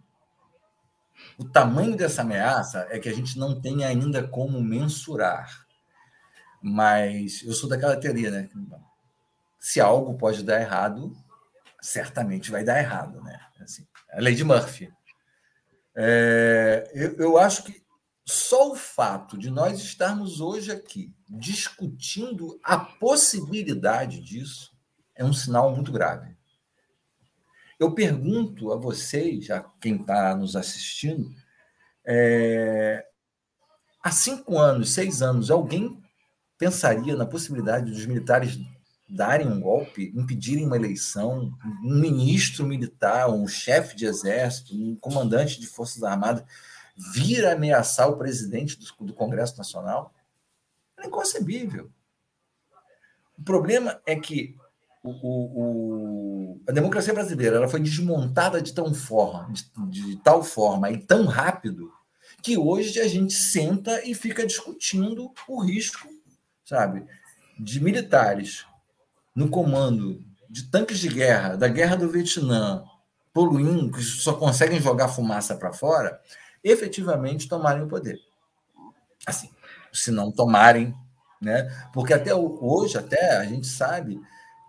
O 1.36 1.44
tamanho 1.44 1.96
dessa 1.96 2.22
ameaça 2.22 2.86
é 2.90 2.98
que 3.00 3.08
a 3.08 3.12
gente 3.12 3.36
não 3.36 3.60
tem 3.60 3.84
ainda 3.84 4.26
como 4.26 4.62
mensurar. 4.62 5.66
Mas 6.62 7.42
eu 7.42 7.52
sou 7.52 7.68
daquela 7.68 7.96
teoria, 7.96 8.30
né? 8.30 8.48
Se 9.60 9.78
algo 9.78 10.16
pode 10.16 10.42
dar 10.42 10.60
errado, 10.60 11.14
certamente 11.82 12.50
vai 12.50 12.64
dar 12.64 12.80
errado, 12.80 13.22
né? 13.22 13.38
Assim, 13.60 13.86
a 14.10 14.20
lei 14.20 14.34
de 14.34 14.42
Murphy. 14.42 14.90
É, 15.94 16.90
eu, 16.94 17.16
eu 17.16 17.38
acho 17.38 17.64
que 17.64 17.84
só 18.24 18.70
o 18.72 18.76
fato 18.76 19.36
de 19.36 19.50
nós 19.50 19.78
estarmos 19.80 20.40
hoje 20.40 20.72
aqui 20.72 21.14
discutindo 21.28 22.58
a 22.62 22.78
possibilidade 22.78 24.20
disso 24.20 24.72
é 25.14 25.24
um 25.24 25.32
sinal 25.32 25.74
muito 25.74 25.92
grave. 25.92 26.34
Eu 27.78 27.94
pergunto 27.94 28.72
a 28.72 28.76
vocês, 28.76 29.50
a 29.50 29.60
quem 29.80 29.96
está 29.96 30.34
nos 30.34 30.56
assistindo, 30.56 31.34
é, 32.04 33.06
há 34.02 34.10
cinco 34.10 34.58
anos, 34.58 34.90
seis 34.90 35.22
anos, 35.22 35.50
alguém 35.50 36.00
pensaria 36.56 37.16
na 37.16 37.26
possibilidade 37.26 37.90
dos 37.90 38.06
militares 38.06 38.58
darem 39.10 39.48
um 39.48 39.60
golpe, 39.60 40.12
impedirem 40.14 40.66
uma 40.66 40.76
eleição, 40.76 41.52
um 41.82 41.94
ministro 41.98 42.64
militar, 42.64 43.28
um 43.28 43.46
chefe 43.48 43.96
de 43.96 44.06
exército, 44.06 44.74
um 44.74 44.96
comandante 44.96 45.60
de 45.60 45.66
forças 45.66 46.02
armadas 46.02 46.44
vir 47.14 47.46
ameaçar 47.46 48.08
o 48.08 48.18
presidente 48.18 48.78
do, 48.78 49.06
do 49.06 49.14
Congresso 49.14 49.56
Nacional, 49.56 50.14
é 50.98 51.06
inconcebível. 51.06 51.90
O 53.38 53.42
problema 53.42 54.00
é 54.04 54.16
que 54.16 54.54
o, 55.02 55.10
o, 55.10 55.62
o, 55.62 56.62
a 56.68 56.72
democracia 56.72 57.14
brasileira 57.14 57.56
ela 57.56 57.68
foi 57.68 57.80
desmontada 57.80 58.60
de, 58.60 58.74
tão 58.74 58.92
forma, 58.92 59.50
de, 59.52 59.64
de 59.88 60.16
tal 60.16 60.42
forma 60.42 60.90
e 60.90 60.98
tão 60.98 61.24
rápido 61.24 61.90
que 62.42 62.58
hoje 62.58 63.00
a 63.00 63.08
gente 63.08 63.32
senta 63.32 64.06
e 64.06 64.14
fica 64.14 64.46
discutindo 64.46 65.32
o 65.48 65.62
risco, 65.62 66.06
sabe, 66.64 67.06
de 67.58 67.82
militares 67.82 68.66
no 69.34 69.48
comando 69.48 70.22
de 70.48 70.64
tanques 70.70 70.98
de 70.98 71.08
guerra, 71.08 71.56
da 71.56 71.68
guerra 71.68 71.96
do 71.96 72.08
Vietnã, 72.08 72.84
poluindo, 73.32 73.92
que 73.92 74.02
só 74.02 74.34
conseguem 74.34 74.80
jogar 74.80 75.08
fumaça 75.08 75.56
para 75.56 75.72
fora, 75.72 76.20
efetivamente 76.62 77.48
tomarem 77.48 77.82
o 77.84 77.88
poder. 77.88 78.18
Assim, 79.26 79.50
se 79.92 80.10
não 80.10 80.32
tomarem, 80.32 80.94
né? 81.40 81.68
Porque 81.92 82.12
até 82.12 82.34
hoje, 82.34 82.98
até 82.98 83.38
a 83.38 83.44
gente 83.44 83.66
sabe 83.66 84.20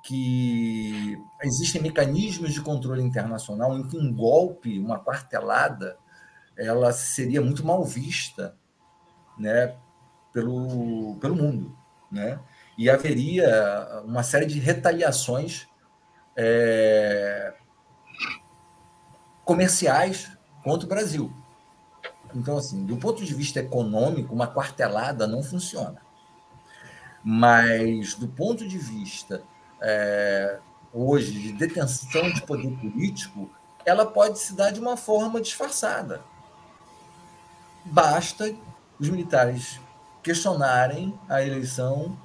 que 0.03 1.17
existem 1.43 1.81
mecanismos 1.81 2.53
de 2.53 2.61
controle 2.61 3.01
internacional 3.01 3.77
em 3.77 3.87
que 3.87 3.97
um 3.97 4.13
golpe, 4.13 4.79
uma 4.79 4.99
quartelada, 4.99 5.97
ela 6.57 6.91
seria 6.91 7.41
muito 7.41 7.65
mal 7.65 7.83
vista, 7.83 8.55
né, 9.37 9.75
pelo, 10.33 11.17
pelo 11.19 11.35
mundo, 11.35 11.75
né? 12.11 12.39
E 12.77 12.89
haveria 12.89 14.01
uma 14.05 14.23
série 14.23 14.45
de 14.45 14.59
retaliações 14.59 15.67
é, 16.35 17.53
comerciais 19.43 20.31
contra 20.63 20.85
o 20.85 20.89
Brasil. 20.89 21.33
Então, 22.33 22.57
assim, 22.57 22.85
do 22.85 22.97
ponto 22.97 23.23
de 23.23 23.33
vista 23.33 23.59
econômico, 23.59 24.33
uma 24.33 24.47
quartelada 24.47 25.27
não 25.27 25.43
funciona. 25.43 26.01
Mas, 27.23 28.15
do 28.15 28.27
ponto 28.27 28.67
de 28.67 28.77
vista 28.77 29.43
é, 29.81 30.59
hoje 30.93 31.31
de 31.31 31.53
detenção 31.53 32.31
de 32.31 32.41
poder 32.43 32.71
político, 32.77 33.49
ela 33.85 34.05
pode 34.05 34.39
se 34.39 34.53
dar 34.55 34.71
de 34.71 34.79
uma 34.79 34.95
forma 34.97 35.41
disfarçada. 35.41 36.21
Basta 37.85 38.53
os 38.99 39.09
militares 39.09 39.79
questionarem 40.21 41.17
a 41.27 41.41
eleição, 41.41 42.17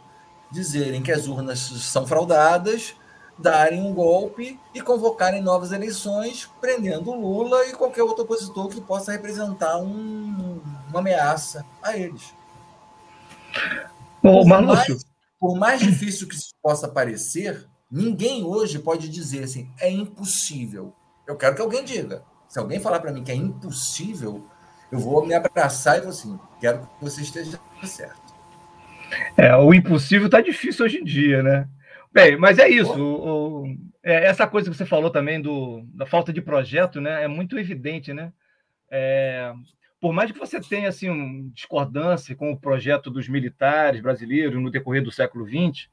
dizerem 0.51 1.03
que 1.03 1.13
as 1.13 1.27
urnas 1.27 1.59
são 1.59 2.07
fraudadas, 2.07 2.95
darem 3.39 3.83
um 3.83 3.93
golpe 3.93 4.59
e 4.75 4.81
convocarem 4.81 5.43
novas 5.43 5.73
eleições, 5.73 6.49
prendendo 6.61 7.13
Lula 7.13 7.67
e 7.67 7.73
qualquer 7.73 8.03
outro 8.03 8.25
opositor 8.25 8.69
que 8.69 8.81
possa 8.81 9.13
representar 9.13 9.79
um, 9.79 10.61
uma 10.89 11.01
ameaça 11.01 11.65
a 11.83 11.97
eles. 11.97 12.35
Ô, 14.23 14.43
por, 14.43 14.47
mais, 14.47 15.05
por 15.39 15.59
mais 15.59 15.81
difícil 15.81 16.27
que 16.29 16.35
isso 16.35 16.55
possa 16.63 16.89
parecer, 16.89 17.67
ninguém 17.91 18.45
hoje 18.45 18.79
pode 18.79 19.09
dizer 19.09 19.45
assim, 19.45 19.71
é 19.79 19.91
impossível. 19.91 20.95
Eu 21.27 21.37
quero 21.37 21.55
que 21.55 21.63
alguém 21.63 21.85
diga. 21.85 22.23
Se 22.49 22.59
alguém 22.59 22.81
falar 22.81 23.01
para 23.01 23.13
mim 23.13 23.23
que 23.23 23.33
é 23.33 23.35
impossível, 23.35 24.45
eu 24.91 24.99
vou 24.99 25.27
me 25.27 25.35
abraçar 25.35 25.99
e 25.99 26.01
vou 26.01 26.11
assim, 26.11 26.39
quero 26.61 26.81
que 26.81 27.05
você 27.05 27.23
esteja 27.23 27.61
certo. 27.85 28.26
É, 29.37 29.55
o 29.57 29.73
impossível 29.73 30.27
está 30.27 30.41
difícil 30.41 30.85
hoje 30.85 30.99
em 30.99 31.05
dia, 31.05 31.43
né? 31.43 31.69
Bem, 32.13 32.37
mas 32.37 32.59
é 32.59 32.69
isso. 32.69 32.99
O, 32.99 33.65
o, 33.65 33.77
é, 34.03 34.25
essa 34.27 34.47
coisa 34.47 34.71
que 34.71 34.77
você 34.77 34.87
falou 34.87 35.11
também 35.11 35.41
do, 35.41 35.83
da 35.93 36.07
falta 36.07 36.33
de 36.33 36.41
projeto, 36.41 37.01
né? 37.01 37.25
É 37.25 37.29
muito 37.29 37.59
evidente, 37.59 38.13
né? 38.13 38.33
É, 38.91 39.53
por 40.01 40.13
mais 40.13 40.31
que 40.31 40.39
você 40.39 40.61
tenha 40.61 40.89
assim 40.89 41.09
uma 41.09 41.51
discordância 41.53 42.35
com 42.35 42.53
o 42.53 42.57
projeto 42.57 43.11
dos 43.11 43.29
militares 43.29 44.01
brasileiros 44.01 44.61
no 44.61 44.71
decorrer 44.71 45.03
do 45.03 45.13
século 45.13 45.47
XX, 45.47 45.89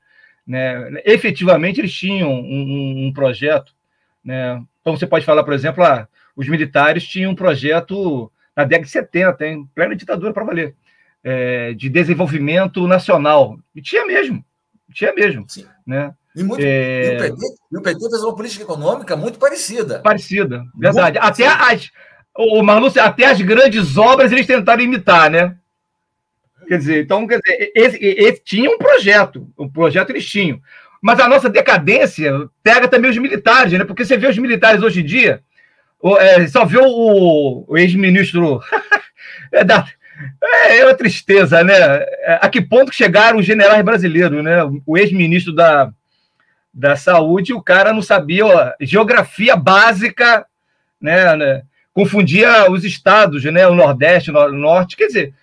né? 0.45 1.01
Efetivamente 1.05 1.82
eles 1.82 1.93
tinham 1.93 2.32
um, 2.32 2.38
um, 2.38 3.07
um 3.07 3.14
projeto, 3.14 3.74
né? 4.24 4.64
Então 4.82 4.95
você 4.95 5.07
pode 5.07 5.26
falar, 5.26 5.43
por 5.43 5.53
exemplo, 5.53 5.84
ah, 5.84 6.07
os 6.36 6.47
militares 6.47 7.07
tinham 7.07 7.32
um 7.32 7.36
projeto 7.36 8.32
na 8.55 8.64
década 8.64 8.86
de 8.86 8.91
70, 8.91 9.47
em 9.47 9.66
plena 9.68 9.95
ditadura 9.95 10.34
para 10.34 10.43
valer, 10.43 10.76
é, 11.24 11.74
de 11.74 11.89
desenvolvimento 11.89 12.88
nacional. 12.88 13.57
E 13.74 13.82
tinha 13.82 14.05
mesmo. 14.05 14.43
Tinha 14.93 15.13
mesmo. 15.13 15.45
Sim. 15.47 15.65
Né? 15.86 16.13
E, 16.36 16.43
muito, 16.43 16.61
é... 16.63 17.13
e, 17.13 17.15
o 17.15 17.19
PT, 17.19 17.45
e 17.71 17.78
o 17.78 17.82
PT 17.82 18.09
fez 18.09 18.24
uma 18.24 18.36
política 18.36 18.63
econômica 18.63 19.15
muito 19.15 19.39
parecida. 19.39 19.99
Parecida, 19.99 20.65
verdade. 20.76 21.19
Muito 21.19 21.32
até 21.32 21.47
as. 21.47 21.91
O 22.36 22.63
Marluce, 22.63 22.99
até 22.99 23.26
as 23.26 23.39
grandes 23.41 23.95
obras 23.95 24.32
eles 24.32 24.47
tentaram 24.47 24.82
imitar, 24.82 25.30
né? 25.30 25.55
Quer 26.67 26.78
dizer, 26.80 27.03
então, 27.03 27.28
quer 27.28 27.39
dizer, 27.39 27.71
esse, 27.76 27.97
esse, 28.03 28.41
tinha 28.43 28.71
um 28.71 28.78
projeto, 28.78 29.47
o 29.55 29.65
um 29.65 29.69
projeto 29.69 30.09
eles 30.09 30.26
tinham. 30.26 30.59
Mas 30.99 31.19
a 31.19 31.28
nossa 31.28 31.47
decadência 31.47 32.49
pega 32.63 32.88
também 32.88 33.11
os 33.11 33.17
militares, 33.17 33.74
né? 33.74 33.86
Porque 33.86 34.03
você 34.03 34.17
vê 34.17 34.28
os 34.28 34.38
militares 34.38 34.82
hoje 34.82 35.01
em 35.01 35.05
dia, 35.05 35.43
é, 36.19 36.47
só 36.47 36.65
vê 36.65 36.80
o, 36.80 37.65
o 37.67 37.78
ex-ministro 37.78 38.59
é, 39.51 39.63
da, 39.63 39.86
é, 40.43 40.80
é 40.80 40.86
uma 40.86 40.93
tristeza, 40.93 41.63
né? 41.63 41.76
É, 41.76 42.39
a 42.41 42.49
que 42.49 42.61
ponto 42.61 42.93
chegaram 42.93 43.39
os 43.39 43.45
generais 43.45 43.84
brasileiros, 43.84 44.43
né? 44.43 44.57
O 44.86 44.97
ex-ministro 44.97 45.53
da, 45.53 45.91
da 46.74 46.95
Saúde, 46.95 47.53
o 47.53 47.61
cara 47.61 47.93
não 47.93 48.01
sabia 48.01 48.45
ó, 48.45 48.74
geografia 48.82 49.55
básica, 49.55 50.45
né, 50.99 51.36
né? 51.36 51.61
Confundia 51.93 52.71
os 52.71 52.84
estados, 52.84 53.43
né? 53.43 53.67
O 53.67 53.76
Nordeste, 53.76 54.32
o 54.32 54.51
Norte, 54.51 54.97
quer 54.97 55.07
dizer, 55.07 55.34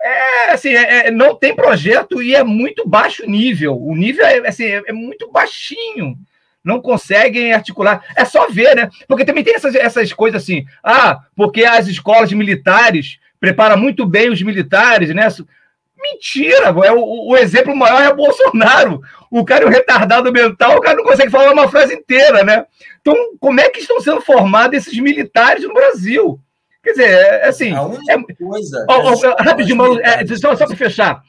é, 0.00 0.52
assim, 0.52 0.70
é, 0.70 1.08
é, 1.08 1.10
não 1.10 1.34
tem 1.34 1.54
projeto 1.54 2.22
e 2.22 2.34
é 2.34 2.44
muito 2.44 2.88
baixo 2.88 3.28
nível. 3.28 3.76
O 3.80 3.96
nível 3.96 4.24
é, 4.24 4.46
assim, 4.46 4.64
é, 4.64 4.92
muito 4.92 5.30
baixinho. 5.30 6.16
Não 6.62 6.80
conseguem 6.80 7.52
articular. 7.52 8.04
É 8.16 8.24
só 8.24 8.48
ver, 8.48 8.74
né? 8.74 8.90
Porque 9.08 9.24
também 9.24 9.44
tem 9.44 9.54
essas, 9.54 9.74
essas 9.74 10.12
coisas 10.12 10.42
assim. 10.42 10.66
Ah, 10.82 11.20
porque 11.34 11.64
as 11.64 11.86
escolas 11.86 12.32
militares 12.32 13.18
prepara 13.40 13.76
muito 13.76 14.06
bem 14.06 14.30
os 14.30 14.42
militares, 14.42 15.14
né? 15.14 15.28
Mentira, 15.98 16.66
é 16.84 16.92
o, 16.92 17.30
o, 17.30 17.36
exemplo 17.36 17.74
maior 17.74 18.02
é 18.02 18.08
o 18.10 18.16
Bolsonaro. 18.16 19.00
O 19.30 19.44
cara 19.44 19.64
é 19.64 19.66
um 19.66 19.70
retardado 19.70 20.30
mental, 20.30 20.76
o 20.76 20.80
cara 20.80 20.96
não 20.96 21.04
consegue 21.04 21.30
falar 21.30 21.52
uma 21.52 21.68
frase 21.68 21.94
inteira, 21.94 22.44
né? 22.44 22.66
Então, 23.00 23.14
como 23.40 23.60
é 23.60 23.68
que 23.68 23.80
estão 23.80 24.00
sendo 24.00 24.20
formados 24.20 24.76
esses 24.76 24.98
militares 24.98 25.64
no 25.64 25.74
Brasil? 25.74 26.38
Quer 26.82 26.90
dizer, 26.90 27.08
é, 27.08 27.40
é 27.40 27.48
assim. 27.48 27.74
A 27.74 27.82
única 27.82 28.12
é, 28.12 28.34
coisa. 28.34 28.86
Ó, 28.88 29.12
ó, 29.12 29.42
rapidinho, 29.42 30.00
é, 30.00 30.24
só, 30.36 30.54
só 30.54 30.66
para 30.66 30.76
fechar. 30.76 31.22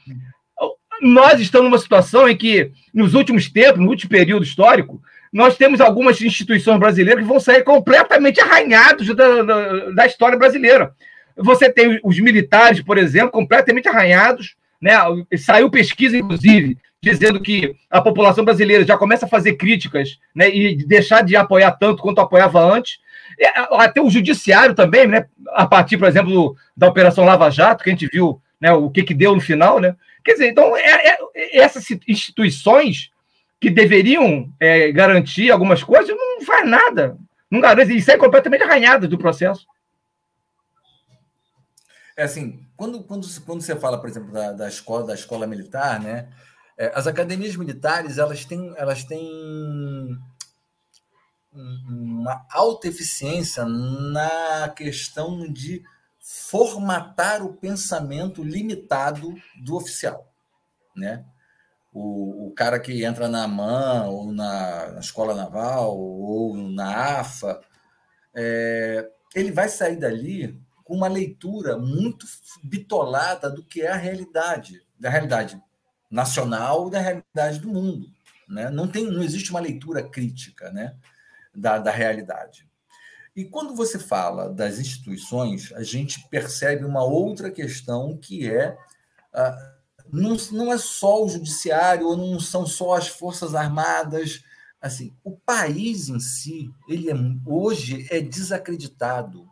Nós 1.01 1.39
estamos 1.39 1.69
numa 1.69 1.79
situação 1.79 2.27
em 2.27 2.35
que, 2.35 2.71
nos 2.93 3.13
últimos 3.13 3.49
tempos, 3.49 3.79
no 3.79 3.89
último 3.89 4.09
período 4.09 4.43
histórico, 4.43 5.01
nós 5.31 5.57
temos 5.57 5.81
algumas 5.81 6.21
instituições 6.21 6.79
brasileiras 6.79 7.23
que 7.23 7.29
vão 7.29 7.39
sair 7.39 7.63
completamente 7.63 8.39
arranhados 8.39 9.07
da, 9.15 9.43
da, 9.43 9.89
da 9.91 10.05
história 10.05 10.37
brasileira. 10.37 10.93
Você 11.38 11.71
tem 11.71 11.99
os 12.03 12.19
militares, 12.19 12.81
por 12.81 12.97
exemplo, 12.97 13.31
completamente 13.31 13.88
arranhados. 13.88 14.55
Né? 14.81 14.91
Saiu 15.38 15.69
pesquisa, 15.69 16.17
inclusive, 16.17 16.77
dizendo 17.01 17.39
que 17.39 17.75
a 17.89 18.01
população 18.01 18.43
brasileira 18.43 18.85
já 18.85 18.97
começa 18.97 19.25
a 19.25 19.29
fazer 19.29 19.53
críticas 19.53 20.19
né? 20.35 20.49
e 20.49 20.75
deixar 20.85 21.23
de 21.23 21.35
apoiar 21.35 21.71
tanto 21.71 22.01
quanto 22.01 22.21
apoiava 22.21 22.59
antes. 22.61 22.99
Até 23.71 24.01
o 24.01 24.09
judiciário 24.09 24.73
também, 24.73 25.07
né? 25.07 25.25
a 25.49 25.65
partir, 25.65 25.97
por 25.97 26.07
exemplo, 26.07 26.55
da 26.75 26.88
Operação 26.88 27.25
Lava 27.25 27.49
Jato, 27.49 27.83
que 27.83 27.89
a 27.89 27.93
gente 27.93 28.07
viu 28.07 28.41
né? 28.59 28.71
o 28.71 28.89
que, 28.89 29.03
que 29.03 29.13
deu 29.13 29.35
no 29.35 29.41
final. 29.41 29.79
Né? 29.79 29.95
Quer 30.23 30.33
dizer, 30.33 30.49
então, 30.49 30.75
é, 30.75 31.09
é, 31.09 31.59
essas 31.59 31.85
instituições 32.07 33.11
que 33.59 33.69
deveriam 33.69 34.49
é, 34.59 34.91
garantir 34.91 35.51
algumas 35.51 35.83
coisas 35.83 36.15
não 36.15 36.41
faz 36.45 36.67
nada. 36.67 37.17
Não 37.49 37.61
garante, 37.61 37.95
e 37.95 38.01
sai 38.01 38.17
completamente 38.17 38.63
arranhado 38.63 39.07
do 39.07 39.17
processo. 39.17 39.65
É 42.18 42.24
assim, 42.24 42.65
quando, 42.76 43.03
quando, 43.03 43.28
quando 43.45 43.61
você 43.61 43.76
fala, 43.76 44.01
por 44.01 44.09
exemplo, 44.09 44.32
da, 44.32 44.51
da 44.51 44.68
escola 44.68 45.05
da 45.05 45.13
escola 45.13 45.45
militar, 45.45 46.01
né? 46.01 46.28
É, 46.76 46.91
as 46.95 47.05
academias 47.05 47.55
militares 47.55 48.18
elas 48.18 48.43
têm, 48.43 48.74
elas 48.76 49.03
têm 49.03 50.18
uma 51.53 52.43
alta 52.51 52.88
eficiência 52.88 53.65
na 53.65 54.68
questão 54.70 55.51
de 55.51 55.84
formatar 56.20 57.43
o 57.43 57.53
pensamento 57.53 58.43
limitado 58.43 59.36
do 59.63 59.76
oficial, 59.76 60.28
né? 60.95 61.24
O, 61.93 62.47
o 62.47 62.51
cara 62.53 62.80
que 62.80 63.03
entra 63.03 63.28
na 63.28 63.47
MAN 63.47 64.05
ou 64.07 64.34
na, 64.34 64.91
na 64.93 64.99
escola 64.99 65.36
naval 65.36 65.95
ou 65.95 66.57
na 66.57 67.20
AFA, 67.20 67.61
é, 68.36 69.07
ele 69.36 69.51
vai 69.51 69.70
sair 69.70 69.97
dali 69.97 70.66
com 70.88 70.95
uma 70.95 71.09
leitura 71.09 71.77
muito 71.77 72.25
bitolada 72.63 73.51
do 73.51 73.61
que 73.61 73.81
é 73.81 73.89
a 73.89 73.97
realidade, 73.97 74.81
da 74.97 75.09
realidade 75.09 75.61
nacional 76.09 76.88
e 76.88 76.91
da 76.91 77.01
realidade 77.01 77.59
do 77.59 77.67
mundo. 77.67 78.07
Né? 78.47 78.69
Não, 78.69 78.88
tem, 78.88 79.05
não 79.05 79.21
existe 79.21 79.51
uma 79.51 79.59
leitura 79.59 80.01
crítica 80.01 80.71
né? 80.71 80.95
da, 81.53 81.77
da 81.77 81.91
realidade. 81.91 82.65
E 83.35 83.43
quando 83.43 83.75
você 83.75 83.99
fala 83.99 84.49
das 84.49 84.79
instituições, 84.79 85.73
a 85.73 85.83
gente 85.83 86.25
percebe 86.29 86.85
uma 86.85 87.03
outra 87.03 87.51
questão 87.51 88.17
que 88.17 88.49
é. 88.49 88.75
Uh, 89.33 89.77
não, 90.09 90.38
não 90.53 90.71
é 90.71 90.77
só 90.77 91.25
o 91.25 91.29
judiciário, 91.29 92.07
ou 92.07 92.15
não 92.15 92.39
são 92.39 92.65
só 92.65 92.95
as 92.95 93.09
forças 93.09 93.53
armadas. 93.53 94.41
Assim, 94.81 95.13
o 95.21 95.35
país 95.35 96.07
em 96.07 96.19
si, 96.19 96.71
ele 96.88 97.11
é, 97.11 97.15
hoje 97.45 98.07
é 98.09 98.21
desacreditado 98.21 99.45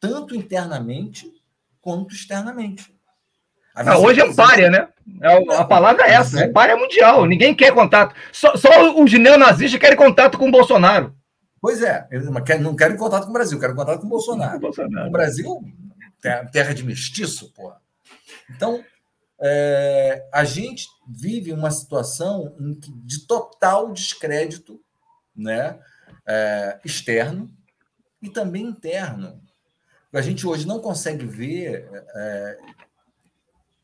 tanto 0.00 0.34
internamente 0.34 1.30
quanto 1.80 2.14
externamente. 2.14 2.94
Ah, 3.74 3.98
hoje 3.98 4.20
é 4.20 4.34
párea, 4.34 4.70
né? 4.70 4.88
É, 5.20 5.54
a 5.54 5.64
palavra 5.64 6.06
é 6.06 6.12
essa, 6.12 6.40
é 6.40 6.48
párea 6.48 6.76
mundial. 6.76 7.26
Ninguém 7.26 7.54
quer 7.54 7.74
contato. 7.74 8.14
Só, 8.32 8.56
só 8.56 8.98
os 8.98 9.12
neonazistas 9.12 9.78
querem 9.78 9.96
contato 9.96 10.38
com 10.38 10.48
o 10.48 10.50
Bolsonaro. 10.50 11.14
Pois 11.60 11.82
é, 11.82 12.06
eles 12.10 12.26
não 12.30 12.42
querem 12.76 12.96
contato 12.96 13.24
com 13.24 13.30
o 13.30 13.32
Brasil, 13.34 13.60
querem 13.60 13.76
contato 13.76 14.00
com 14.00 14.06
o 14.06 14.10
Bolsonaro. 14.10 14.56
O, 14.56 14.60
Bolsonaro. 14.60 15.08
o 15.08 15.10
Brasil, 15.10 15.60
terra 16.52 16.72
de 16.72 16.84
mestiço, 16.84 17.52
porra. 17.52 17.80
Então, 18.48 18.82
é, 19.40 20.26
a 20.32 20.44
gente 20.44 20.86
vive 21.06 21.52
uma 21.52 21.70
situação 21.70 22.54
de 22.58 23.26
total 23.26 23.92
descrédito 23.92 24.80
né, 25.34 25.78
é, 26.26 26.78
externo 26.84 27.50
e 28.22 28.30
também 28.30 28.62
interno. 28.62 29.40
A 30.12 30.20
gente 30.20 30.46
hoje 30.46 30.66
não 30.66 30.80
consegue 30.80 31.26
ver 31.26 31.88
é, 32.14 32.58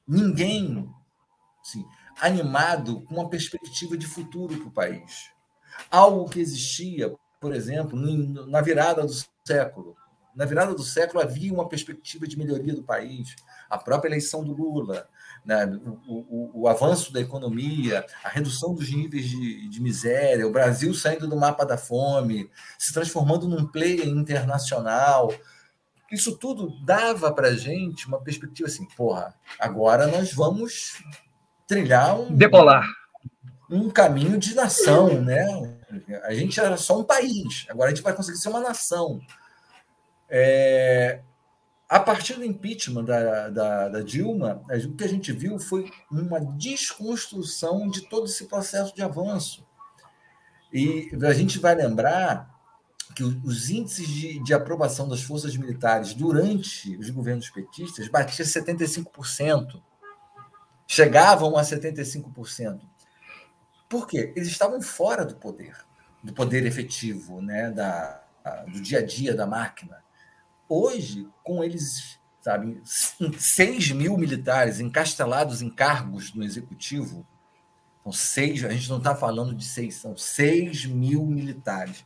ninguém 0.06 0.88
assim, 1.62 1.84
animado 2.20 3.02
com 3.02 3.14
uma 3.14 3.28
perspectiva 3.28 3.96
de 3.96 4.06
futuro 4.06 4.56
para 4.56 4.68
o 4.68 4.72
país. 4.72 5.30
Algo 5.90 6.28
que 6.28 6.40
existia, 6.40 7.12
por 7.40 7.54
exemplo, 7.54 7.98
na 8.46 8.60
virada 8.60 9.02
do 9.02 9.12
século. 9.44 9.96
Na 10.34 10.46
virada 10.46 10.74
do 10.74 10.82
século 10.82 11.22
havia 11.22 11.52
uma 11.52 11.68
perspectiva 11.68 12.26
de 12.26 12.38
melhoria 12.38 12.74
do 12.74 12.82
país. 12.82 13.36
A 13.68 13.76
própria 13.76 14.08
eleição 14.08 14.42
do 14.42 14.52
Lula, 14.52 15.06
né, 15.44 15.66
o, 16.06 16.14
o, 16.14 16.62
o, 16.62 16.68
avanço 16.68 17.12
da 17.12 17.20
economia, 17.20 18.06
a 18.24 18.28
redução 18.28 18.74
dos 18.74 18.90
níveis 18.90 19.28
de, 19.28 19.68
de, 19.68 19.82
miséria, 19.82 20.46
o 20.46 20.52
Brasil 20.52 20.94
saindo 20.94 21.28
do 21.28 21.36
mapa 21.36 21.66
da 21.66 21.76
fome, 21.76 22.50
se 22.78 22.94
transformando 22.94 23.46
num 23.46 23.66
player 23.66 24.08
internacional. 24.08 25.30
Isso 26.12 26.36
tudo 26.36 26.78
dava 26.84 27.32
para 27.32 27.48
a 27.48 27.56
gente 27.56 28.06
uma 28.06 28.20
perspectiva 28.20 28.68
assim, 28.68 28.86
porra, 28.94 29.34
agora 29.58 30.06
nós 30.06 30.34
vamos 30.34 31.02
trilhar 31.66 32.20
um... 32.20 32.36
Decolar. 32.36 32.86
Um 33.70 33.88
caminho 33.88 34.38
de 34.38 34.54
nação, 34.54 35.22
né? 35.22 35.46
A 36.24 36.34
gente 36.34 36.60
era 36.60 36.76
só 36.76 37.00
um 37.00 37.04
país, 37.04 37.64
agora 37.70 37.90
a 37.90 37.94
gente 37.94 38.04
vai 38.04 38.14
conseguir 38.14 38.36
ser 38.36 38.50
uma 38.50 38.60
nação. 38.60 39.22
É, 40.28 41.22
a 41.88 41.98
partir 41.98 42.34
do 42.34 42.44
impeachment 42.44 43.04
da, 43.04 43.48
da, 43.48 43.88
da, 43.88 44.00
Dilma, 44.02 44.62
o 44.68 44.94
que 44.94 45.04
a 45.04 45.08
gente 45.08 45.32
viu 45.32 45.58
foi 45.58 45.90
uma 46.10 46.40
desconstrução 46.40 47.88
de 47.88 48.06
todo 48.08 48.26
esse 48.26 48.44
processo 48.44 48.94
de 48.94 49.00
avanço. 49.00 49.66
E 50.70 51.10
a 51.22 51.32
gente 51.32 51.58
vai 51.58 51.74
lembrar 51.74 52.51
que 53.14 53.22
os 53.22 53.70
índices 53.70 54.08
de, 54.08 54.38
de 54.42 54.54
aprovação 54.54 55.08
das 55.08 55.22
forças 55.22 55.56
militares 55.56 56.14
durante 56.14 56.96
os 56.96 57.10
governos 57.10 57.50
petistas 57.50 58.08
batiam 58.08 58.46
75%, 58.46 59.82
chegavam 60.86 61.56
a 61.56 61.62
75%. 61.62 62.80
Por 63.88 64.06
quê? 64.06 64.32
Eles 64.34 64.48
estavam 64.48 64.80
fora 64.80 65.24
do 65.24 65.36
poder, 65.36 65.76
do 66.22 66.32
poder 66.32 66.64
efetivo, 66.64 67.42
né, 67.42 67.70
da, 67.70 68.22
do 68.66 68.80
dia 68.80 68.98
a 69.00 69.04
dia 69.04 69.34
da 69.34 69.46
máquina. 69.46 70.02
Hoje, 70.68 71.28
com 71.42 71.62
eles, 71.62 72.18
sabe, 72.40 72.80
6 72.84 73.92
mil 73.92 74.16
militares 74.16 74.80
encastelados 74.80 75.60
em 75.60 75.70
cargos 75.70 76.32
no 76.34 76.42
executivo, 76.42 77.26
são 78.02 78.10
seis, 78.10 78.64
a 78.64 78.70
gente 78.70 78.90
não 78.90 78.98
está 78.98 79.14
falando 79.14 79.54
de 79.54 79.64
seis, 79.64 79.94
são 79.94 80.16
6 80.16 80.86
mil 80.86 81.24
militares. 81.24 82.04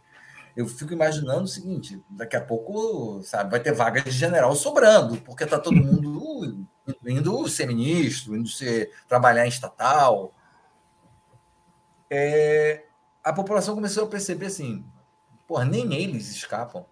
Eu 0.57 0.67
fico 0.67 0.93
imaginando 0.93 1.43
o 1.43 1.49
seguinte: 1.49 2.03
daqui 2.09 2.35
a 2.35 2.41
pouco, 2.41 3.23
sabe, 3.23 3.51
vai 3.51 3.61
ter 3.61 3.73
vaga 3.73 4.01
de 4.01 4.11
general 4.11 4.57
sobrando, 4.57 5.21
porque 5.21 5.45
está 5.45 5.59
todo 5.59 5.77
mundo 5.77 6.67
indo 7.05 7.49
ser 7.49 7.67
ministro, 7.67 8.35
indo 8.35 8.49
ser, 8.49 8.91
trabalhar 9.07 9.45
em 9.45 9.51
estatal. 9.51 10.33
É, 12.09 12.85
a 13.23 13.33
população 13.33 13.75
começou 13.75 14.05
a 14.05 14.09
perceber 14.09 14.47
assim: 14.47 14.85
porra, 15.47 15.65
nem 15.65 15.93
eles 15.95 16.31
escapam. 16.31 16.87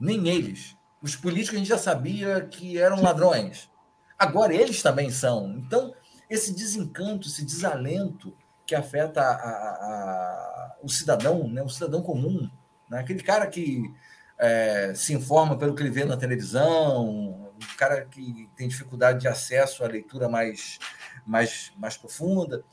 Nem 0.00 0.28
eles. 0.28 0.76
Os 1.00 1.14
políticos 1.14 1.54
a 1.54 1.58
gente 1.58 1.68
já 1.68 1.78
sabia 1.78 2.40
que 2.40 2.78
eram 2.78 3.02
ladrões. 3.02 3.70
Agora 4.18 4.52
eles 4.52 4.82
também 4.82 5.10
são. 5.10 5.52
Então, 5.58 5.94
esse 6.28 6.52
desencanto, 6.52 7.28
esse 7.28 7.44
desalento 7.44 8.34
que 8.66 8.74
afeta 8.74 9.20
a, 9.20 9.32
a, 9.32 9.50
a, 9.50 10.76
o 10.82 10.88
cidadão, 10.88 11.48
né? 11.48 11.62
o 11.62 11.68
cidadão 11.68 12.02
comum, 12.02 12.50
né? 12.88 13.00
aquele 13.00 13.22
cara 13.22 13.46
que 13.46 13.92
é, 14.38 14.92
se 14.94 15.12
informa 15.12 15.56
pelo 15.58 15.74
que 15.74 15.82
ele 15.82 15.90
vê 15.90 16.04
na 16.04 16.16
televisão, 16.16 17.04
o 17.06 17.76
cara 17.76 18.04
que 18.04 18.48
tem 18.56 18.68
dificuldade 18.68 19.20
de 19.20 19.28
acesso 19.28 19.84
à 19.84 19.88
leitura 19.88 20.28
mais, 20.28 20.78
mais, 21.26 21.72
mais 21.76 21.96
profunda, 21.96 22.64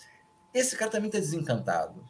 esse 0.53 0.77
cara 0.77 0.91
também 0.91 1.07
está 1.07 1.19
desencantado. 1.19 2.03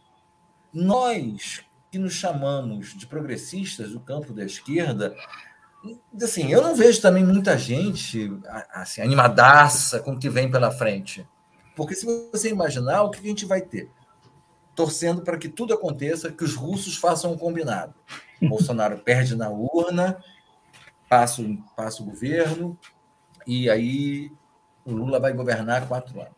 Nós, 0.73 1.65
que 1.89 1.97
nos 1.97 2.13
chamamos 2.13 2.93
de 2.93 3.07
progressistas 3.07 3.91
do 3.91 3.99
campo 3.99 4.33
da 4.33 4.43
esquerda, 4.43 5.15
assim, 6.21 6.51
eu 6.51 6.61
não 6.61 6.75
vejo 6.75 7.01
também 7.01 7.23
muita 7.23 7.57
gente 7.57 8.31
assim, 8.71 9.01
animadaça 9.01 9.99
com 9.99 10.11
o 10.13 10.19
que 10.19 10.29
vem 10.29 10.51
pela 10.51 10.71
frente. 10.71 11.25
Porque 11.75 11.95
se 11.95 12.05
você 12.05 12.49
imaginar, 12.49 13.03
o 13.03 13.09
que 13.09 13.19
a 13.19 13.23
gente 13.23 13.45
vai 13.45 13.61
ter? 13.61 13.89
Torcendo 14.75 15.21
para 15.21 15.37
que 15.37 15.47
tudo 15.47 15.73
aconteça, 15.73 16.31
que 16.31 16.43
os 16.43 16.53
russos 16.53 16.97
façam 16.97 17.31
um 17.31 17.37
combinado. 17.37 17.93
Bolsonaro 18.41 18.99
perde 18.99 19.35
na 19.35 19.49
urna, 19.49 20.21
passa, 21.09 21.41
passa 21.75 22.03
o 22.03 22.05
governo, 22.05 22.77
e 23.47 23.69
aí 23.69 24.31
o 24.85 24.91
Lula 24.91 25.19
vai 25.19 25.33
governar 25.33 25.87
quatro 25.87 26.19
anos. 26.19 26.33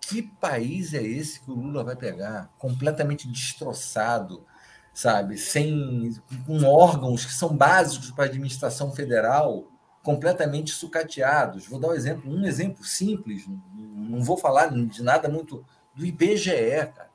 Que 0.00 0.22
país 0.22 0.94
é 0.94 1.02
esse 1.02 1.40
que 1.40 1.50
o 1.50 1.54
Lula 1.54 1.84
vai 1.84 1.96
pegar? 1.96 2.50
Completamente 2.56 3.28
destroçado, 3.28 4.46
sabe, 4.94 5.36
sem 5.36 6.14
com 6.46 6.64
órgãos 6.64 7.26
que 7.26 7.32
são 7.32 7.54
básicos 7.54 8.10
para 8.10 8.24
a 8.24 8.28
administração 8.28 8.92
federal 8.92 9.66
completamente 10.02 10.70
sucateados. 10.70 11.66
Vou 11.66 11.78
dar 11.78 11.88
um 11.88 11.94
exemplo, 11.94 12.32
um 12.32 12.46
exemplo 12.46 12.82
simples, 12.84 13.44
não 13.74 14.22
vou 14.22 14.38
falar 14.38 14.68
de 14.68 15.02
nada 15.02 15.28
muito 15.28 15.64
do 15.94 16.06
IBGE, 16.06 16.92
cara. 16.94 17.07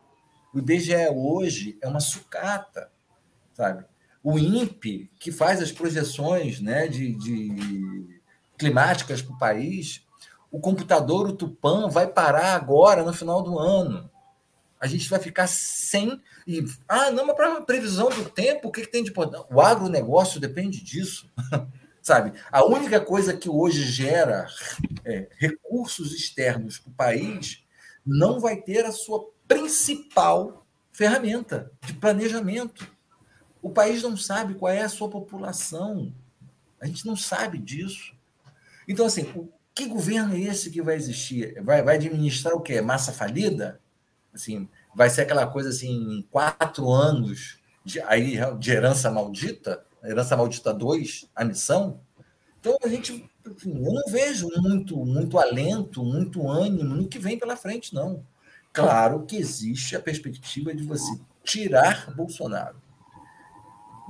O 0.54 0.60
IBGE 0.60 1.10
hoje 1.14 1.78
é 1.82 1.88
uma 1.88 2.00
sucata, 2.00 2.92
sabe? 3.54 3.86
O 4.24 4.38
INPE, 4.38 5.12
que 5.20 5.32
faz 5.32 5.62
as 5.62 5.72
projeções 5.72 6.62
né, 6.62 6.88
de, 6.88 7.14
de 7.16 8.20
climáticas 8.58 9.22
para 9.22 9.36
o 9.36 9.40
país, 9.40 10.06
o 10.52 10.60
computador, 10.60 11.28
o 11.28 11.34
Tupan, 11.34 11.90
vai 11.90 12.08
parar 12.08 12.56
agora, 12.56 13.04
no 13.04 13.14
final 13.14 13.42
do 13.42 13.58
ano 13.58 14.10
a 14.84 14.88
gente 14.88 15.10
vai 15.10 15.18
ficar 15.18 15.48
sem. 15.48 16.22
E, 16.46 16.62
ah, 16.90 17.10
não, 17.10 17.26
mas 17.26 17.38
para 17.38 17.62
previsão 17.62 18.10
do 18.10 18.30
tempo, 18.30 18.68
o 18.68 18.72
que, 18.72 18.82
que 18.82 18.92
tem 18.92 19.02
de 19.02 19.12
importante? 19.12 19.46
O 19.50 19.62
agronegócio 19.62 20.42
depende 20.42 20.84
disso. 20.84 21.32
Sabe? 22.02 22.34
A 22.52 22.66
única 22.66 23.00
coisa 23.00 23.34
que 23.34 23.50
hoje 23.50 23.86
gera 23.86 24.46
é, 25.06 25.30
recursos 25.38 26.14
externos 26.14 26.78
para 26.78 26.92
o 26.92 26.96
país 26.96 27.64
não 28.06 28.42
vai 28.42 28.58
ter 28.58 28.86
a 28.86 28.92
sua 28.92 29.26
principal 29.54 30.66
ferramenta 30.92 31.72
de 31.82 31.94
planejamento. 31.94 32.88
O 33.62 33.70
país 33.70 34.04
não 34.04 34.18
sabe 34.18 34.56
qual 34.56 34.72
é 34.72 34.82
a 34.82 34.90
sua 34.90 35.10
população. 35.10 36.14
A 36.80 36.86
gente 36.86 37.06
não 37.06 37.16
sabe 37.16 37.58
disso. 37.58 38.14
Então, 38.88 39.06
assim, 39.06 39.50
que 39.74 39.86
governo 39.86 40.36
é 40.36 40.40
esse 40.40 40.70
que 40.70 40.82
vai 40.82 40.96
existir? 40.96 41.62
Vai, 41.64 41.82
vai 41.82 41.96
administrar 41.96 42.54
o 42.54 42.62
quê? 42.62 42.82
Massa 42.82 43.12
falida? 43.14 43.80
Assim, 44.34 44.68
vai 44.94 45.10
ser 45.10 45.22
aquela 45.22 45.48
coisa 45.48 45.70
assim, 45.70 46.20
em 46.20 46.22
quatro 46.24 46.92
anos 46.92 47.60
de, 47.86 48.02
aí, 48.02 48.38
de 48.60 48.72
herança 48.72 49.10
maldita, 49.10 49.86
herança 50.04 50.36
maldita 50.36 50.74
2, 50.74 51.30
a 51.36 51.46
missão. 51.46 52.02
Então 52.60 52.78
a 52.84 52.88
gente, 52.88 53.30
assim, 53.46 53.86
eu 53.86 53.94
não 53.94 54.12
vejo 54.12 54.50
muito, 54.58 54.98
muito 55.06 55.38
alento, 55.38 56.04
muito 56.04 56.50
ânimo 56.50 56.96
no 56.96 57.08
que 57.08 57.20
vem 57.20 57.38
pela 57.38 57.56
frente, 57.56 57.94
não. 57.94 58.26
Claro 58.74 59.24
que 59.26 59.38
existe 59.38 59.96
a 59.96 60.02
perspectiva 60.02 60.74
de 60.74 60.84
você 60.84 61.20
tirar 61.44 62.12
Bolsonaro. 62.16 62.82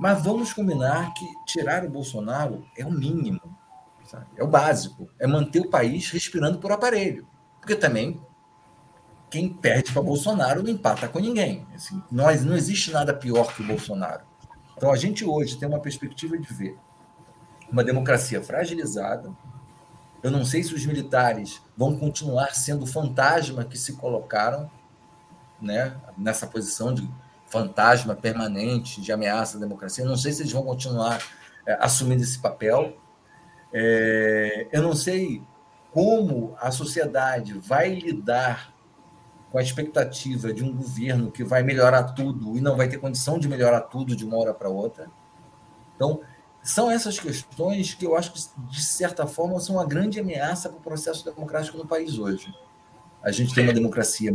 Mas 0.00 0.24
vamos 0.24 0.52
combinar 0.52 1.12
que 1.14 1.24
tirar 1.46 1.84
o 1.84 1.90
Bolsonaro 1.90 2.66
é 2.76 2.84
o 2.84 2.90
mínimo, 2.90 3.40
sabe? 4.06 4.26
é 4.36 4.42
o 4.42 4.48
básico, 4.48 5.08
é 5.20 5.26
manter 5.26 5.60
o 5.60 5.70
país 5.70 6.10
respirando 6.10 6.58
por 6.58 6.72
aparelho. 6.72 7.28
Porque 7.60 7.76
também 7.76 8.20
quem 9.30 9.48
perde 9.48 9.92
para 9.92 10.02
Bolsonaro 10.02 10.62
não 10.62 10.70
empata 10.70 11.08
com 11.08 11.18
ninguém. 11.18 11.66
Assim, 11.74 12.02
nós, 12.10 12.44
não 12.44 12.56
existe 12.56 12.90
nada 12.90 13.12
pior 13.12 13.54
que 13.54 13.62
o 13.62 13.66
Bolsonaro. 13.66 14.24
Então, 14.76 14.90
a 14.90 14.96
gente 14.96 15.24
hoje 15.24 15.58
tem 15.58 15.68
uma 15.68 15.80
perspectiva 15.80 16.38
de 16.38 16.52
ver 16.52 16.76
uma 17.70 17.84
democracia 17.84 18.42
fragilizada. 18.42 19.30
Eu 20.22 20.30
não 20.30 20.44
sei 20.44 20.62
se 20.62 20.74
os 20.74 20.86
militares 20.86 21.60
vão 21.76 21.96
continuar 21.96 22.54
sendo 22.54 22.86
fantasma 22.86 23.64
que 23.64 23.76
se 23.76 23.94
colocaram 23.94 24.70
né, 25.60 25.96
nessa 26.16 26.46
posição 26.46 26.92
de 26.94 27.08
fantasma 27.46 28.14
permanente, 28.14 29.00
de 29.00 29.12
ameaça 29.12 29.56
à 29.56 29.60
democracia. 29.60 30.04
Eu 30.04 30.08
não 30.08 30.16
sei 30.16 30.32
se 30.32 30.42
eles 30.42 30.52
vão 30.52 30.62
continuar 30.62 31.22
é, 31.66 31.76
assumindo 31.80 32.22
esse 32.22 32.38
papel. 32.38 32.96
É, 33.72 34.68
eu 34.72 34.82
não 34.82 34.94
sei 34.94 35.42
como 35.92 36.56
a 36.60 36.70
sociedade 36.70 37.52
vai 37.54 37.94
lidar 37.94 38.74
com 39.50 39.58
a 39.58 39.62
expectativa 39.62 40.52
de 40.52 40.64
um 40.64 40.74
governo 40.74 41.30
que 41.30 41.44
vai 41.44 41.62
melhorar 41.62 42.02
tudo 42.12 42.56
e 42.58 42.60
não 42.60 42.76
vai 42.76 42.88
ter 42.88 42.98
condição 42.98 43.38
de 43.38 43.48
melhorar 43.48 43.82
tudo 43.82 44.16
de 44.16 44.24
uma 44.24 44.36
hora 44.36 44.52
para 44.52 44.68
outra. 44.68 45.08
Então, 45.94 46.20
são 46.64 46.90
essas 46.90 47.20
questões 47.20 47.92
que 47.92 48.06
eu 48.06 48.16
acho 48.16 48.32
que, 48.32 48.40
de 48.70 48.82
certa 48.82 49.26
forma, 49.26 49.60
são 49.60 49.76
uma 49.76 49.84
grande 49.84 50.18
ameaça 50.18 50.70
para 50.70 50.78
o 50.78 50.80
processo 50.80 51.22
democrático 51.22 51.76
no 51.76 51.86
país 51.86 52.18
hoje. 52.18 52.52
A 53.22 53.30
gente 53.30 53.54
tem 53.54 53.64
uma 53.64 53.72
democracia 53.74 54.34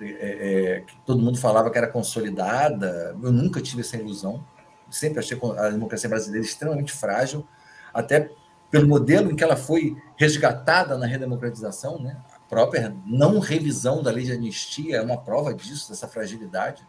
é, 0.00 0.06
é, 0.06 0.80
que 0.80 0.96
todo 1.06 1.22
mundo 1.22 1.38
falava 1.38 1.70
que 1.70 1.78
era 1.78 1.86
consolidada, 1.86 3.16
eu 3.22 3.30
nunca 3.30 3.62
tive 3.62 3.82
essa 3.82 3.96
ilusão, 3.96 4.44
sempre 4.90 5.20
achei 5.20 5.38
a 5.56 5.70
democracia 5.70 6.10
brasileira 6.10 6.44
extremamente 6.44 6.90
frágil, 6.90 7.46
até 7.94 8.28
pelo 8.72 8.88
modelo 8.88 9.30
em 9.30 9.36
que 9.36 9.44
ela 9.44 9.56
foi 9.56 9.96
resgatada 10.16 10.98
na 10.98 11.06
redemocratização, 11.06 12.00
né? 12.00 12.16
a 12.34 12.40
própria 12.40 12.94
não 13.06 13.38
revisão 13.38 14.02
da 14.02 14.10
lei 14.10 14.24
de 14.24 14.32
anistia 14.32 14.96
é 14.96 15.00
uma 15.00 15.16
prova 15.16 15.54
disso, 15.54 15.90
dessa 15.90 16.08
fragilidade. 16.08 16.84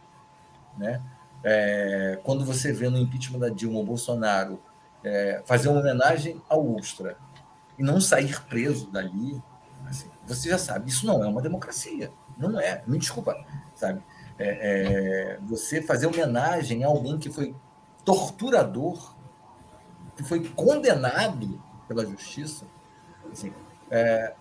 Né? 0.76 1.00
É, 1.44 2.18
quando 2.24 2.44
você 2.44 2.72
vê 2.72 2.88
no 2.90 2.98
impeachment 2.98 3.38
da 3.38 3.48
Dilma 3.48 3.78
o 3.78 3.84
Bolsonaro 3.84 4.60
é, 5.04 5.42
fazer 5.44 5.68
uma 5.68 5.80
homenagem 5.80 6.40
ao 6.48 6.64
Ustra 6.64 7.16
e 7.78 7.82
não 7.82 8.00
sair 8.00 8.40
preso 8.42 8.90
dali, 8.90 9.42
assim, 9.86 10.08
você 10.26 10.50
já 10.50 10.58
sabe, 10.58 10.90
isso 10.90 11.06
não 11.06 11.24
é 11.24 11.26
uma 11.26 11.40
democracia. 11.40 12.12
Não 12.36 12.58
é, 12.58 12.82
me 12.86 12.98
desculpa, 12.98 13.36
sabe? 13.74 14.02
É, 14.38 14.48
é, 14.48 15.38
você 15.42 15.82
fazer 15.82 16.06
homenagem 16.06 16.84
a 16.84 16.88
alguém 16.88 17.18
que 17.18 17.30
foi 17.30 17.54
torturador, 18.04 19.14
que 20.16 20.22
foi 20.22 20.48
condenado 20.48 21.62
pela 21.86 22.06
justiça. 22.06 22.66
Assim, 23.30 23.52
é, 23.90 24.34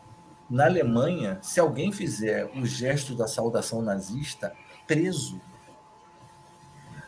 na 0.49 0.65
Alemanha, 0.65 1.39
se 1.41 1.59
alguém 1.59 1.91
fizer 1.91 2.45
o 2.55 2.65
gesto 2.65 3.15
da 3.15 3.27
saudação 3.27 3.81
nazista, 3.81 4.53
preso. 4.87 5.39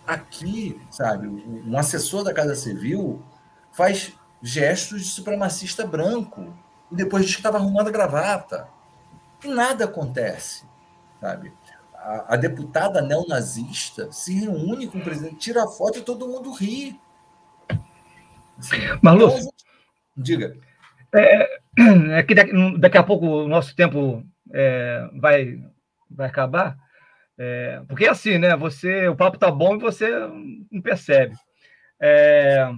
Aqui, 0.05 0.81
sabe, 0.91 1.27
um 1.27 1.77
assessor 1.77 2.23
da 2.23 2.33
Casa 2.33 2.55
Civil 2.55 3.21
faz 3.73 4.13
gestos 4.41 5.01
de 5.01 5.07
supremacista 5.07 5.85
branco 5.85 6.53
e 6.91 6.95
depois 6.95 7.25
diz 7.25 7.35
que 7.35 7.39
estava 7.39 7.57
arrumando 7.57 7.87
a 7.87 7.91
gravata. 7.91 8.67
E 9.43 9.47
nada 9.47 9.85
acontece, 9.85 10.65
sabe? 11.19 11.53
A, 11.95 12.33
a 12.33 12.37
deputada 12.37 13.01
neonazista 13.01 14.11
se 14.11 14.33
reúne 14.33 14.87
com 14.87 14.97
o 14.97 15.03
presidente, 15.03 15.37
tira 15.37 15.63
a 15.63 15.67
foto 15.67 15.99
e 15.99 16.03
todo 16.03 16.27
mundo 16.27 16.51
ri. 16.51 16.99
Assim, 18.57 18.77
Mas, 19.01 19.15
Lúcio, 19.15 19.51
Diga. 20.15 20.55
É, 21.13 21.59
é 22.17 22.23
que 22.23 22.35
daqui, 22.35 22.79
daqui, 22.79 22.97
a 22.97 23.03
pouco 23.03 23.25
o 23.25 23.47
nosso 23.47 23.75
tempo 23.75 24.23
é, 24.53 25.09
vai, 25.19 25.59
vai 26.09 26.27
acabar. 26.27 26.77
É, 27.37 27.81
porque 27.87 28.05
é 28.05 28.09
assim, 28.09 28.37
né? 28.37 28.55
Você, 28.57 29.07
o 29.07 29.15
papo 29.15 29.37
tá 29.37 29.49
bom 29.49 29.75
e 29.75 29.79
você 29.79 30.09
não 30.71 30.81
percebe. 30.81 31.35
É, 31.99 32.71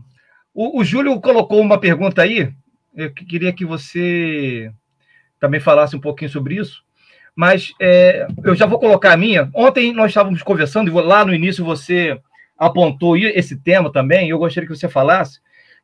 o, 0.53 0.79
o, 0.79 0.83
Júlio 0.83 1.19
colocou 1.19 1.61
uma 1.61 1.79
pergunta 1.79 2.21
aí. 2.21 2.51
Eu 2.95 3.11
queria 3.11 3.51
que 3.51 3.65
você 3.65 4.71
também 5.39 5.59
falasse 5.59 5.95
um 5.95 5.99
pouquinho 5.99 6.29
sobre 6.29 6.55
isso. 6.55 6.83
Mas 7.35 7.73
é, 7.81 8.27
eu 8.43 8.53
já 8.53 8.65
vou 8.65 8.79
colocar 8.79 9.13
a 9.13 9.17
minha. 9.17 9.49
Ontem 9.53 9.91
nós 9.91 10.11
estávamos 10.11 10.43
conversando, 10.43 10.89
e 10.89 11.01
lá 11.01 11.25
no 11.25 11.33
início 11.33 11.65
você 11.65 12.19
apontou 12.57 13.17
esse 13.17 13.57
tema 13.57 13.91
também. 13.91 14.29
Eu 14.29 14.37
gostaria 14.37 14.69
que 14.69 14.75
você 14.75 14.87
falasse 14.87 15.41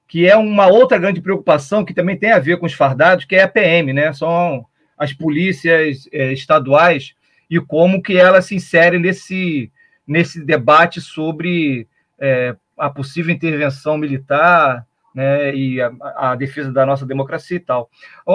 que 0.09 0.27
é 0.27 0.35
uma 0.35 0.65
outra 0.65 0.97
grande 0.97 1.21
preocupação 1.21 1.85
que 1.85 1.93
também 1.93 2.17
tem 2.17 2.31
a 2.31 2.39
ver 2.39 2.57
com 2.57 2.65
os 2.65 2.73
fardados, 2.73 3.25
que 3.25 3.35
é 3.35 3.43
a 3.43 3.47
PM, 3.47 3.93
né? 3.93 4.11
São 4.11 4.65
as 4.97 5.13
polícias 5.13 6.09
é, 6.11 6.33
estaduais 6.33 7.13
e 7.47 7.59
como 7.59 8.01
que 8.01 8.17
elas 8.17 8.45
se 8.45 8.55
inserem 8.55 8.99
nesse, 8.99 9.71
nesse 10.07 10.43
debate 10.43 10.99
sobre 10.99 11.87
é, 12.19 12.55
a 12.79 12.89
possível 12.89 13.33
intervenção 13.33 13.97
militar 13.97 14.85
né, 15.13 15.53
e 15.53 15.81
a, 15.81 15.91
a, 16.15 16.35
defesa 16.35 16.71
da 16.71 16.85
nossa 16.85 17.05
democracia 17.05 17.57
e 17.57 17.59
tal. 17.59 17.89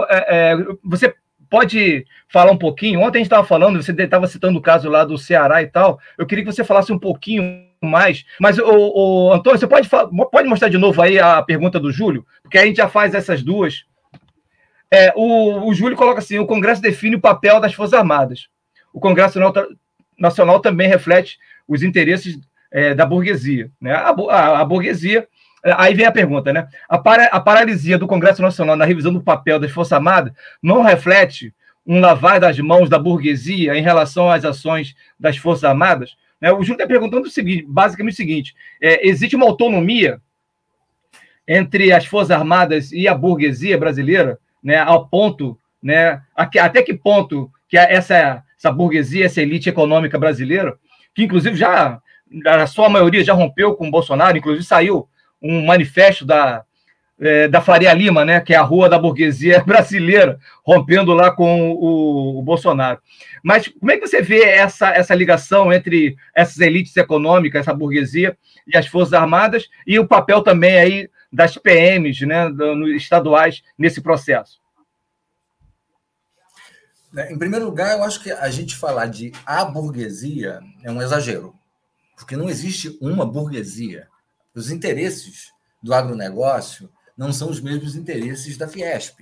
É, 0.08 0.52
é, 0.52 0.56
você 0.84 1.14
pode 1.48 2.04
falar 2.28 2.50
um 2.50 2.58
pouquinho? 2.58 3.00
Ontem 3.00 3.18
a 3.18 3.20
gente 3.20 3.26
estava 3.26 3.46
falando, 3.46 3.82
você 3.82 3.92
estava 3.92 4.26
citando 4.26 4.58
o 4.58 4.62
caso 4.62 4.88
lá 4.88 5.04
do 5.04 5.16
Ceará 5.16 5.62
e 5.62 5.66
tal. 5.66 5.98
Eu 6.18 6.26
queria 6.26 6.44
que 6.44 6.52
você 6.52 6.64
falasse 6.64 6.92
um 6.92 6.98
pouquinho 6.98 7.66
mais. 7.80 8.24
Mas, 8.40 8.58
o, 8.58 9.32
Antônio, 9.32 9.58
você 9.58 9.66
pode, 9.66 9.88
pode 9.88 10.48
mostrar 10.48 10.68
de 10.68 10.78
novo 10.78 11.00
aí 11.00 11.18
a 11.18 11.42
pergunta 11.42 11.78
do 11.78 11.92
Júlio? 11.92 12.26
Porque 12.42 12.58
a 12.58 12.66
gente 12.66 12.76
já 12.76 12.88
faz 12.88 13.14
essas 13.14 13.42
duas. 13.42 13.84
É, 14.90 15.12
o, 15.16 15.68
o 15.68 15.74
Júlio 15.74 15.96
coloca 15.96 16.18
assim: 16.18 16.38
o 16.38 16.46
Congresso 16.46 16.82
define 16.82 17.16
o 17.16 17.20
papel 17.20 17.60
das 17.60 17.74
Forças 17.74 17.94
Armadas. 17.94 18.48
O 18.92 19.00
Congresso 19.00 19.38
Nacional 20.18 20.60
também 20.60 20.88
reflete 20.88 21.38
os 21.66 21.82
interesses 21.82 22.38
é, 22.74 22.92
da 22.92 23.06
burguesia. 23.06 23.70
Né? 23.80 23.92
A, 23.92 24.10
a, 24.10 24.60
a, 24.60 24.64
burguesia. 24.64 25.28
Aí 25.78 25.94
vem 25.94 26.04
a 26.04 26.12
pergunta, 26.12 26.52
né? 26.52 26.66
A, 26.88 26.98
para, 26.98 27.26
a 27.26 27.40
paralisia 27.40 27.96
do 27.96 28.08
Congresso 28.08 28.42
Nacional 28.42 28.76
na 28.76 28.84
revisão 28.84 29.12
do 29.12 29.22
papel 29.22 29.60
das 29.60 29.70
Forças 29.70 29.92
Armadas 29.92 30.32
não 30.60 30.82
reflete 30.82 31.54
um 31.86 32.00
lavar 32.00 32.40
das 32.40 32.58
mãos 32.58 32.90
da 32.90 32.98
burguesia 32.98 33.76
em 33.76 33.82
relação 33.82 34.28
às 34.28 34.44
ações 34.44 34.94
das 35.18 35.38
Forças 35.38 35.64
Armadas? 35.64 36.16
Né? 36.40 36.50
O 36.50 36.62
Júlio 36.62 36.74
está 36.74 36.86
perguntando 36.86 37.28
o 37.28 37.30
seguinte, 37.30 37.64
basicamente 37.66 38.14
o 38.14 38.16
seguinte: 38.16 38.54
é, 38.82 39.06
existe 39.08 39.36
uma 39.36 39.46
autonomia 39.46 40.20
entre 41.46 41.92
as 41.92 42.04
Forças 42.04 42.32
Armadas 42.32 42.90
e 42.90 43.06
a 43.06 43.14
burguesia 43.14 43.78
brasileira, 43.78 44.38
né, 44.62 44.78
ao 44.78 45.08
ponto, 45.08 45.58
né, 45.82 46.20
até 46.34 46.82
que 46.82 46.94
ponto 46.94 47.50
que 47.68 47.76
essa, 47.76 48.42
essa 48.58 48.72
burguesia, 48.72 49.26
essa 49.26 49.42
elite 49.42 49.68
econômica 49.68 50.18
brasileira, 50.18 50.74
que 51.14 51.22
inclusive 51.22 51.54
já, 51.54 52.00
a 52.46 52.66
sua 52.66 52.88
maioria 52.88 53.24
já 53.24 53.32
rompeu 53.32 53.74
com 53.74 53.88
o 53.88 53.90
Bolsonaro, 53.90 54.36
inclusive 54.36 54.64
saiu 54.64 55.08
um 55.40 55.64
manifesto 55.64 56.24
da, 56.24 56.64
é, 57.20 57.48
da 57.48 57.60
Faria 57.60 57.92
Lima, 57.92 58.24
né, 58.24 58.40
que 58.40 58.54
é 58.54 58.56
a 58.56 58.62
rua 58.62 58.88
da 58.88 58.98
burguesia 58.98 59.62
brasileira, 59.64 60.38
rompendo 60.64 61.12
lá 61.12 61.30
com 61.30 61.72
o, 61.72 62.38
o, 62.38 62.42
Bolsonaro. 62.42 63.00
Mas 63.42 63.68
como 63.68 63.92
é 63.92 63.96
que 63.96 64.06
você 64.06 64.22
vê 64.22 64.42
essa, 64.42 64.90
essa 64.90 65.14
ligação 65.14 65.72
entre 65.72 66.16
essas 66.34 66.58
elites 66.60 66.96
econômicas, 66.96 67.60
essa 67.60 67.74
burguesia 67.74 68.36
e 68.66 68.76
as 68.76 68.86
Forças 68.86 69.12
Armadas, 69.12 69.68
e 69.86 69.98
o 69.98 70.08
papel 70.08 70.42
também 70.42 70.76
aí 70.78 71.10
das 71.32 71.56
PMs 71.56 72.24
né, 72.24 72.46
estaduais 72.96 73.62
nesse 73.78 74.00
processo? 74.00 74.62
É, 77.16 77.32
em 77.32 77.38
primeiro 77.38 77.66
lugar, 77.66 77.96
eu 77.96 78.02
acho 78.02 78.20
que 78.20 78.32
a 78.32 78.50
gente 78.50 78.74
falar 78.74 79.06
de 79.06 79.32
a 79.46 79.64
burguesia 79.64 80.58
é 80.82 80.90
um 80.90 81.00
exagero, 81.00 81.54
porque 82.16 82.36
não 82.36 82.48
existe 82.48 82.96
uma 83.00 83.26
burguesia. 83.26 84.08
Os 84.54 84.70
interesses 84.70 85.52
do 85.82 85.92
agronegócio 85.92 86.90
não 87.16 87.32
são 87.32 87.50
os 87.50 87.60
mesmos 87.60 87.94
interesses 87.94 88.56
da 88.56 88.68
Fiesp, 88.68 89.20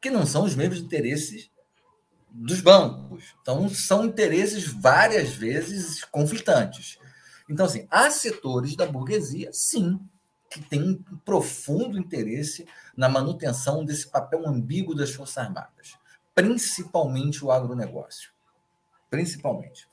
que 0.00 0.10
não 0.10 0.26
são 0.26 0.44
os 0.44 0.54
mesmos 0.54 0.78
interesses 0.78 1.50
dos 2.30 2.60
bancos. 2.60 3.34
Então, 3.40 3.68
são 3.68 4.04
interesses 4.04 4.64
várias 4.66 5.30
vezes 5.30 6.04
conflitantes. 6.04 6.98
Então, 7.48 7.66
assim, 7.66 7.86
há 7.90 8.10
setores 8.10 8.76
da 8.76 8.86
burguesia, 8.86 9.50
sim, 9.52 9.98
que 10.50 10.60
têm 10.60 10.82
um 10.82 11.16
profundo 11.24 11.98
interesse 11.98 12.66
na 12.96 13.08
manutenção 13.08 13.84
desse 13.84 14.08
papel 14.08 14.46
ambíguo 14.46 14.94
das 14.94 15.10
Forças 15.10 15.38
Armadas, 15.38 15.98
principalmente 16.34 17.44
o 17.44 17.50
agronegócio. 17.50 18.30
Principalmente. 19.10 19.87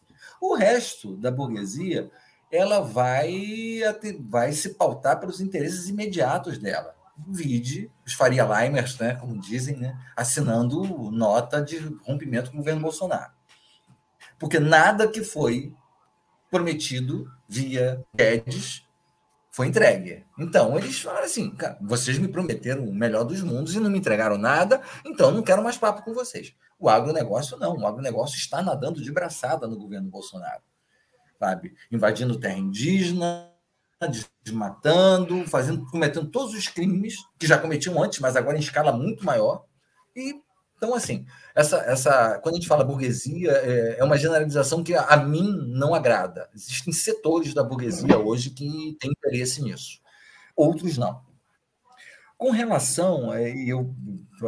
O 0.46 0.56
resto 0.56 1.16
da 1.18 1.32
burguesia, 1.32 2.12
ela 2.52 2.80
vai, 2.80 3.82
vai 4.20 4.52
se 4.52 4.76
pautar 4.76 5.20
pelos 5.20 5.42
interesses 5.42 5.90
imediatos 5.90 6.58
dela 6.58 6.96
vide 7.28 7.90
os 8.06 8.14
Faria 8.14 8.44
Limers, 8.44 9.00
né, 9.00 9.16
como 9.16 9.40
dizem, 9.40 9.78
né, 9.78 9.98
assinando 10.16 10.84
nota 11.12 11.62
de 11.62 11.78
rompimento 12.04 12.52
com 12.52 12.58
o 12.58 12.60
governo 12.60 12.82
Bolsonaro. 12.82 13.32
Porque 14.38 14.60
nada 14.60 15.08
que 15.08 15.24
foi 15.24 15.74
prometido 16.52 17.32
via 17.48 18.04
Guedes 18.14 18.86
foi 19.50 19.68
entregue. 19.68 20.26
Então, 20.38 20.78
eles 20.78 21.00
falaram 21.00 21.26
assim: 21.26 21.56
vocês 21.82 22.18
me 22.18 22.28
prometeram 22.28 22.84
o 22.84 22.94
melhor 22.94 23.24
dos 23.24 23.42
mundos 23.42 23.74
e 23.74 23.80
não 23.80 23.90
me 23.90 23.98
entregaram 23.98 24.38
nada, 24.38 24.82
então 25.06 25.32
não 25.32 25.42
quero 25.42 25.64
mais 25.64 25.78
papo 25.78 26.04
com 26.04 26.14
vocês. 26.14 26.54
O 26.80 26.90
agronegócio 26.90 27.58
não. 27.58 27.78
O 27.78 27.88
agronegócio 27.88 28.38
está 28.38 28.62
nadando 28.62 29.02
de 29.02 29.12
braçada 29.12 29.68
no 29.68 29.78
governo 29.78 30.10
Bolsonaro. 30.10 30.62
Sabe? 31.40 31.76
Invadindo 31.92 32.40
terra 32.40 32.58
indígena, 32.58 33.52
desmatando, 34.44 35.46
fazendo, 35.48 35.86
cometendo 35.88 36.30
todos 36.30 36.54
os 36.54 36.68
crimes 36.68 37.16
que 37.40 37.48
já 37.48 37.58
cometiam 37.58 38.02
antes, 38.02 38.20
mas 38.20 38.36
agora 38.36 38.58
em 38.58 38.62
escala 38.62 38.92
muito 38.92 39.26
maior. 39.26 39.66
E 40.16 40.42
então, 40.78 40.94
assim, 40.94 41.26
essa, 41.56 41.78
essa, 41.78 42.38
quando 42.40 42.56
a 42.56 42.58
gente 42.58 42.68
fala 42.68 42.84
burguesia, 42.84 43.52
é, 43.52 44.00
é 44.00 44.04
uma 44.04 44.18
generalização 44.18 44.84
que 44.84 44.94
a, 44.94 45.04
a 45.04 45.18
mim 45.18 45.52
não 45.70 45.96
agrada. 45.96 46.50
Existem 46.54 46.92
setores 46.94 47.54
da 47.54 47.64
burguesia 47.64 48.18
hoje 48.18 48.50
que 48.50 48.96
têm 49.00 49.12
interesse 49.12 49.62
nisso, 49.62 50.02
outros 50.56 50.98
não. 50.98 51.24
Com 52.46 52.52
relação, 52.52 53.34
é, 53.34 53.58
eu 53.58 53.92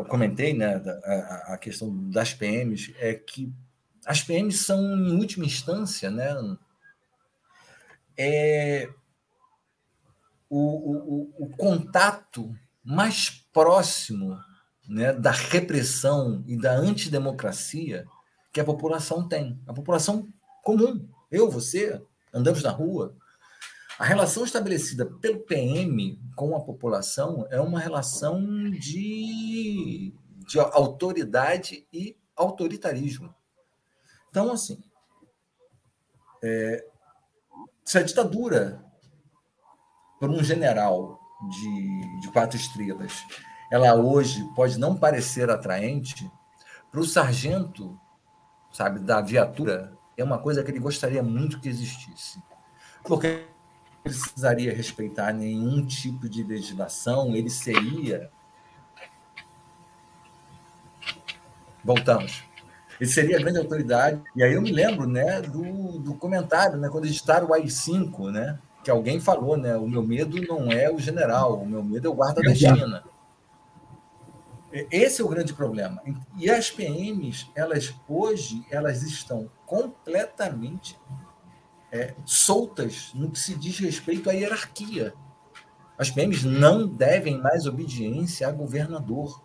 comentei 0.07 0.53
né, 0.53 0.75
a, 1.03 1.53
a 1.53 1.57
questão 1.57 2.11
das 2.11 2.31
PMs, 2.31 2.93
é 2.99 3.15
que 3.15 3.51
as 4.05 4.21
PMs 4.21 4.65
são, 4.65 4.79
em 4.79 5.17
última 5.17 5.43
instância, 5.43 6.11
né, 6.11 6.29
é, 8.15 8.87
o, 10.47 10.59
o, 10.59 11.45
o 11.45 11.49
contato 11.57 12.55
mais 12.83 13.31
próximo 13.51 14.39
né, 14.87 15.11
da 15.13 15.31
repressão 15.31 16.43
e 16.45 16.55
da 16.55 16.73
antidemocracia 16.77 18.05
que 18.53 18.59
a 18.59 18.63
população 18.63 19.27
tem. 19.27 19.59
A 19.65 19.73
população 19.73 20.31
comum, 20.63 21.09
eu, 21.31 21.49
você, 21.49 21.99
andamos 22.31 22.61
na 22.61 22.69
rua. 22.69 23.15
A 23.99 24.05
relação 24.05 24.43
estabelecida 24.43 25.05
pelo 25.05 25.39
PM 25.39 26.19
com 26.35 26.55
a 26.55 26.59
população 26.59 27.47
é 27.49 27.59
uma 27.59 27.79
relação 27.79 28.69
de, 28.69 30.13
de 30.47 30.59
autoridade 30.59 31.87
e 31.91 32.15
autoritarismo. 32.35 33.33
Então, 34.29 34.51
assim, 34.51 34.83
é, 36.43 36.85
se 37.83 37.97
a 37.97 38.03
ditadura, 38.03 38.85
por 40.19 40.29
um 40.29 40.43
general 40.43 41.19
de, 41.49 42.21
de 42.21 42.31
quatro 42.31 42.55
estrelas, 42.55 43.13
ela 43.71 43.95
hoje 43.95 44.43
pode 44.55 44.77
não 44.77 44.95
parecer 44.95 45.49
atraente, 45.49 46.31
para 46.91 46.99
o 46.99 47.05
sargento, 47.05 47.99
sabe, 48.71 48.99
da 48.99 49.21
viatura, 49.21 49.97
é 50.15 50.23
uma 50.23 50.37
coisa 50.37 50.63
que 50.63 50.69
ele 50.69 50.79
gostaria 50.79 51.23
muito 51.23 51.59
que 51.59 51.67
existisse. 51.67 52.41
Porque 53.03 53.47
precisaria 54.03 54.73
respeitar 54.73 55.33
nenhum 55.33 55.85
tipo 55.85 56.29
de 56.29 56.43
legislação, 56.43 57.35
ele 57.35 57.49
seria. 57.49 58.29
Voltamos. 61.83 62.43
Ele 62.99 63.09
seria 63.09 63.37
a 63.37 63.39
grande 63.39 63.59
autoridade. 63.59 64.21
E 64.35 64.43
aí 64.43 64.53
eu 64.53 64.61
me 64.61 64.71
lembro 64.71 65.07
né, 65.07 65.41
do, 65.41 65.99
do 65.99 66.13
comentário, 66.15 66.77
né, 66.77 66.89
quando 66.89 67.05
editaram 67.05 67.47
o 67.47 67.53
AI-5, 67.53 68.31
né, 68.31 68.59
que 68.83 68.89
alguém 68.89 69.19
falou, 69.19 69.55
né, 69.55 69.75
o 69.77 69.87
meu 69.87 70.03
medo 70.03 70.41
não 70.47 70.71
é 70.71 70.91
o 70.91 70.97
general, 70.97 71.61
o 71.61 71.65
meu 71.65 71.83
medo 71.83 72.07
é 72.07 72.09
o 72.09 72.13
guarda 72.13 72.41
da 72.41 72.55
China. 72.55 73.03
Esse 74.91 75.21
é 75.21 75.25
o 75.25 75.29
grande 75.29 75.53
problema. 75.53 76.01
E 76.37 76.49
as 76.49 76.69
PMs, 76.69 77.49
elas 77.55 77.95
hoje, 78.07 78.65
elas 78.69 79.01
estão 79.01 79.49
completamente 79.65 80.99
é, 81.91 82.13
soltas 82.25 83.11
no 83.13 83.31
que 83.31 83.39
se 83.39 83.55
diz 83.55 83.79
respeito 83.79 84.29
à 84.29 84.33
hierarquia. 84.33 85.13
As 85.97 86.11
PMs 86.11 86.43
não 86.43 86.87
devem 86.87 87.39
mais 87.39 87.65
obediência 87.65 88.47
a 88.47 88.51
governador. 88.51 89.41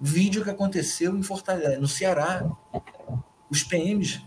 Vídeo 0.00 0.42
que 0.42 0.50
aconteceu 0.50 1.16
em 1.16 1.22
Fortaleza, 1.22 1.78
no 1.78 1.88
Ceará. 1.88 2.48
Os 3.50 3.62
PMs, 3.62 4.26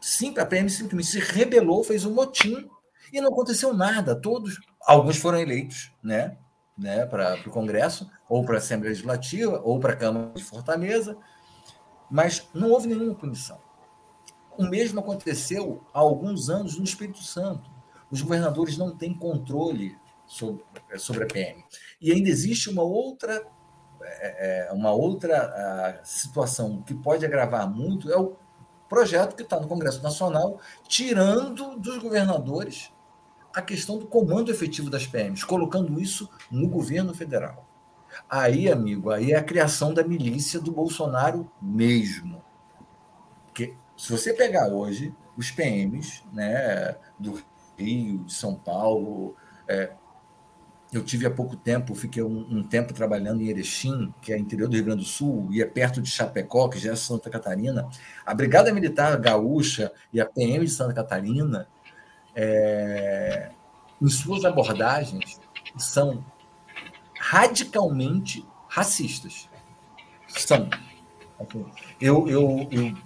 sim, 0.00 0.34
a 0.38 0.44
PM 0.44 0.68
simplesmente 0.68 1.08
se 1.08 1.18
rebelou, 1.18 1.84
fez 1.84 2.04
um 2.04 2.12
motim 2.12 2.68
e 3.12 3.20
não 3.20 3.28
aconteceu 3.28 3.72
nada. 3.72 4.14
Todos, 4.14 4.58
alguns 4.80 5.16
foram 5.16 5.38
eleitos, 5.38 5.92
né? 6.02 6.36
né, 6.76 7.06
para 7.06 7.36
o 7.46 7.50
Congresso, 7.50 8.10
ou 8.28 8.44
para 8.44 8.56
a 8.56 8.58
Assembleia 8.58 8.90
Legislativa, 8.90 9.60
ou 9.64 9.80
para 9.80 9.94
a 9.94 9.96
Câmara 9.96 10.32
de 10.34 10.44
Fortaleza, 10.44 11.16
mas 12.10 12.48
não 12.52 12.70
houve 12.70 12.88
nenhuma 12.88 13.14
punição. 13.14 13.58
O 14.58 14.64
mesmo 14.64 15.00
aconteceu 15.00 15.84
há 15.92 15.98
alguns 15.98 16.48
anos 16.48 16.78
no 16.78 16.84
Espírito 16.84 17.22
Santo. 17.22 17.70
Os 18.10 18.22
governadores 18.22 18.78
não 18.78 18.96
têm 18.96 19.12
controle 19.12 19.96
sobre, 20.26 20.64
sobre 20.96 21.24
a 21.24 21.26
PM. 21.26 21.64
E 22.00 22.12
ainda 22.12 22.28
existe 22.28 22.70
uma 22.70 22.82
outra, 22.82 23.44
é, 24.02 24.70
uma 24.72 24.92
outra 24.92 26.00
situação 26.04 26.82
que 26.82 26.94
pode 26.94 27.24
agravar 27.24 27.68
muito, 27.68 28.10
é 28.10 28.16
o 28.16 28.36
projeto 28.88 29.34
que 29.34 29.42
está 29.42 29.58
no 29.60 29.68
Congresso 29.68 30.02
Nacional, 30.02 30.60
tirando 30.88 31.76
dos 31.76 31.98
governadores 31.98 32.92
a 33.54 33.62
questão 33.62 33.98
do 33.98 34.06
comando 34.06 34.50
efetivo 34.50 34.90
das 34.90 35.06
PMs, 35.06 35.42
colocando 35.42 35.98
isso 36.00 36.28
no 36.50 36.68
governo 36.68 37.14
federal. 37.14 37.66
Aí, 38.28 38.70
amigo, 38.70 39.10
aí 39.10 39.32
é 39.32 39.36
a 39.36 39.42
criação 39.42 39.92
da 39.92 40.04
milícia 40.04 40.60
do 40.60 40.70
Bolsonaro 40.70 41.50
mesmo. 41.60 42.42
Porque 43.46 43.74
se 43.96 44.12
você 44.12 44.32
pegar 44.32 44.68
hoje 44.68 45.14
os 45.36 45.50
PMs 45.50 46.22
né, 46.32 46.96
do 47.18 47.42
Rio, 47.78 48.18
de 48.24 48.32
São 48.32 48.54
Paulo, 48.54 49.36
é, 49.68 49.92
eu 50.92 51.04
tive 51.04 51.26
há 51.26 51.30
pouco 51.30 51.56
tempo, 51.56 51.94
fiquei 51.94 52.22
um, 52.22 52.46
um, 52.50 52.62
tempo 52.62 52.94
trabalhando 52.94 53.42
em 53.42 53.48
Erechim, 53.48 54.14
que 54.22 54.32
é 54.32 54.38
interior 54.38 54.68
do 54.68 54.74
Rio 54.74 54.84
Grande 54.84 55.02
do 55.02 55.08
Sul, 55.08 55.48
e 55.50 55.60
é 55.60 55.66
perto 55.66 56.00
de 56.00 56.10
Chapecó, 56.10 56.68
que 56.68 56.78
já 56.78 56.92
é 56.92 56.96
Santa 56.96 57.28
Catarina. 57.28 57.88
A 58.24 58.34
Brigada 58.34 58.72
Militar 58.72 59.18
Gaúcha 59.18 59.92
e 60.12 60.20
a 60.20 60.26
PM 60.26 60.64
de 60.64 60.70
Santa 60.70 60.94
Catarina 60.94 61.68
é, 62.34 63.50
em 64.00 64.08
suas 64.08 64.44
abordagens, 64.44 65.40
são 65.76 66.24
radicalmente 67.18 68.46
racistas. 68.68 69.48
São. 70.28 70.68
Eu 72.00 72.28
eu 72.28 72.68
eu 72.70 72.96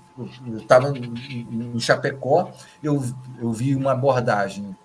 estava 0.57 0.93
em 0.97 1.79
Chapecó, 1.79 2.53
eu, 2.83 3.03
eu 3.39 3.53
vi 3.53 3.75
uma 3.75 3.93
abordagem. 3.93 4.77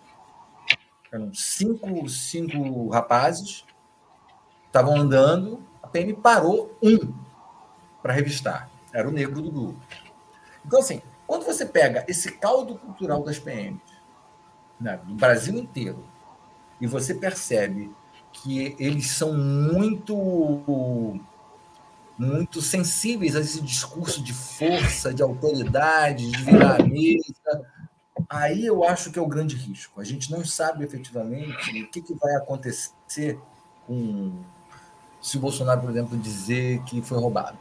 Eram 1.11 1.33
cinco, 1.33 2.07
cinco 2.09 2.89
rapazes, 2.89 3.65
estavam 4.67 4.97
andando, 4.97 5.63
a 5.81 5.87
PM 5.87 6.13
parou 6.13 6.77
um 6.81 7.13
para 8.01 8.13
revistar. 8.13 8.69
Era 8.93 9.07
o 9.07 9.11
negro 9.11 9.41
do 9.41 9.51
grupo. 9.51 9.79
Então, 10.65 10.79
assim, 10.79 11.01
quando 11.25 11.45
você 11.45 11.65
pega 11.65 12.05
esse 12.07 12.31
caldo 12.33 12.75
cultural 12.75 13.23
das 13.23 13.39
PMs, 13.39 13.81
né, 14.79 14.99
do 15.03 15.15
Brasil 15.15 15.55
inteiro, 15.57 16.05
e 16.79 16.87
você 16.87 17.13
percebe 17.13 17.93
que 18.31 18.75
eles 18.77 19.11
são 19.11 19.33
muito 19.33 21.19
muito 22.17 22.61
sensíveis 22.61 23.35
a 23.35 23.41
esse 23.41 23.61
discurso 23.61 24.21
de 24.21 24.33
força, 24.33 25.13
de 25.13 25.21
autoridade, 25.21 26.31
de 26.31 26.43
virar 26.43 26.79
a 26.79 26.83
mesa. 26.83 27.65
Aí 28.29 28.65
eu 28.65 28.83
acho 28.83 29.11
que 29.11 29.19
é 29.19 29.21
o 29.21 29.27
grande 29.27 29.55
risco. 29.55 29.99
A 29.99 30.03
gente 30.03 30.31
não 30.31 30.45
sabe 30.45 30.83
efetivamente 30.83 31.83
o 31.83 31.87
que, 31.89 32.01
que 32.01 32.13
vai 32.13 32.35
acontecer 32.35 33.39
com 33.85 34.31
se 35.21 35.37
o 35.37 35.39
Bolsonaro, 35.39 35.81
por 35.81 35.89
exemplo, 35.89 36.17
dizer 36.17 36.83
que 36.83 37.01
foi 37.01 37.17
roubado. 37.17 37.57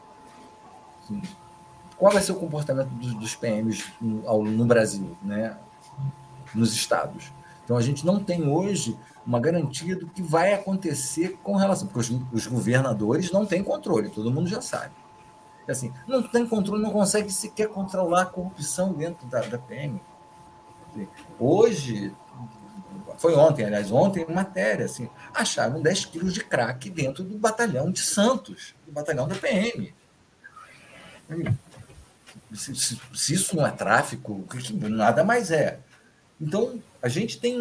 Qual 1.97 2.13
vai 2.13 2.23
ser 2.23 2.33
o 2.33 2.37
comportamento 2.37 2.91
dos, 2.91 3.35
PMs 3.35 3.91
no, 4.01 4.45
no 4.45 4.67
Brasil, 4.67 5.17
né? 5.23 5.57
nos 6.55 6.75
estados. 6.75 7.33
Então 7.65 7.77
a 7.77 7.83
gente 7.83 8.05
não 8.05 8.23
tem 8.23 8.47
hoje 8.47 8.97
uma 9.27 9.41
garantia 9.41 9.97
do 9.97 10.07
que 10.07 10.23
vai 10.23 10.53
acontecer 10.53 11.39
com 11.43 11.57
relação, 11.57 11.89
porque 11.89 12.01
os, 12.01 12.23
os 12.33 12.47
governadores 12.47 13.33
não 13.33 13.47
têm 13.47 13.63
controle, 13.63 14.11
todo 14.11 14.31
mundo 14.31 14.49
já 14.49 14.61
sabe. 14.61 14.93
Assim, 15.67 15.93
não 16.07 16.23
tem 16.23 16.47
controle, 16.47 16.83
não 16.83 16.91
consegue 16.91 17.33
sequer 17.33 17.69
controlar 17.69 18.23
a 18.23 18.27
corrupção 18.27 18.93
dentro 18.93 19.27
da, 19.27 19.41
da 19.41 19.59
PM. 19.59 20.01
Hoje, 21.41 22.15
foi 23.17 23.35
ontem, 23.35 23.65
aliás, 23.65 23.91
ontem, 23.91 24.27
matéria, 24.29 24.85
assim, 24.85 25.09
acharam 25.33 25.81
10 25.81 26.05
quilos 26.07 26.35
de 26.35 26.45
crack 26.45 26.91
dentro 26.91 27.25
do 27.25 27.39
batalhão 27.39 27.91
de 27.91 28.01
Santos, 28.01 28.75
do 28.87 28.93
batalhão 28.93 29.27
da 29.27 29.35
PM. 29.35 29.95
Se, 32.53 32.75
se, 32.75 33.01
se 33.15 33.35
isso 33.35 33.57
não 33.57 33.67
é 33.67 33.71
tráfico, 33.71 34.45
nada 34.91 35.25
mais 35.25 35.51
é. 35.51 35.81
Então, 36.39 36.81
a 37.05 37.09
gente 37.11 37.39
tem 37.39 37.61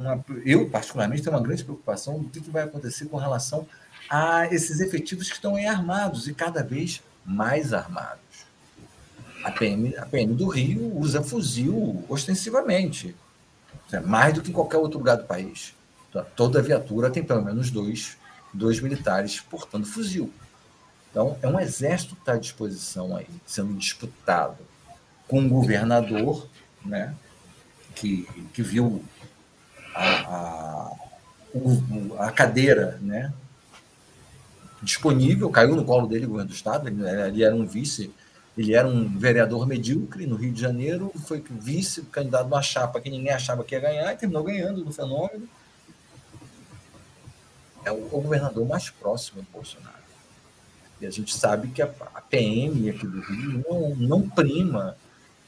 uma. 0.00 0.24
Eu, 0.44 0.68
particularmente, 0.68 1.22
tenho 1.22 1.36
uma 1.36 1.42
grande 1.42 1.62
preocupação 1.62 2.18
do 2.18 2.28
que 2.28 2.50
vai 2.50 2.64
acontecer 2.64 3.04
com 3.04 3.16
relação 3.18 3.64
a 4.10 4.52
esses 4.52 4.80
efetivos 4.80 5.28
que 5.28 5.34
estão 5.36 5.54
aí 5.54 5.64
armados 5.64 6.26
e 6.26 6.34
cada 6.34 6.60
vez 6.60 7.00
mais 7.24 7.72
armados. 7.72 8.18
A 9.44 9.52
PM, 9.52 9.96
a 9.96 10.04
PM 10.06 10.34
do 10.34 10.48
Rio 10.48 10.98
usa 10.98 11.22
fuzil 11.22 12.04
ostensivamente, 12.08 13.14
mais 14.04 14.34
do 14.34 14.42
que 14.42 14.50
em 14.50 14.52
qualquer 14.52 14.78
outro 14.78 14.98
lugar 14.98 15.18
do 15.18 15.24
país. 15.24 15.72
Então, 16.08 16.26
toda 16.34 16.60
viatura 16.60 17.10
tem 17.10 17.22
pelo 17.22 17.44
menos 17.44 17.70
dois, 17.70 18.18
dois 18.52 18.80
militares 18.80 19.38
portando 19.38 19.86
fuzil. 19.86 20.32
Então, 21.12 21.38
é 21.40 21.46
um 21.46 21.60
exército 21.60 22.16
que 22.16 22.22
está 22.22 22.32
à 22.32 22.38
disposição 22.38 23.16
aí, 23.16 23.28
sendo 23.46 23.72
disputado 23.74 24.58
com 25.28 25.38
um 25.38 25.48
governador, 25.48 26.48
né, 26.84 27.14
que, 27.94 28.28
que 28.52 28.62
viu 28.62 29.04
a, 29.94 30.04
a, 30.04 30.92
a 32.18 32.32
cadeira 32.32 32.98
né, 33.00 33.32
disponível, 34.82 35.50
caiu 35.50 35.76
no 35.76 35.84
colo 35.84 36.06
dele 36.06 36.26
o 36.26 36.30
governo 36.30 36.50
do 36.50 36.54
Estado, 36.54 36.88
ele, 36.88 37.02
ele 37.02 37.44
era 37.44 37.54
um 37.54 37.66
vice, 37.66 38.12
ele 38.56 38.74
era 38.74 38.88
um 38.88 39.18
vereador 39.18 39.66
medíocre 39.66 40.26
no 40.26 40.36
Rio 40.36 40.52
de 40.52 40.60
Janeiro, 40.60 41.12
foi 41.26 41.42
vice, 41.48 42.02
candidato 42.02 42.48
numa 42.48 42.62
chapa 42.62 43.00
que 43.00 43.10
ninguém 43.10 43.32
achava 43.32 43.64
que 43.64 43.74
ia 43.74 43.80
ganhar, 43.80 44.12
e 44.12 44.16
terminou 44.16 44.44
ganhando 44.44 44.84
no 44.84 44.92
fenômeno. 44.92 45.48
É 47.84 47.90
o, 47.90 48.06
o 48.06 48.20
governador 48.20 48.66
mais 48.66 48.90
próximo 48.90 49.42
do 49.42 49.50
Bolsonaro. 49.50 50.00
E 51.00 51.06
a 51.06 51.10
gente 51.10 51.34
sabe 51.34 51.68
que 51.68 51.80
a, 51.80 51.90
a 52.14 52.20
PM 52.20 52.90
aqui 52.90 53.06
do 53.06 53.20
Rio 53.20 53.64
não, 53.66 53.96
não 53.96 54.28
prima 54.28 54.96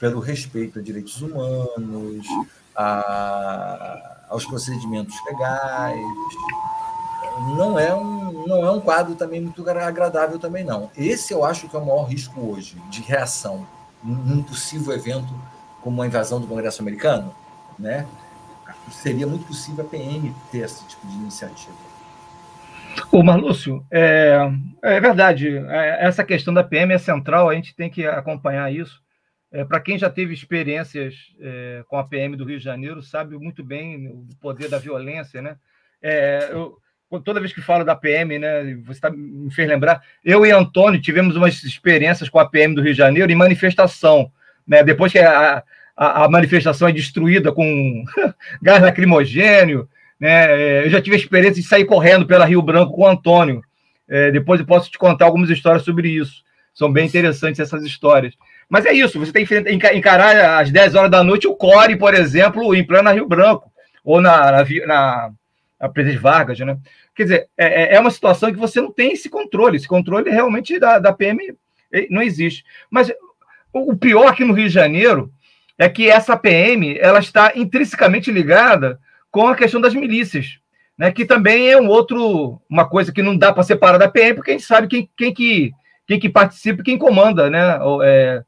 pelo 0.03 0.19
respeito 0.19 0.81
a 0.81 0.83
direitos 0.83 1.23
humanos, 1.23 2.27
a, 2.75 4.25
aos 4.29 4.45
procedimentos 4.45 5.15
legais. 5.25 5.97
Não 7.57 7.79
é, 7.79 7.95
um, 7.95 8.45
não 8.49 8.67
é 8.67 8.71
um 8.73 8.81
quadro 8.81 9.15
também 9.15 9.41
muito 9.41 9.65
agradável 9.71 10.41
também, 10.41 10.65
não. 10.65 10.91
Esse 10.97 11.33
eu 11.33 11.45
acho 11.45 11.69
que 11.69 11.77
é 11.77 11.79
o 11.79 11.87
maior 11.87 12.03
risco 12.03 12.41
hoje 12.41 12.83
de 12.91 13.01
reação 13.01 13.65
num 14.03 14.43
possível 14.43 14.93
evento 14.93 15.33
como 15.81 16.03
a 16.03 16.07
invasão 16.09 16.41
do 16.41 16.49
Congresso 16.49 16.83
americano, 16.83 17.33
né? 17.79 18.05
Seria 18.91 19.27
muito 19.29 19.47
possível 19.47 19.85
a 19.85 19.89
PM 19.89 20.35
ter 20.51 20.65
esse 20.65 20.85
tipo 20.85 21.07
de 21.07 21.15
iniciativa. 21.15 21.77
Ô, 23.13 23.23
Marlúcio, 23.23 23.87
é, 23.89 24.51
é 24.83 25.01
verdade. 25.01 25.59
É, 25.69 26.05
essa 26.05 26.25
questão 26.25 26.53
da 26.53 26.65
PM 26.65 26.93
é 26.93 26.99
central, 26.99 27.49
a 27.49 27.55
gente 27.55 27.73
tem 27.77 27.89
que 27.89 28.05
acompanhar 28.05 28.73
isso. 28.73 29.01
É, 29.53 29.65
Para 29.65 29.81
quem 29.81 29.99
já 29.99 30.09
teve 30.09 30.33
experiências 30.33 31.15
é, 31.41 31.85
com 31.87 31.99
a 31.99 32.05
PM 32.05 32.37
do 32.37 32.45
Rio 32.45 32.59
de 32.59 32.65
Janeiro, 32.65 33.03
sabe 33.03 33.37
muito 33.37 33.63
bem 33.63 34.09
o 34.09 34.27
poder 34.41 34.69
da 34.69 34.79
violência, 34.79 35.43
né? 35.43 35.57
É, 36.03 36.49
eu, 36.51 36.79
toda 37.25 37.41
vez 37.41 37.53
que 37.53 37.61
falo 37.61 37.85
da 37.85 37.95
PM, 37.95 38.39
né, 38.39 38.75
você 38.85 39.01
tá, 39.01 39.11
me 39.11 39.53
fez 39.53 39.69
lembrar, 39.69 40.03
eu 40.25 40.47
e 40.47 40.51
Antônio 40.51 41.01
tivemos 41.01 41.37
umas 41.37 41.63
experiências 41.63 42.29
com 42.29 42.39
a 42.39 42.49
PM 42.49 42.75
do 42.75 42.81
Rio 42.81 42.93
de 42.93 42.99
Janeiro 42.99 43.31
em 43.31 43.37
manifestação. 43.37 44.33
Né? 44.67 44.83
Depois 44.83 45.13
que 45.13 45.19
a, 45.19 45.63
a, 45.95 46.25
a 46.25 46.29
manifestação 46.29 46.89
é 46.89 46.93
destruída 46.93 47.53
com 47.53 48.05
gás 48.63 48.83
lacrimogênio, 48.83 49.89
né? 50.23 50.53
É, 50.53 50.85
eu 50.85 50.91
já 50.91 51.03
tive 51.03 51.17
a 51.17 51.19
experiência 51.19 51.61
de 51.61 51.69
sair 51.69 51.85
correndo 51.85 52.25
pela 52.25 52.45
Rio 52.45 52.63
Branco 52.63 52.93
com 52.93 53.03
o 53.03 53.09
Antônio. 53.09 53.61
É, 54.09 54.31
depois 54.31 54.61
eu 54.61 54.67
posso 54.67 54.89
te 54.89 54.97
contar 54.97 55.25
algumas 55.25 55.51
histórias 55.51 55.83
sobre 55.83 56.09
isso. 56.09 56.45
São 56.75 56.91
bem 56.91 57.07
interessantes 57.07 57.61
essas 57.61 57.85
histórias. 57.85 58.35
Mas 58.69 58.87
é 58.87 58.93
isso, 58.93 59.19
você 59.19 59.33
tem 59.33 59.45
que 59.45 59.59
encarar 59.95 60.61
às 60.61 60.71
10 60.71 60.95
horas 60.95 61.11
da 61.11 61.23
noite 61.23 61.47
o 61.47 61.55
Core, 61.55 61.97
por 61.97 62.15
exemplo, 62.15 62.75
em 62.75 62.85
plena 62.85 63.13
Rio 63.13 63.29
Branco, 63.29 63.71
ou 64.03 64.21
na, 64.21 64.51
na, 64.51 64.65
na, 64.87 65.31
na 65.81 66.19
Vargas, 66.21 66.59
né? 66.61 66.79
Quer 67.15 67.23
dizer, 67.25 67.49
é, 67.57 67.83
é, 67.83 67.95
é 67.97 68.01
uma 68.01 68.11
situação 68.11 68.51
que 68.51 68.59
você 68.59 68.81
não 68.81 68.91
tem 68.91 69.13
esse 69.13 69.29
controle. 69.29 69.77
Esse 69.77 69.87
controle 69.87 70.31
realmente 70.31 70.79
da, 70.79 70.99
da 70.99 71.13
PM 71.13 71.55
não 72.09 72.23
existe. 72.23 72.65
Mas 72.91 73.13
o 73.73 73.97
pior 73.97 74.29
aqui 74.29 74.45
no 74.45 74.55
Rio 74.55 74.69
de 74.69 74.75
Janeiro 74.75 75.33
é 75.79 75.89
que 75.89 76.09
essa 76.09 76.37
PM 76.37 76.99
ela 76.99 77.19
está 77.19 77.53
intrinsecamente 77.55 78.31
ligada 78.31 78.99
com 79.31 79.49
a 79.49 79.57
questão 79.57 79.81
das 79.81 79.95
milícias, 79.95 80.59
né? 80.97 81.11
Que 81.11 81.25
também 81.25 81.71
é 81.71 81.81
um 81.81 81.89
outro, 81.89 82.61
uma 82.69 82.89
coisa 82.89 83.13
que 83.13 83.23
não 83.23 83.37
dá 83.37 83.53
para 83.53 83.63
separar 83.63 83.99
da 83.99 84.09
PM, 84.09 84.35
porque 84.35 84.51
a 84.51 84.55
gente 84.55 84.67
sabe 84.67 84.87
quem, 84.87 85.11
quem, 85.17 85.33
que, 85.33 85.73
quem 86.13 86.21
que 86.21 86.29
participa 86.29 86.83
e 86.83 86.85
quem 86.85 86.99
comanda, 86.99 87.49
né? 87.49 87.79
É, 88.05 88.43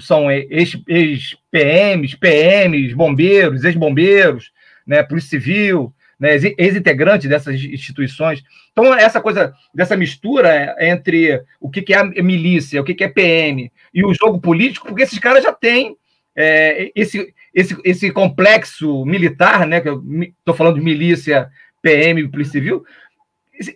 são 0.00 0.30
ex-PMs, 0.30 0.84
ex 0.88 2.14
PMs, 2.16 2.94
bombeiros, 2.94 3.64
ex-bombeiros, 3.64 4.50
né? 4.86 5.02
Polícia 5.02 5.38
Civil, 5.38 5.94
né? 6.18 6.34
ex-integrantes 6.58 7.28
dessas 7.28 7.54
instituições. 7.62 8.42
Então, 8.72 8.92
essa 8.94 9.20
coisa, 9.20 9.54
dessa 9.72 9.96
mistura 9.96 10.74
entre 10.80 11.42
o 11.60 11.70
que 11.70 11.94
é 11.94 12.22
milícia, 12.22 12.80
o 12.80 12.84
que 12.84 13.04
é 13.04 13.08
PM 13.08 13.70
e 13.92 14.04
o 14.04 14.12
jogo 14.12 14.40
político, 14.40 14.88
porque 14.88 15.02
esses 15.02 15.18
caras 15.18 15.44
já 15.44 15.52
têm 15.52 15.96
é, 16.36 16.90
esse, 16.96 17.32
esse, 17.54 17.76
esse 17.84 18.10
complexo 18.10 19.04
militar, 19.04 19.66
né, 19.66 19.80
que 19.80 19.88
eu 19.88 20.02
estou 20.38 20.54
falando 20.54 20.76
de 20.76 20.84
milícia, 20.84 21.48
PM 21.80 22.22
e 22.22 22.28
Polícia 22.28 22.52
Civil, 22.52 22.84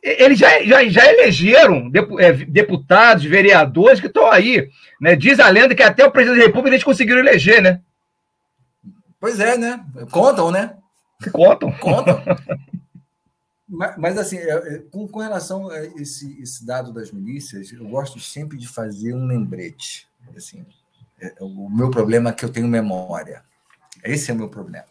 eles 0.02 0.38
já, 0.38 0.62
já, 0.64 0.88
já 0.88 1.12
elegeram 1.12 1.90
é, 2.18 2.32
deputados, 2.32 3.24
vereadores 3.24 4.00
que 4.00 4.08
estão 4.08 4.30
aí. 4.30 4.68
Né? 5.00 5.14
Diz 5.14 5.38
a 5.38 5.48
lenda 5.48 5.74
que 5.74 5.82
até 5.82 6.04
o 6.04 6.10
presidente 6.10 6.40
da 6.40 6.46
República 6.46 6.74
eles 6.74 6.84
conseguiram 6.84 7.20
eleger, 7.20 7.62
né? 7.62 7.80
Pois 9.20 9.40
é, 9.40 9.56
né? 9.56 9.84
Contam, 10.10 10.50
né? 10.50 10.76
Contam. 11.32 11.72
Contam. 11.72 12.22
mas, 13.68 13.96
mas, 13.96 14.18
assim, 14.18 14.36
é, 14.38 14.50
é, 14.50 14.78
com, 14.90 15.08
com 15.08 15.20
relação 15.20 15.70
a 15.70 15.84
esse, 15.84 16.40
esse 16.40 16.64
dado 16.64 16.92
das 16.92 17.10
milícias, 17.12 17.72
eu 17.72 17.88
gosto 17.88 18.20
sempre 18.20 18.58
de 18.58 18.68
fazer 18.68 19.14
um 19.14 19.26
lembrete. 19.26 20.06
Assim, 20.36 20.64
o 21.40 21.68
meu 21.68 21.90
problema 21.90 22.30
é 22.30 22.32
que 22.32 22.44
eu 22.44 22.52
tenho 22.52 22.68
memória. 22.68 23.42
Esse 24.04 24.30
é 24.30 24.34
o 24.34 24.36
meu 24.36 24.48
problema. 24.48 24.86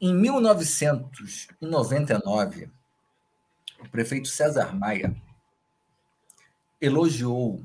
Em 0.00 0.14
1999, 0.14 2.70
o 3.80 3.88
prefeito 3.88 4.28
César 4.28 4.74
Maia 4.74 5.14
elogiou 6.80 7.64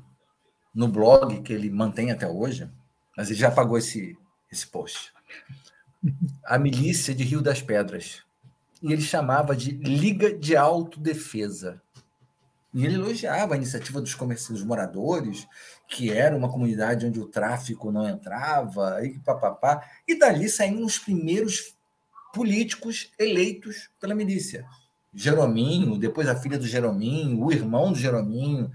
no 0.74 0.88
blog 0.88 1.42
que 1.42 1.54
ele 1.54 1.70
mantém 1.70 2.12
até 2.12 2.28
hoje, 2.28 2.70
mas 3.16 3.30
ele 3.30 3.40
já 3.40 3.50
apagou 3.50 3.78
esse, 3.78 4.18
esse 4.52 4.66
post, 4.68 5.14
a 6.46 6.58
milícia 6.58 7.14
de 7.14 7.24
Rio 7.24 7.42
das 7.42 7.62
Pedras. 7.62 8.24
E 8.82 8.92
ele 8.92 9.02
chamava 9.02 9.56
de 9.56 9.72
Liga 9.72 10.34
de 10.34 10.56
Autodefesa. 10.56 11.82
E 12.74 12.86
ele 12.86 12.96
elogiava 12.96 13.54
a 13.54 13.58
iniciativa 13.58 14.02
dos 14.02 14.16
comerciantes, 14.16 14.64
moradores, 14.64 15.46
que 15.88 16.10
era 16.10 16.36
uma 16.36 16.50
comunidade 16.50 17.06
onde 17.06 17.20
o 17.20 17.28
tráfico 17.28 17.92
não 17.92 18.10
entrava, 18.10 19.06
e 19.06 19.20
papapá. 19.20 19.86
E 20.08 20.18
dali 20.18 20.50
saíram 20.50 20.84
os 20.84 20.98
primeiros 20.98 21.76
políticos 22.34 23.12
eleitos 23.20 23.92
pela 24.00 24.16
milícia. 24.16 24.66
Jerominho, 25.14 25.98
depois 25.98 26.28
a 26.28 26.36
filha 26.36 26.58
do 26.58 26.66
Jerominho, 26.66 27.44
o 27.44 27.52
irmão 27.52 27.92
do 27.92 28.00
Jerominho. 28.00 28.72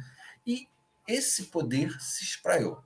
E 0.47 0.68
esse 1.07 1.45
poder 1.45 2.01
se 2.01 2.24
espraiou. 2.24 2.82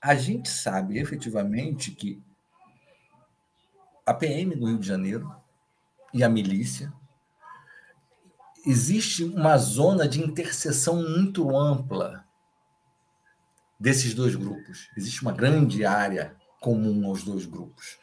A 0.00 0.14
gente 0.14 0.48
sabe 0.50 0.98
efetivamente 0.98 1.90
que 1.90 2.22
a 4.04 4.12
PM 4.12 4.54
no 4.54 4.66
Rio 4.66 4.78
de 4.78 4.86
Janeiro 4.86 5.34
e 6.12 6.22
a 6.22 6.28
milícia 6.28 6.92
existe 8.66 9.24
uma 9.24 9.56
zona 9.56 10.06
de 10.06 10.22
interseção 10.22 10.96
muito 11.02 11.56
ampla 11.56 12.24
desses 13.78 14.14
dois 14.14 14.34
grupos. 14.34 14.90
Existe 14.96 15.22
uma 15.22 15.32
grande 15.32 15.84
área 15.84 16.36
comum 16.60 17.06
aos 17.06 17.24
dois 17.24 17.46
grupos. 17.46 17.98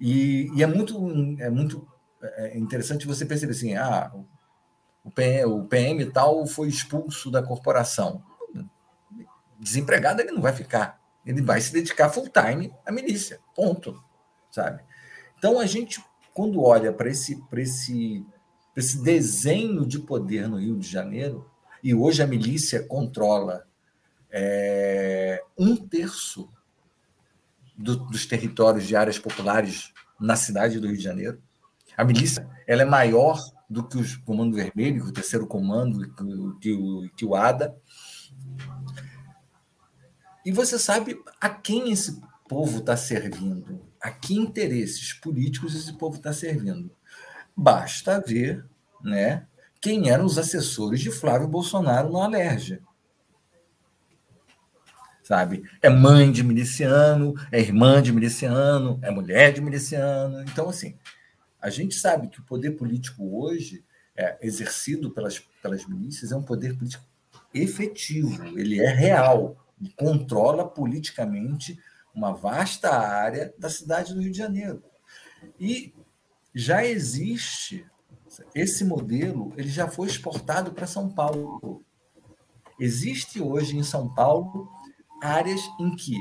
E, 0.00 0.50
e 0.54 0.62
é 0.62 0.66
muito 0.66 0.96
é 1.40 1.50
muito 1.50 1.86
é 2.22 2.58
interessante 2.58 3.06
você 3.06 3.24
perceber 3.24 3.52
assim, 3.52 3.74
ah, 3.74 4.12
o 5.04 5.10
PM, 5.10 5.52
o 5.52 5.64
PM 5.64 6.04
tal 6.06 6.46
foi 6.46 6.68
expulso 6.68 7.30
da 7.30 7.42
corporação. 7.42 8.22
Desempregado 9.58 10.20
ele 10.20 10.32
não 10.32 10.42
vai 10.42 10.52
ficar. 10.52 11.00
Ele 11.24 11.42
vai 11.42 11.60
se 11.60 11.72
dedicar 11.72 12.10
full 12.10 12.28
time 12.28 12.72
à 12.86 12.92
milícia. 12.92 13.40
Ponto. 13.54 14.02
Sabe? 14.50 14.82
Então 15.36 15.58
a 15.58 15.66
gente 15.66 16.02
quando 16.38 16.62
olha 16.62 16.92
para 16.92 17.10
esse 17.10 17.42
esse 17.52 18.24
esse 18.76 19.02
desenho 19.02 19.84
de 19.84 19.98
poder 19.98 20.48
no 20.48 20.56
Rio 20.56 20.78
de 20.78 20.86
Janeiro, 20.88 21.50
e 21.82 21.92
hoje 21.92 22.22
a 22.22 22.28
milícia 22.28 22.80
controla 22.80 23.66
é, 24.30 25.42
um 25.58 25.74
terço 25.74 26.48
do, 27.76 27.96
dos 27.96 28.24
territórios 28.24 28.86
de 28.86 28.94
áreas 28.94 29.18
populares 29.18 29.92
na 30.20 30.36
cidade 30.36 30.78
do 30.78 30.86
Rio 30.86 30.96
de 30.96 31.02
Janeiro. 31.02 31.42
A 31.98 32.04
milícia 32.04 32.48
ela 32.64 32.82
é 32.82 32.84
maior 32.84 33.42
do 33.68 33.82
que 33.82 33.98
o 33.98 34.22
Comando 34.22 34.54
Vermelho, 34.54 35.04
o 35.04 35.12
Terceiro 35.12 35.48
Comando, 35.48 36.08
que 36.60 36.72
o, 36.72 37.10
que 37.16 37.24
o 37.24 37.34
ADA. 37.34 37.76
E 40.46 40.52
você 40.52 40.78
sabe 40.78 41.20
a 41.40 41.50
quem 41.50 41.90
esse 41.90 42.20
povo 42.48 42.78
está 42.78 42.96
servindo, 42.96 43.82
a 44.00 44.12
que 44.12 44.32
interesses 44.34 45.12
políticos 45.12 45.74
esse 45.74 45.92
povo 45.98 46.18
está 46.18 46.32
servindo. 46.32 46.88
Basta 47.56 48.20
ver 48.20 48.64
né, 49.02 49.44
quem 49.80 50.08
eram 50.08 50.24
os 50.24 50.38
assessores 50.38 51.00
de 51.00 51.10
Flávio 51.10 51.48
Bolsonaro 51.48 52.10
no 52.10 52.22
Alerj. 52.22 52.80
Sabe? 55.24 55.64
É 55.82 55.90
mãe 55.90 56.30
de 56.30 56.44
miliciano, 56.44 57.34
é 57.50 57.60
irmã 57.60 58.00
de 58.00 58.12
miliciano, 58.12 59.00
é 59.02 59.10
mulher 59.10 59.52
de 59.52 59.60
miliciano. 59.60 60.42
Então, 60.42 60.70
assim, 60.70 60.96
a 61.60 61.70
gente 61.70 61.94
sabe 61.94 62.28
que 62.28 62.40
o 62.40 62.44
poder 62.44 62.72
político 62.72 63.38
hoje, 63.40 63.84
é, 64.16 64.38
exercido 64.40 65.10
pelas, 65.10 65.38
pelas 65.62 65.86
milícias, 65.86 66.32
é 66.32 66.36
um 66.36 66.42
poder 66.42 66.76
político 66.76 67.04
efetivo, 67.52 68.58
ele 68.58 68.80
é 68.80 68.92
real, 68.92 69.56
controla 69.96 70.68
politicamente 70.68 71.78
uma 72.14 72.32
vasta 72.32 72.90
área 72.90 73.54
da 73.58 73.70
cidade 73.70 74.14
do 74.14 74.20
Rio 74.20 74.32
de 74.32 74.38
Janeiro. 74.38 74.82
E 75.58 75.94
já 76.54 76.84
existe 76.84 77.86
esse 78.54 78.84
modelo 78.84 79.52
ele 79.56 79.68
já 79.68 79.88
foi 79.88 80.06
exportado 80.06 80.72
para 80.72 80.86
São 80.86 81.08
Paulo. 81.08 81.82
Existe 82.78 83.40
hoje 83.40 83.76
em 83.76 83.82
São 83.82 84.12
Paulo 84.12 84.70
áreas 85.22 85.60
em 85.80 85.94
que 85.96 86.16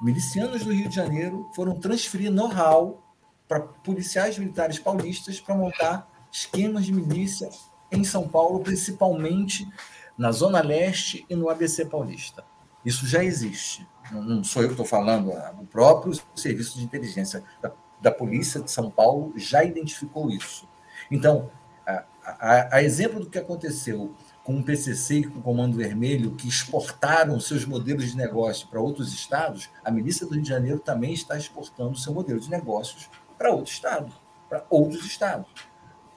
milicianos 0.00 0.64
do 0.64 0.72
Rio 0.72 0.88
de 0.88 0.94
Janeiro 0.94 1.50
foram 1.54 1.78
transferir 1.78 2.30
know-how 2.30 3.03
para 3.48 3.60
policiais 3.60 4.38
militares 4.38 4.78
paulistas 4.78 5.40
para 5.40 5.54
montar 5.54 6.08
esquemas 6.30 6.86
de 6.86 6.92
milícia 6.92 7.48
em 7.90 8.02
São 8.02 8.26
Paulo, 8.26 8.60
principalmente 8.60 9.68
na 10.16 10.32
Zona 10.32 10.60
Leste 10.62 11.24
e 11.28 11.34
no 11.34 11.48
ABC 11.48 11.84
Paulista. 11.84 12.44
Isso 12.84 13.06
já 13.06 13.22
existe. 13.22 13.86
Não 14.10 14.44
sou 14.44 14.62
eu 14.62 14.68
que 14.68 14.74
estou 14.74 14.86
falando, 14.86 15.30
o 15.60 15.66
próprio 15.66 16.12
Serviço 16.34 16.78
de 16.78 16.84
Inteligência 16.84 17.42
da, 17.60 17.72
da 18.00 18.10
Polícia 18.10 18.60
de 18.60 18.70
São 18.70 18.90
Paulo 18.90 19.32
já 19.36 19.64
identificou 19.64 20.30
isso. 20.30 20.68
Então, 21.10 21.50
a, 21.86 22.04
a, 22.24 22.76
a 22.76 22.82
exemplo 22.82 23.20
do 23.20 23.30
que 23.30 23.38
aconteceu 23.38 24.14
com 24.42 24.58
o 24.58 24.62
PCC 24.62 25.20
e 25.20 25.24
com 25.24 25.38
o 25.38 25.42
Comando 25.42 25.78
Vermelho, 25.78 26.34
que 26.34 26.46
exportaram 26.46 27.40
seus 27.40 27.64
modelos 27.64 28.10
de 28.10 28.16
negócio 28.16 28.68
para 28.68 28.78
outros 28.78 29.12
estados, 29.14 29.70
a 29.82 29.90
milícia 29.90 30.26
do 30.26 30.34
Rio 30.34 30.42
de 30.42 30.48
Janeiro 30.48 30.78
também 30.78 31.14
está 31.14 31.36
exportando 31.36 31.96
seu 31.96 32.12
modelo 32.12 32.38
de 32.38 32.50
negócios 32.50 33.08
para 33.38 33.50
outro 33.50 33.72
estado, 33.72 34.12
para 34.48 34.64
outros 34.70 35.04
estados. 35.04 35.48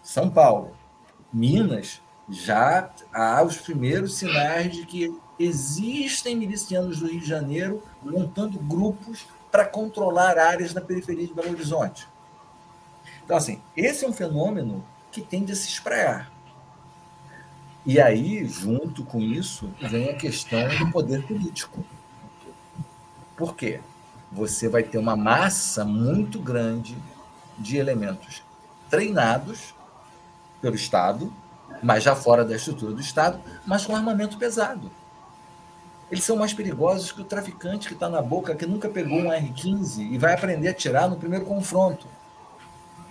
São 0.02 0.30
Paulo, 0.30 0.76
Minas, 1.31 2.02
já 2.30 2.89
há 3.14 3.44
os 3.44 3.57
primeiros 3.57 4.15
sinais 4.15 4.73
de 4.73 4.85
que 4.85 5.18
existem 5.39 6.35
milicianos 6.35 6.99
do 6.99 7.07
Rio 7.07 7.19
de 7.19 7.27
Janeiro 7.27 7.84
montando 8.02 8.60
grupos 8.60 9.26
para 9.52 9.65
controlar 9.65 10.38
áreas 10.38 10.73
na 10.73 10.81
periferia 10.81 11.27
de 11.27 11.34
Belo 11.34 11.52
Horizonte. 11.52 12.07
Então, 13.23 13.35
assim, 13.35 13.61
esse 13.76 14.06
é 14.06 14.07
um 14.07 14.14
fenômeno 14.14 14.85
que 15.11 15.22
tende 15.22 15.52
a 15.52 15.56
se 15.56 15.68
espraiar. 15.68 16.31
E 17.85 18.02
aí, 18.02 18.45
junto 18.45 19.03
com 19.06 19.19
isso, 19.19 19.69
vem 19.80 20.10
a 20.10 20.15
questão 20.15 20.68
do 20.77 20.91
poder 20.91 21.26
político. 21.26 21.84
Por 23.35 23.56
quê? 23.56 23.80
Você 24.32 24.68
vai 24.68 24.84
ter 24.84 24.98
uma 24.98 25.16
massa 25.16 25.86
muito 25.86 26.40
grande 26.40 26.98
de 27.58 27.78
elementos 27.78 28.44
treinados 28.90 29.74
pelo 30.62 30.76
Estado, 30.76 31.34
mas 31.82 32.04
já 32.04 32.16
fora 32.16 32.44
da 32.44 32.56
estrutura 32.56 32.94
do 32.94 33.02
Estado, 33.02 33.40
mas 33.66 33.86
com 33.86 33.95
armamento 33.95 34.38
pesado. 34.38 34.91
Eles 36.10 36.24
são 36.24 36.38
mais 36.38 36.54
perigosos 36.54 37.12
que 37.12 37.22
o 37.22 37.26
traficante 37.26 37.88
que 37.88 37.94
está 37.94 38.08
na 38.10 38.22
boca, 38.22 38.56
que 38.56 38.66
nunca 38.66 38.88
pegou 38.88 39.18
um 39.18 39.32
R-15 39.32 39.99
e 39.99 40.18
vai 40.18 40.34
aprender 40.34 40.70
a 40.70 40.74
tirar 40.74 41.10
no 41.10 41.18
primeiro 41.18 41.45
confronto. 41.45 42.08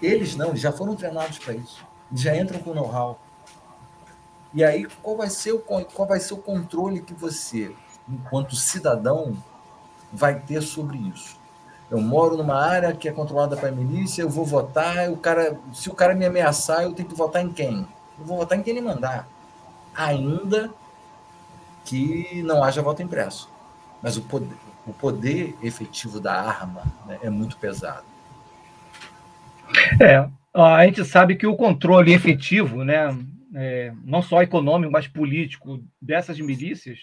Eles 0.01 0.35
não, 0.35 0.49
eles 0.49 0.61
já 0.61 0.73
foram 0.73 0.95
treinados 0.95 1.39
para 1.39 1.55
isso. 1.55 1.85
Eles 2.11 2.23
já 2.23 2.37
entram 2.37 2.59
com 2.61 2.73
know-how. 2.73 3.21
E 4.55 4.65
aí, 4.65 4.87
qual 5.03 5.17
vai, 5.17 5.29
ser 5.29 5.53
o, 5.53 5.59
qual 5.59 6.09
vai 6.09 6.19
ser 6.19 6.33
o 6.33 6.39
controle 6.39 7.03
que 7.03 7.13
você, 7.13 7.75
enquanto 8.09 8.57
cidadão, 8.57 9.37
vai 10.13 10.39
ter 10.41 10.61
sobre 10.61 10.99
isso? 10.99 11.39
Eu 11.91 12.01
moro 12.01 12.37
numa 12.37 12.57
área 12.57 12.93
que 12.93 13.09
é 13.09 13.13
controlada 13.13 13.57
pela 13.57 13.71
milícia, 13.71 14.23
eu 14.23 14.29
vou 14.29 14.45
votar, 14.45 15.09
o 15.11 15.17
cara, 15.17 15.59
se 15.73 15.89
o 15.89 15.95
cara 15.95 16.15
me 16.15 16.27
ameaçar, 16.27 16.83
eu 16.83 16.93
tenho 16.93 17.09
que 17.09 17.15
votar 17.15 17.43
em 17.43 17.53
quem? 17.53 17.87
Eu 18.19 18.25
vou 18.25 18.39
votar 18.39 18.59
em 18.59 18.63
quem 18.63 18.77
ele 18.77 18.87
mandar. 18.87 19.29
Ainda 19.95 20.71
que 21.85 22.43
não 22.43 22.63
haja 22.63 22.83
voto 22.83 23.03
impresso. 23.03 23.49
Mas 24.03 24.17
o 24.17 24.23
poder, 24.23 24.57
o 24.87 24.93
poder 24.93 25.55
efetivo 25.63 26.21
da 26.21 26.35
arma 26.35 26.83
né, 27.07 27.19
é 27.23 27.31
muito 27.31 27.57
pesado. 27.57 28.05
É, 30.01 30.29
a 30.55 30.85
gente 30.87 31.05
sabe 31.05 31.37
que 31.37 31.47
o 31.47 31.57
controle 31.57 32.13
efetivo, 32.13 32.85
né, 32.85 33.17
é, 33.55 33.93
não 34.05 34.23
só 34.23 34.43
econômico, 34.43 34.93
mas 34.93 35.09
político 35.09 35.83
dessas 36.01 36.39
milícias 36.39 36.99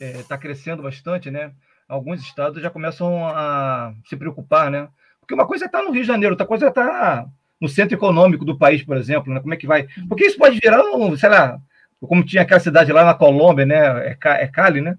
está 0.00 0.34
é, 0.36 0.38
crescendo 0.38 0.82
bastante, 0.82 1.30
né? 1.30 1.52
Alguns 1.92 2.22
estados 2.22 2.62
já 2.62 2.70
começam 2.70 3.26
a 3.26 3.92
se 4.06 4.16
preocupar, 4.16 4.70
né? 4.70 4.88
Porque 5.20 5.34
uma 5.34 5.46
coisa 5.46 5.66
está 5.66 5.82
no 5.82 5.90
Rio 5.90 6.00
de 6.00 6.06
Janeiro, 6.06 6.32
outra 6.32 6.46
coisa 6.46 6.68
está 6.68 7.26
no 7.60 7.68
centro 7.68 7.94
econômico 7.94 8.46
do 8.46 8.56
país, 8.56 8.82
por 8.82 8.96
exemplo, 8.96 9.30
né? 9.30 9.40
Como 9.40 9.52
é 9.52 9.58
que 9.58 9.66
vai? 9.66 9.86
Porque 10.08 10.24
isso 10.24 10.38
pode 10.38 10.58
virar, 10.58 10.82
um, 10.82 11.14
sei 11.18 11.28
lá, 11.28 11.58
como 12.00 12.24
tinha 12.24 12.42
aquela 12.42 12.60
cidade 12.60 12.90
lá 12.90 13.04
na 13.04 13.12
Colômbia, 13.12 13.66
né? 13.66 14.08
É, 14.08 14.16
é 14.24 14.46
Cali, 14.46 14.80
né? 14.80 14.96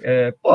É, 0.00 0.34
pô, 0.42 0.50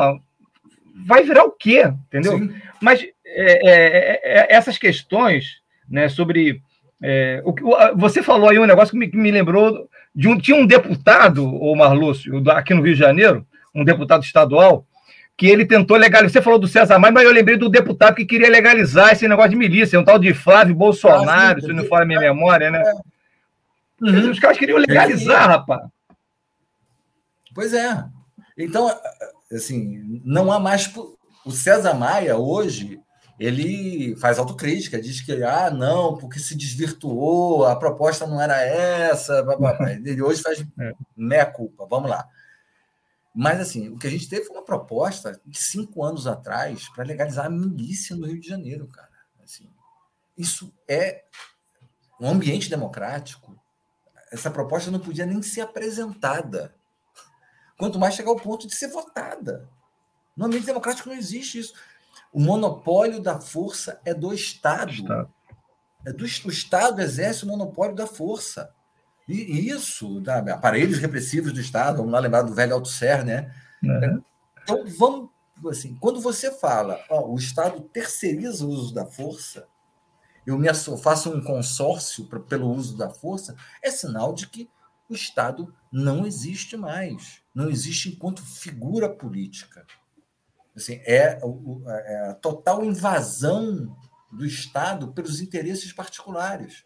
vai 1.06 1.22
virar 1.22 1.44
o 1.44 1.50
quê? 1.52 1.90
Entendeu? 2.08 2.38
Sim. 2.38 2.54
Mas 2.78 3.02
é, 3.02 3.68
é, 3.70 4.20
é, 4.22 4.54
essas 4.54 4.76
questões, 4.76 5.62
né, 5.88 6.10
sobre 6.10 6.60
é, 7.02 7.42
o, 7.42 7.54
você 7.96 8.22
falou 8.22 8.50
aí 8.50 8.58
um 8.58 8.66
negócio 8.66 8.92
que 8.92 8.98
me, 8.98 9.08
que 9.08 9.16
me 9.16 9.30
lembrou 9.30 9.88
de 10.14 10.28
um 10.28 10.38
tinha 10.38 10.58
um 10.58 10.66
deputado, 10.66 11.42
o 11.42 11.74
Marlúcio, 11.74 12.42
aqui 12.50 12.74
no 12.74 12.82
Rio 12.82 12.92
de 12.92 13.00
Janeiro, 13.00 13.46
um 13.74 13.82
deputado 13.82 14.22
estadual, 14.22 14.86
que 15.36 15.46
ele 15.46 15.66
tentou 15.66 15.96
legalizar. 15.96 16.32
Você 16.32 16.42
falou 16.42 16.58
do 16.58 16.68
César 16.68 16.98
Maia, 16.98 17.12
mas 17.12 17.24
eu 17.24 17.32
lembrei 17.32 17.56
do 17.56 17.68
deputado 17.68 18.14
que 18.14 18.24
queria 18.24 18.48
legalizar 18.48 19.12
esse 19.12 19.26
negócio 19.26 19.50
de 19.50 19.56
milícia, 19.56 19.98
um 19.98 20.04
tal 20.04 20.18
de 20.18 20.32
Flávio 20.32 20.74
Bolsonaro, 20.74 21.60
se 21.60 21.72
não 21.72 21.84
for 21.84 22.02
a 22.02 22.06
minha 22.06 22.20
memória, 22.20 22.70
né? 22.70 22.82
Uhum. 24.00 24.30
Os 24.30 24.38
caras 24.38 24.58
queriam 24.58 24.78
legalizar, 24.78 25.48
rapaz. 25.48 25.82
Pois 27.54 27.72
é. 27.72 28.04
Então, 28.56 28.90
assim, 29.52 30.20
não 30.24 30.52
há 30.52 30.60
mais. 30.60 30.92
O 31.44 31.50
César 31.50 31.94
Maia, 31.94 32.36
hoje, 32.36 33.00
ele 33.38 34.16
faz 34.16 34.38
autocrítica, 34.38 35.00
diz 35.00 35.20
que, 35.20 35.42
ah, 35.42 35.70
não, 35.70 36.16
porque 36.16 36.38
se 36.38 36.56
desvirtuou, 36.56 37.66
a 37.66 37.76
proposta 37.76 38.26
não 38.26 38.40
era 38.40 38.60
essa, 38.62 39.42
blá, 39.42 39.56
blá, 39.56 39.74
blá. 39.74 39.92
ele 39.92 40.22
hoje 40.22 40.40
faz 40.40 40.64
é. 40.80 40.92
meia 41.16 41.44
culpa, 41.44 41.86
vamos 41.88 42.08
lá. 42.08 42.26
Mas, 43.34 43.60
assim, 43.60 43.88
o 43.88 43.98
que 43.98 44.06
a 44.06 44.10
gente 44.10 44.28
teve 44.28 44.44
foi 44.44 44.56
uma 44.56 44.64
proposta 44.64 45.40
de 45.44 45.60
cinco 45.60 46.04
anos 46.04 46.26
atrás 46.26 46.88
para 46.90 47.04
legalizar 47.04 47.46
a 47.46 47.50
milícia 47.50 48.14
no 48.14 48.26
Rio 48.26 48.40
de 48.40 48.48
Janeiro, 48.48 48.86
cara. 48.86 49.10
Assim, 49.42 49.68
isso 50.38 50.72
é 50.86 51.24
um 52.20 52.28
ambiente 52.28 52.70
democrático. 52.70 53.60
Essa 54.30 54.50
proposta 54.50 54.90
não 54.90 55.00
podia 55.00 55.26
nem 55.26 55.42
ser 55.42 55.62
apresentada. 55.62 56.74
Quanto 57.76 57.98
mais 57.98 58.14
chegar 58.14 58.30
ao 58.30 58.36
ponto 58.36 58.68
de 58.68 58.74
ser 58.76 58.88
votada. 58.88 59.68
No 60.36 60.46
ambiente 60.46 60.66
democrático 60.66 61.08
não 61.08 61.16
existe 61.16 61.58
isso. 61.58 61.74
O 62.32 62.40
monopólio 62.40 63.20
da 63.20 63.40
força 63.40 64.00
é 64.04 64.14
do 64.14 64.32
Estado. 64.32 64.92
Estado. 64.92 65.34
É 66.06 66.12
do, 66.12 66.24
o 66.24 66.50
Estado 66.50 67.00
exerce 67.00 67.44
o 67.44 67.48
monopólio 67.48 67.96
da 67.96 68.06
força. 68.06 68.72
E 69.26 69.68
isso, 69.70 70.20
tá? 70.22 70.38
aparelhos 70.38 70.98
repressivos 70.98 71.52
do 71.52 71.60
Estado, 71.60 71.98
vamos 71.98 72.12
lá 72.12 72.18
lembrar 72.18 72.42
do 72.42 72.54
velho 72.54 72.74
Althusser, 72.74 73.24
né? 73.24 73.54
Uhum. 73.82 74.22
Então, 74.62 74.84
vamos, 74.98 75.30
assim, 75.70 75.94
quando 75.94 76.20
você 76.20 76.50
fala, 76.50 77.02
ó, 77.08 77.26
o 77.28 77.36
Estado 77.36 77.80
terceiriza 77.80 78.64
o 78.64 78.68
uso 78.68 78.92
da 78.92 79.06
força, 79.06 79.66
eu 80.46 80.58
me 80.58 80.68
faço 81.02 81.30
um 81.30 81.42
consórcio 81.42 82.26
pra, 82.26 82.38
pelo 82.38 82.70
uso 82.70 82.96
da 82.96 83.10
força, 83.10 83.56
é 83.82 83.90
sinal 83.90 84.34
de 84.34 84.46
que 84.46 84.68
o 85.08 85.14
Estado 85.14 85.74
não 85.90 86.26
existe 86.26 86.76
mais, 86.76 87.40
não 87.54 87.70
existe 87.70 88.10
enquanto 88.10 88.44
figura 88.44 89.08
política. 89.08 89.86
Assim, 90.76 91.00
é, 91.04 91.38
é 91.40 92.30
a 92.30 92.34
total 92.34 92.84
invasão 92.84 93.96
do 94.30 94.44
Estado 94.44 95.12
pelos 95.12 95.40
interesses 95.40 95.92
particulares. 95.92 96.84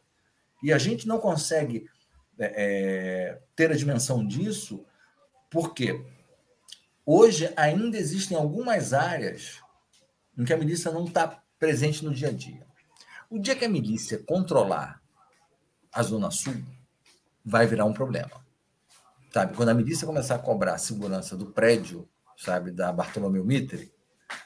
E 0.63 0.73
a 0.73 0.79
gente 0.79 1.07
não 1.07 1.19
consegue 1.19 1.89
é, 2.39 2.53
é, 2.57 3.43
ter 3.57 3.71
a 3.71 3.77
dimensão 3.77 4.27
disso 4.27 4.85
porque 5.51 6.05
hoje 7.05 7.53
ainda 7.57 7.99
existem 7.99 8.37
algumas 8.37 8.93
áreas 8.93 9.61
em 10.37 10.45
que 10.45 10.53
a 10.53 10.57
milícia 10.57 10.93
não 10.93 11.05
está 11.05 11.43
presente 11.59 12.05
no 12.05 12.15
dia 12.15 12.29
a 12.29 12.33
dia. 12.33 12.67
O 13.29 13.39
dia 13.39 13.57
que 13.57 13.65
a 13.65 13.69
milícia 13.69 14.19
controlar 14.19 15.03
a 15.93 16.03
Zona 16.03 16.31
Sul, 16.31 16.55
vai 17.45 17.67
virar 17.67 17.85
um 17.87 17.93
problema. 17.93 18.45
Sabe? 19.33 19.57
Quando 19.57 19.71
a 19.71 19.75
milícia 19.75 20.07
começar 20.07 20.35
a 20.35 20.39
cobrar 20.39 20.75
a 20.75 20.79
segurança 20.79 21.37
do 21.37 21.47
prédio 21.47 22.09
sabe, 22.37 22.71
da 22.71 22.93
Bartolomeu 22.93 23.45
Mitre, 23.45 23.93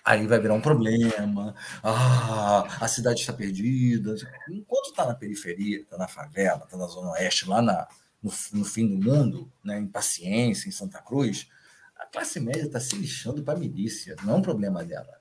aí 0.04 0.26
vai 0.26 0.40
virar 0.40 0.54
um 0.54 0.60
problema. 0.60 1.54
Ah, 1.82 2.66
a 2.80 2.88
cidade 2.88 3.20
está 3.20 3.32
perdida. 3.32 4.14
Enquanto 4.50 4.90
está 4.90 5.06
na 5.06 5.14
periferia, 5.14 5.80
está 5.80 5.96
na 5.96 6.08
favela, 6.08 6.62
está 6.64 6.76
na 6.76 6.86
Zona 6.86 7.12
Oeste, 7.12 7.48
lá 7.48 7.62
na, 7.62 7.86
no, 8.22 8.32
no, 8.52 8.64
fim 8.64 8.86
do 8.86 9.10
mundo, 9.10 9.50
né, 9.64 9.78
em 9.78 9.86
Paciência, 9.86 10.68
em 10.68 10.72
Santa 10.72 11.00
Cruz, 11.00 11.48
a 11.96 12.06
classe 12.06 12.40
média 12.40 12.62
está 12.62 12.80
se 12.80 12.96
lixando 12.96 13.42
para 13.42 13.54
a 13.54 13.58
milícia, 13.58 14.16
não 14.24 14.34
é 14.34 14.36
um 14.36 14.42
problema 14.42 14.84
dela. 14.84 15.20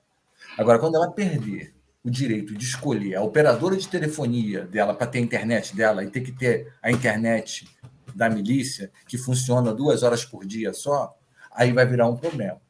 Agora, 0.58 0.78
quando 0.78 0.96
ela 0.96 1.10
perder 1.10 1.74
o 2.04 2.10
direito 2.10 2.54
de 2.54 2.64
escolher 2.64 3.14
a 3.14 3.22
operadora 3.22 3.76
de 3.76 3.88
telefonia 3.88 4.64
dela 4.64 4.92
para 4.92 5.06
ter 5.06 5.18
a 5.18 5.22
internet 5.22 5.74
dela 5.74 6.02
e 6.02 6.10
ter 6.10 6.20
que 6.20 6.32
ter 6.32 6.72
a 6.82 6.90
internet 6.90 7.68
da 8.14 8.28
milícia, 8.28 8.90
que 9.06 9.16
funciona 9.16 9.72
duas 9.72 10.02
horas 10.02 10.24
por 10.24 10.44
dia 10.44 10.72
só, 10.72 11.16
aí 11.52 11.72
vai 11.72 11.86
virar 11.86 12.08
um 12.08 12.16
problema. 12.16 12.60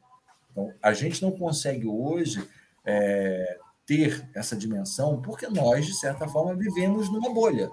Então, 0.53 0.71
a 0.81 0.93
gente 0.93 1.21
não 1.21 1.31
consegue 1.31 1.87
hoje 1.87 2.47
é, 2.85 3.57
ter 3.85 4.29
essa 4.33 4.55
dimensão 4.55 5.19
porque 5.19 5.47
nós, 5.47 5.85
de 5.85 5.95
certa 5.95 6.27
forma, 6.27 6.55
vivemos 6.55 7.11
numa 7.11 7.33
bolha. 7.33 7.69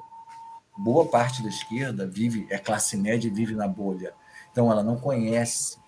Boa 0.78 1.06
parte 1.06 1.42
da 1.42 1.50
esquerda 1.50 2.06
vive, 2.06 2.46
é 2.50 2.58
classe 2.58 2.96
média 2.96 3.28
e 3.28 3.30
vive 3.30 3.54
na 3.54 3.68
bolha. 3.68 4.14
Então, 4.50 4.72
ela 4.72 4.82
não 4.82 4.96
conhece 4.96 5.78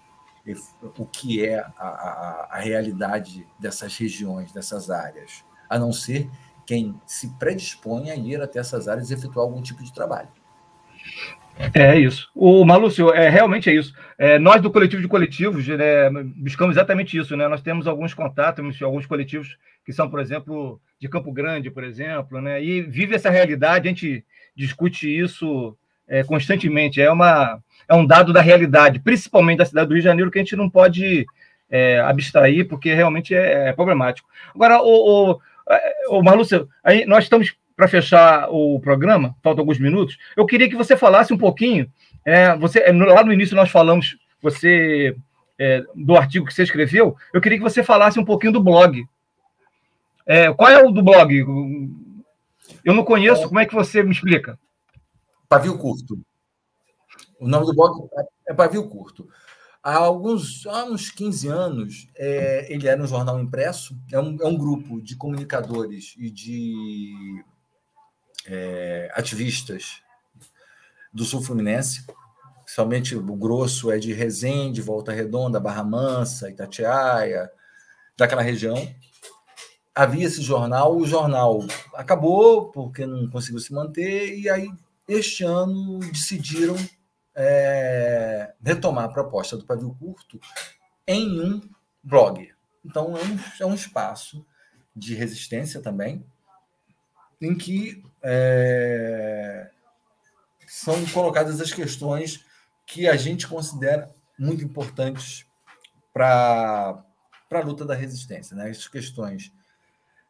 o 0.99 1.07
que 1.07 1.45
é 1.45 1.61
a, 1.61 1.73
a, 1.79 2.49
a 2.51 2.59
realidade 2.59 3.47
dessas 3.59 3.97
regiões, 3.97 4.53
dessas 4.53 4.91
áreas, 4.91 5.45
a 5.69 5.79
não 5.79 5.93
ser 5.93 6.31
quem 6.67 7.01
se 7.07 7.29
predispõe 7.39 8.11
a 8.11 8.17
ir 8.17 8.41
até 8.41 8.59
essas 8.59 8.87
áreas 8.87 9.11
e 9.11 9.15
efetuar 9.15 9.47
algum 9.47 9.63
tipo 9.63 9.83
de 9.83 9.93
trabalho. 9.93 10.29
É 11.75 11.99
isso. 11.99 12.29
O 12.35 12.65
Malúcio, 12.65 13.13
é, 13.13 13.29
realmente 13.29 13.69
é 13.69 13.75
isso. 13.75 13.95
É, 14.19 14.39
nós 14.39 14.61
do 14.61 14.71
coletivo 14.71 15.03
de 15.03 15.09
coletivos 15.09 15.67
né, 15.67 16.11
buscamos 16.37 16.77
exatamente 16.77 17.17
isso. 17.17 17.37
Né? 17.37 17.47
Nós 17.47 17.63
temos 17.63 17.87
alguns 17.87 18.15
contatos, 18.15 18.83
alguns 18.83 19.07
coletivos 19.07 19.57
que 19.85 19.93
são, 19.93 20.09
por 20.09 20.21
exemplo, 20.21 20.81
de 20.99 21.09
Campo 21.09 21.33
Grande, 21.33 21.71
por 21.71 21.85
exemplo, 21.85 22.41
né? 22.41 22.63
e 22.63 22.83
vive 22.83 23.15
essa 23.15 23.31
realidade, 23.31 23.89
a 23.89 23.91
gente 23.91 24.25
discute 24.57 25.09
isso 25.09 25.77
é, 26.09 26.23
constantemente. 26.25 27.01
É, 27.01 27.11
uma, 27.11 27.61
é 27.89 27.95
um 27.95 28.07
dado 28.07 28.33
da 28.33 28.41
realidade, 28.41 29.01
principalmente 29.01 29.59
da 29.59 29.67
cidade 29.67 29.89
do 29.89 29.95
Rio 29.95 30.03
de 30.03 30.09
Janeiro, 30.09 30.31
que 30.31 30.39
a 30.39 30.43
gente 30.43 30.57
não 30.57 30.71
pode 30.71 31.27
é, 31.71 32.01
abstrair, 32.01 32.67
porque 32.67 32.93
realmente 32.95 33.35
é, 33.35 33.69
é 33.69 33.73
problemático. 33.73 34.29
Agora, 34.55 34.81
o, 34.83 35.33
o, 35.33 35.41
o 36.11 36.23
Marlúcio, 36.23 36.69
nós 37.07 37.25
estamos 37.25 37.55
para 37.77 37.89
fechar 37.89 38.49
o 38.51 38.79
programa, 38.81 39.35
faltam 39.43 39.63
alguns 39.63 39.79
minutos. 39.79 40.19
Eu 40.37 40.47
queria 40.47 40.69
que 40.69 40.77
você 40.77 40.97
falasse 40.97 41.33
um 41.33 41.39
pouquinho. 41.39 41.91
É, 42.25 42.57
você 42.57 42.81
é, 42.81 42.93
lá 42.93 43.25
no 43.25 43.33
início 43.33 43.57
nós 43.57 43.71
falamos 43.71 44.17
você 44.41 45.17
é, 45.59 45.85
do 45.95 46.17
artigo 46.17 46.47
que 46.47 46.55
você 46.55 46.63
escreveu. 46.63 47.17
Eu 47.33 47.41
queria 47.41 47.59
que 47.59 47.65
você 47.65 47.83
falasse 47.83 48.19
um 48.19 48.25
pouquinho 48.25 48.53
do 48.53 48.63
blog. 48.63 49.05
É, 50.27 50.53
qual 50.53 50.71
é 50.71 50.83
o 50.83 50.91
do 50.91 51.03
blog? 51.03 51.35
Eu 52.85 52.95
não 52.95 53.05
conheço. 53.05 53.49
Como 53.49 53.61
é 53.61 53.67
que 53.67 53.75
você 53.75 54.03
me 54.03 54.13
explica? 54.13 54.59
Pavio 55.49 55.79
Curto. 55.79 56.19
O 57.39 57.49
nome 57.49 57.67
do 57.67 57.75
blog 57.75 58.09
é 58.49 58.55
Pavio 58.55 58.89
Curto. 58.89 59.29
Há 59.83 59.97
alguns 59.97 60.65
há 60.67 60.85
uns 60.85 61.11
15 61.11 61.49
anos, 61.49 62.09
é, 62.15 62.73
ele 62.73 62.87
era 62.87 63.03
um 63.03 63.07
jornal 63.07 63.41
impresso, 63.41 63.99
é 64.13 64.21
um, 64.21 64.39
é 64.41 64.47
um 64.47 64.57
grupo 64.57 65.03
de 65.03 65.17
comunicadores 65.17 66.15
e 66.17 66.31
de 66.31 67.45
é, 68.47 69.11
ativistas 69.15 70.03
do 71.13 71.25
Sul 71.25 71.43
Fluminense, 71.43 72.05
principalmente 72.65 73.15
o 73.15 73.37
grosso 73.37 73.91
é 73.91 73.99
de 73.99 74.13
Resende, 74.13 74.81
Volta 74.81 75.13
Redonda, 75.13 75.61
Barra 75.61 75.85
Mansa, 75.85 76.51
Itatiaia, 76.51 77.51
daquela 78.17 78.43
região. 78.43 78.77
Havia 79.95 80.27
esse 80.27 80.41
jornal, 80.41 80.97
o 80.97 81.07
jornal 81.07 81.61
acabou 81.95 82.71
porque 82.71 83.05
não 83.05 83.29
conseguiu 83.29 83.61
se 83.61 83.75
manter, 83.75 84.39
e 84.39 84.49
aí 84.49 84.71
este 85.07 85.45
ano 85.45 85.99
decidiram 85.99 86.77
é, 87.35 88.55
retomar 88.65 89.05
a 89.05 89.13
proposta 89.13 89.57
do 89.57 89.67
pavio 89.67 89.95
curto 89.99 90.41
em 91.07 91.41
um 91.41 91.61
blog. 92.03 92.51
Então 92.85 93.17
é 93.17 93.23
um, 93.23 93.39
é 93.61 93.67
um 93.67 93.75
espaço 93.75 94.47
de 94.95 95.15
resistência 95.15 95.81
também, 95.81 96.25
em 97.43 97.55
que 97.55 98.03
é, 98.23 99.69
são 100.67 101.05
colocadas 101.07 101.61
as 101.61 101.73
questões 101.73 102.45
que 102.87 103.09
a 103.09 103.17
gente 103.17 103.49
considera 103.49 104.11
muito 104.39 104.65
importantes 104.65 105.45
para 106.13 107.05
a 107.51 107.61
luta 107.61 107.85
da 107.85 107.95
resistência. 107.95 108.57
Né? 108.57 108.71
As 108.71 108.87
questões 108.87 109.53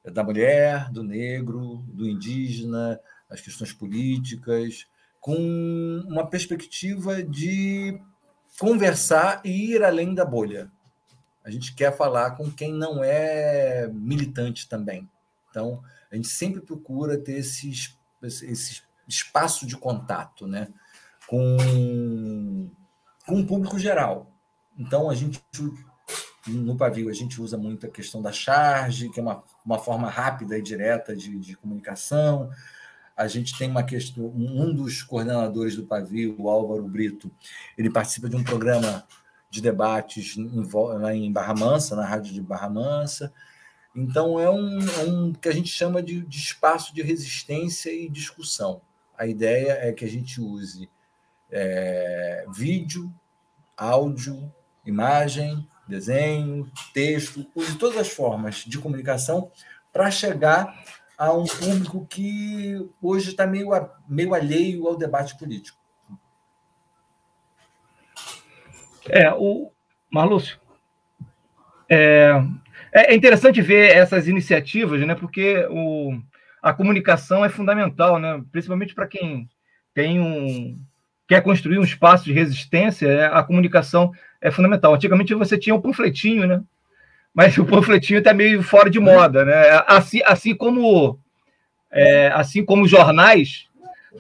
da 0.05 0.25
mulher, 0.25 0.91
do 0.91 1.05
negro, 1.05 1.85
do 1.89 2.09
indígena, 2.09 2.99
as 3.31 3.41
questões 3.41 3.73
políticas, 3.73 4.87
com 5.21 5.37
uma 6.09 6.27
perspectiva 6.27 7.23
de 7.23 8.01
conversar 8.59 9.41
e 9.45 9.73
ir 9.73 9.85
além 9.85 10.15
da 10.15 10.25
bolha. 10.25 10.71
A 11.45 11.51
gente 11.51 11.75
quer 11.75 11.97
falar 11.97 12.33
com 12.33 12.51
quem 12.51 12.73
não 12.73 13.03
é 13.03 13.89
militante 13.93 14.69
também. 14.69 15.09
Então, 15.51 15.83
a 16.13 16.17
gente 16.17 16.29
sempre 16.29 16.61
procura 16.61 17.17
ter 17.17 17.39
esse, 17.39 17.73
esse 18.23 18.83
espaço 19.09 19.67
de 19.67 19.77
contato 19.77 20.47
né? 20.47 20.69
com, 21.27 22.71
com 23.27 23.41
o 23.41 23.47
público 23.47 23.79
geral. 23.79 24.31
Então, 24.79 25.09
a 25.09 25.15
gente, 25.15 25.43
no 26.47 26.77
pavio, 26.77 27.09
a 27.09 27.13
gente 27.15 27.41
usa 27.41 27.57
muito 27.57 27.87
a 27.87 27.91
questão 27.91 28.21
da 28.21 28.31
charge, 28.31 29.09
que 29.09 29.19
é 29.19 29.23
uma, 29.23 29.43
uma 29.65 29.79
forma 29.79 30.11
rápida 30.11 30.59
e 30.59 30.63
direta 30.63 31.17
de, 31.17 31.39
de 31.39 31.57
comunicação. 31.57 32.51
A 33.17 33.27
gente 33.27 33.57
tem 33.57 33.71
uma 33.71 33.83
questão, 33.83 34.27
um 34.27 34.75
dos 34.75 35.03
coordenadores 35.03 35.77
do 35.77 35.85
pavio, 35.85 36.37
o 36.39 36.49
Álvaro 36.49 36.87
Brito, 36.87 37.31
ele 37.77 37.91
participa 37.91 38.29
de 38.29 38.37
um 38.37 38.45
programa 38.45 39.07
de 39.49 39.63
debates 39.63 40.37
em, 40.37 40.63
em 41.15 41.33
Barra 41.33 41.55
Mansa, 41.55 41.97
na 41.97 42.05
rádio 42.05 42.33
de 42.35 42.43
Barra 42.43 42.69
Mansa. 42.69 43.33
Então, 43.95 44.41
é 44.41 44.49
um, 44.49 44.79
é 44.81 45.05
um 45.05 45.33
que 45.33 45.49
a 45.49 45.53
gente 45.53 45.69
chama 45.69 46.03
de, 46.03 46.23
de, 46.23 46.39
espaço 46.39 46.95
de 46.95 47.03
resistência 47.03 47.91
e 47.91 48.09
discussão. 48.09 48.81
A 49.17 49.27
ideia 49.27 49.73
é 49.81 49.93
que 49.93 50.05
a 50.05 50.09
gente 50.09 50.41
use 50.41 50.89
é, 51.51 52.47
vídeo, 52.53 53.13
áudio, 53.77 54.53
imagem, 54.85 55.69
desenho, 55.87 56.71
texto, 56.95 57.47
use 57.55 57.77
todas 57.77 57.99
as 57.99 58.09
formas 58.09 58.65
de 58.67 58.79
comunicação 58.79 59.51
para 59.93 60.11
chegar 60.11 60.83
a 61.19 61.33
um 61.33 61.45
público 61.45 62.07
que 62.07 62.89
hoje 63.01 63.31
está 63.31 63.47
meio, 63.47 63.69
meio 64.09 64.35
alheio 64.35 64.89
ao 64.89 64.97
debate 64.97 65.37
político. 65.37 65.79
É, 69.09 69.31
o 69.33 69.71
Marlúcio, 70.11 70.59
é, 71.89 72.33
é, 72.93 73.13
é 73.13 73.15
interessante 73.15 73.63
ver 73.63 73.97
essas 73.97 74.29
iniciativas, 74.29 75.01
né? 75.01 75.15
Porque 75.15 75.67
o, 75.71 76.21
a 76.63 76.73
comunicação 76.73 77.45
é 77.45 77.49
fundamental, 77.49 78.19
né? 78.19 78.43
Principalmente 78.53 78.95
para 78.95 79.07
quem 79.07 79.49
tem 79.95 80.21
um 80.21 80.79
quer 81.27 81.43
construir 81.43 81.79
um 81.79 81.85
espaço 81.85 82.25
de 82.25 82.33
resistência, 82.33 83.07
é, 83.07 83.27
a 83.27 83.43
comunicação 83.43 84.13
é 84.41 84.51
fundamental. 84.51 84.95
Antigamente 84.95 85.33
você 85.35 85.57
tinha 85.57 85.75
um 85.75 85.81
panfletinho, 85.81 86.47
né? 86.47 86.63
Mas 87.33 87.57
o 87.59 87.65
panfletinho 87.65 88.19
está 88.19 88.35
meio 88.35 88.63
fora 88.63 88.91
de 88.91 89.01
moda, 89.01 89.45
né? 89.45 89.83
Assim, 89.87 90.21
assim 90.27 90.55
como 90.55 91.19
é, 91.91 92.29
assim 92.35 92.65
como 92.65 92.85
os 92.85 92.91
jornais 92.91 93.67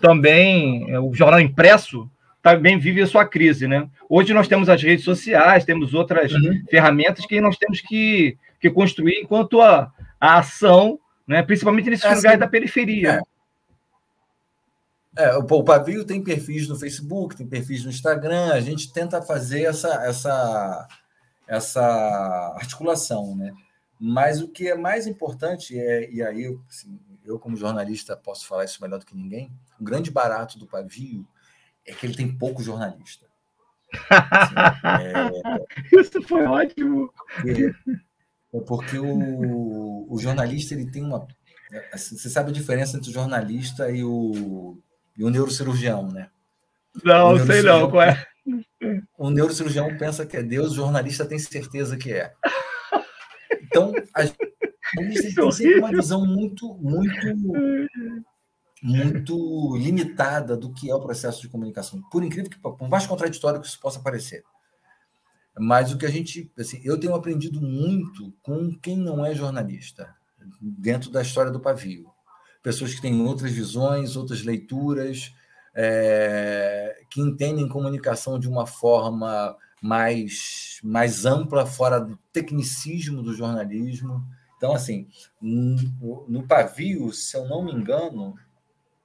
também, 0.00 0.90
é, 0.90 0.98
o 0.98 1.12
jornal 1.12 1.40
impresso 1.40 2.10
também 2.42 2.78
vive 2.78 3.02
a 3.02 3.06
sua 3.06 3.24
crise, 3.24 3.68
né? 3.68 3.88
Hoje 4.08 4.32
nós 4.34 4.48
temos 4.48 4.68
as 4.68 4.82
redes 4.82 5.04
sociais, 5.04 5.64
temos 5.64 5.94
outras 5.94 6.32
uhum. 6.32 6.62
ferramentas 6.68 7.24
que 7.24 7.40
nós 7.40 7.56
temos 7.56 7.80
que 7.80 8.36
que 8.62 8.70
construir 8.70 9.20
enquanto 9.20 9.60
a, 9.60 9.92
a 10.20 10.38
ação, 10.38 11.00
né, 11.26 11.42
principalmente 11.42 11.90
nesses 11.90 12.04
é, 12.04 12.14
lugares 12.14 12.38
da 12.38 12.46
periferia. 12.46 13.20
É. 15.18 15.24
é. 15.24 15.36
o 15.36 15.64
Pavio 15.64 16.04
tem 16.04 16.22
perfis 16.22 16.68
no 16.68 16.78
Facebook, 16.78 17.36
tem 17.36 17.46
perfis 17.46 17.84
no 17.84 17.90
Instagram, 17.90 18.52
a 18.52 18.60
gente 18.60 18.92
tenta 18.92 19.20
fazer 19.20 19.64
essa, 19.64 20.06
essa, 20.06 20.88
essa 21.48 22.54
articulação, 22.56 23.36
né? 23.36 23.52
Mas 23.98 24.40
o 24.40 24.48
que 24.48 24.68
é 24.68 24.76
mais 24.76 25.08
importante, 25.08 25.78
é, 25.78 26.08
e 26.10 26.22
aí 26.22 26.56
assim, 26.68 26.98
eu, 27.24 27.38
como 27.38 27.56
jornalista, 27.56 28.16
posso 28.16 28.46
falar 28.46 28.64
isso 28.64 28.80
melhor 28.80 29.00
do 29.00 29.06
que 29.06 29.16
ninguém, 29.16 29.52
o 29.80 29.84
grande 29.84 30.10
barato 30.10 30.56
do 30.56 30.66
Pavio 30.66 31.26
é 31.84 31.92
que 31.92 32.06
ele 32.06 32.16
tem 32.16 32.32
pouco 32.32 32.62
jornalista. 32.62 33.26
Assim, 34.08 34.54
é, 35.02 36.00
isso 36.00 36.22
foi 36.22 36.46
ótimo. 36.46 37.12
É 37.44 38.02
porque 38.60 38.98
o, 38.98 40.06
o 40.12 40.18
jornalista 40.18 40.74
ele 40.74 40.90
tem 40.90 41.02
uma. 41.02 41.26
Assim, 41.92 42.16
você 42.16 42.28
sabe 42.28 42.50
a 42.50 42.52
diferença 42.52 42.96
entre 42.96 43.08
o 43.08 43.14
jornalista 43.14 43.90
e 43.90 44.04
o, 44.04 44.76
e 45.16 45.24
o 45.24 45.30
neurocirurgião, 45.30 46.06
né? 46.10 46.28
Não, 47.02 47.38
sei 47.46 47.62
não, 47.62 47.90
qual 47.90 48.02
é? 48.02 48.26
O 49.16 49.30
neurocirurgião 49.30 49.96
pensa 49.96 50.26
que 50.26 50.36
é 50.36 50.42
Deus, 50.42 50.72
o 50.72 50.76
jornalista 50.76 51.24
tem 51.24 51.38
certeza 51.38 51.96
que 51.96 52.12
é. 52.12 52.34
Então, 53.62 53.92
a 54.14 54.24
gente 54.24 54.36
tem 55.34 55.52
sempre 55.52 55.78
uma 55.78 55.90
visão 55.90 56.26
muito, 56.26 56.74
muito, 56.74 57.88
muito 58.82 59.76
limitada 59.78 60.54
do 60.54 60.72
que 60.74 60.90
é 60.90 60.94
o 60.94 61.00
processo 61.00 61.40
de 61.40 61.48
comunicação. 61.48 62.02
Por 62.10 62.22
incrível 62.22 62.50
que, 62.50 62.58
por 62.58 62.88
mais 62.88 63.06
contraditório 63.06 63.60
que 63.60 63.66
isso 63.66 63.80
possa 63.80 64.00
parecer. 64.00 64.42
Mas 65.58 65.92
o 65.92 65.98
que 65.98 66.06
a 66.06 66.10
gente, 66.10 66.50
assim, 66.58 66.80
eu 66.82 66.98
tenho 66.98 67.14
aprendido 67.14 67.60
muito 67.60 68.32
com 68.42 68.72
quem 68.80 68.96
não 68.96 69.24
é 69.24 69.34
jornalista, 69.34 70.14
dentro 70.60 71.10
da 71.10 71.20
história 71.20 71.50
do 71.50 71.60
pavio. 71.60 72.10
Pessoas 72.62 72.94
que 72.94 73.02
têm 73.02 73.20
outras 73.22 73.52
visões, 73.52 74.16
outras 74.16 74.42
leituras, 74.42 75.34
é, 75.74 77.02
que 77.10 77.20
entendem 77.20 77.68
comunicação 77.68 78.38
de 78.38 78.48
uma 78.48 78.66
forma 78.66 79.56
mais, 79.82 80.80
mais 80.82 81.26
ampla, 81.26 81.66
fora 81.66 82.00
do 82.00 82.16
tecnicismo 82.32 83.22
do 83.22 83.34
jornalismo. 83.34 84.24
Então, 84.56 84.72
assim, 84.72 85.08
no, 85.40 86.24
no 86.28 86.46
pavio, 86.46 87.12
se 87.12 87.36
eu 87.36 87.46
não 87.46 87.64
me 87.64 87.72
engano, 87.72 88.34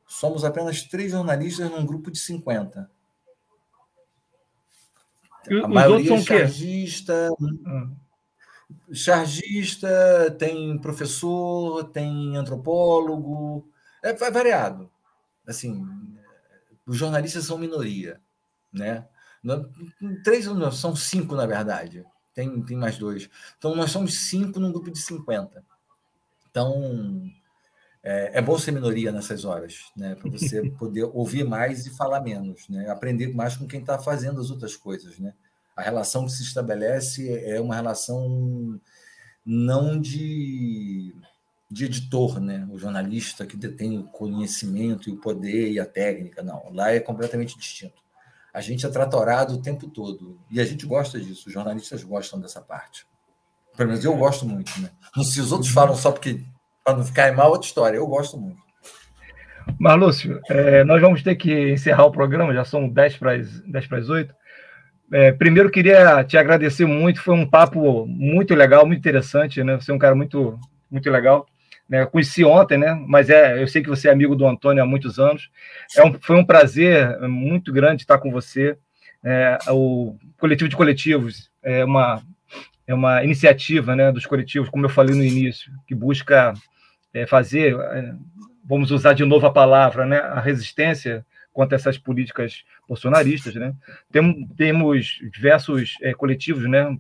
somos 0.08 0.46
apenas 0.46 0.84
três 0.84 1.12
jornalistas 1.12 1.70
num 1.70 1.86
grupo 1.86 2.10
de 2.12 2.20
50 2.20 2.90
a 5.64 5.68
maioria 5.68 6.16
é 6.16 6.22
chargista, 6.22 7.30
hum. 7.40 7.96
chargista, 8.92 10.36
tem 10.38 10.78
professor, 10.80 11.86
tem 11.86 12.36
antropólogo, 12.36 13.70
é, 14.04 14.10
é 14.10 14.32
variado. 14.32 14.90
Assim, 15.46 15.86
os 16.86 16.98
jornalistas 16.98 17.46
são 17.46 17.58
minoria, 17.58 18.20
né? 18.72 19.06
Três, 20.24 20.46
são 20.74 20.96
cinco, 20.96 21.36
na 21.36 21.46
verdade. 21.46 22.06
Tem, 22.34 22.62
tem 22.64 22.78
mais 22.78 22.98
dois. 22.98 23.30
Então, 23.58 23.76
nós 23.76 23.92
somos 23.92 24.28
cinco 24.30 24.60
num 24.60 24.72
grupo 24.72 24.92
de 24.92 25.00
50. 25.00 25.64
Então, 26.50 27.24
é, 28.10 28.32
é 28.36 28.42
bom 28.42 28.58
ser 28.58 28.72
minoria 28.72 29.12
nessas 29.12 29.44
horas, 29.44 29.92
né? 29.96 30.16
Para 30.16 30.32
você 30.32 30.70
poder 30.80 31.04
ouvir 31.14 31.44
mais 31.44 31.86
e 31.86 31.90
falar 31.90 32.22
menos, 32.22 32.70
né? 32.70 32.90
Aprender 32.90 33.36
mais 33.36 33.58
com 33.58 33.68
quem 33.68 33.82
está 33.82 34.00
fazendo 34.00 34.40
as 34.40 34.50
outras 34.50 34.78
coisas, 34.78 35.20
né? 35.20 35.34
A 35.76 35.82
relação 35.82 36.26
que 36.26 36.32
se 36.32 36.42
estabelece 36.42 37.30
é 37.44 37.60
uma 37.60 37.76
relação 37.76 38.80
não 39.46 40.00
de, 40.00 41.14
de 41.70 41.86
editor, 41.86 42.40
né? 42.40 42.66
O 42.72 42.78
jornalista 42.78 43.46
que 43.46 43.58
detém 43.58 44.00
o 44.00 44.06
conhecimento 44.06 45.10
e 45.10 45.14
o 45.14 45.18
poder 45.18 45.70
e 45.70 45.78
a 45.78 45.86
técnica, 45.86 46.42
não. 46.42 46.72
Lá 46.72 46.94
é 46.94 47.02
completamente 47.02 47.58
distinto. 47.58 48.02
A 48.54 48.62
gente 48.62 48.86
é 48.86 48.90
tratorado 48.90 49.56
o 49.56 49.62
tempo 49.62 49.86
todo 49.86 50.40
e 50.50 50.62
a 50.62 50.66
gente 50.66 50.86
gosta 50.86 51.20
disso. 51.20 51.48
Os 51.48 51.54
jornalistas 51.54 52.06
gostam 52.06 52.40
dessa 52.40 52.62
parte. 52.62 53.06
Pelo 53.76 53.90
menos 53.90 54.06
eu 54.06 54.16
gosto 54.16 54.48
muito, 54.48 54.80
né? 54.80 54.92
Não 55.14 55.26
se 55.26 55.42
os 55.42 55.52
outros 55.52 55.72
falam 55.72 55.96
só 55.96 56.10
porque 56.12 56.42
para 56.88 56.96
não 56.96 57.04
ficar 57.04 57.34
mal 57.34 57.52
outra 57.52 57.68
história. 57.68 57.98
Eu 57.98 58.08
gosto 58.08 58.38
muito. 58.38 58.56
Marlúcio, 59.78 60.40
é, 60.50 60.86
nós 60.86 61.02
vamos 61.02 61.22
ter 61.22 61.36
que 61.36 61.72
encerrar 61.72 62.06
o 62.06 62.12
programa, 62.12 62.54
já 62.54 62.64
são 62.64 62.88
10 62.88 63.18
para 63.18 63.34
as, 63.34 63.60
10 63.62 63.88
para 63.88 63.98
as 63.98 64.10
8. 64.10 64.34
É, 65.12 65.34
primeiro, 65.34 65.70
queria 65.70 66.24
te 66.24 66.38
agradecer 66.38 66.86
muito, 66.86 67.22
foi 67.22 67.36
um 67.36 67.46
papo 67.46 68.06
muito 68.08 68.56
legal, 68.56 68.86
muito 68.86 69.00
interessante, 69.00 69.62
né? 69.62 69.76
Você 69.76 69.92
é 69.92 69.94
um 69.94 70.00
cara 70.00 70.16
muito, 70.16 70.58
muito 70.90 71.10
legal. 71.10 71.46
Né? 71.90 72.06
Conheci 72.06 72.46
ontem, 72.46 72.78
né? 72.78 72.98
Mas 73.06 73.30
é, 73.30 73.62
eu 73.62 73.68
sei 73.68 73.82
que 73.82 73.90
você 73.90 74.08
é 74.08 74.12
amigo 74.12 74.36
do 74.36 74.48
Antônio 74.48 74.82
há 74.82 74.86
muitos 74.86 75.20
anos. 75.20 75.50
É 75.96 76.06
um, 76.06 76.14
foi 76.14 76.38
um 76.38 76.46
prazer 76.46 77.20
muito 77.22 77.74
grande 77.74 78.04
estar 78.04 78.18
com 78.18 78.32
você. 78.32 78.78
É, 79.22 79.58
o 79.70 80.16
coletivo 80.40 80.70
de 80.70 80.76
coletivos 80.78 81.52
é 81.62 81.84
uma 81.84 82.22
é 82.88 82.94
uma 82.94 83.22
iniciativa, 83.24 83.96
né, 83.96 84.12
dos 84.14 84.26
coletivos, 84.26 84.70
como 84.70 84.86
eu 84.86 84.90
falei 84.90 85.14
no 85.14 85.24
início, 85.24 85.72
que 85.86 85.94
busca 85.94 86.54
é, 87.18 87.28
fazer, 87.28 87.76
é, 87.76 88.14
vamos 88.64 88.92
usar 88.92 89.14
de 89.14 89.26
novo 89.26 89.46
a 89.46 89.54
palavra, 89.54 90.06
né, 90.06 90.18
a 90.18 90.40
resistência 90.40 91.26
contra 91.54 91.76
essas 91.76 91.98
políticas 91.98 92.64
bolsonaristas, 92.88 93.56
né? 93.56 93.74
Tem, 94.12 94.48
temos 94.56 95.20
diversos 95.34 95.98
é, 96.04 96.14
coletivos, 96.14 96.70
né? 96.70 96.96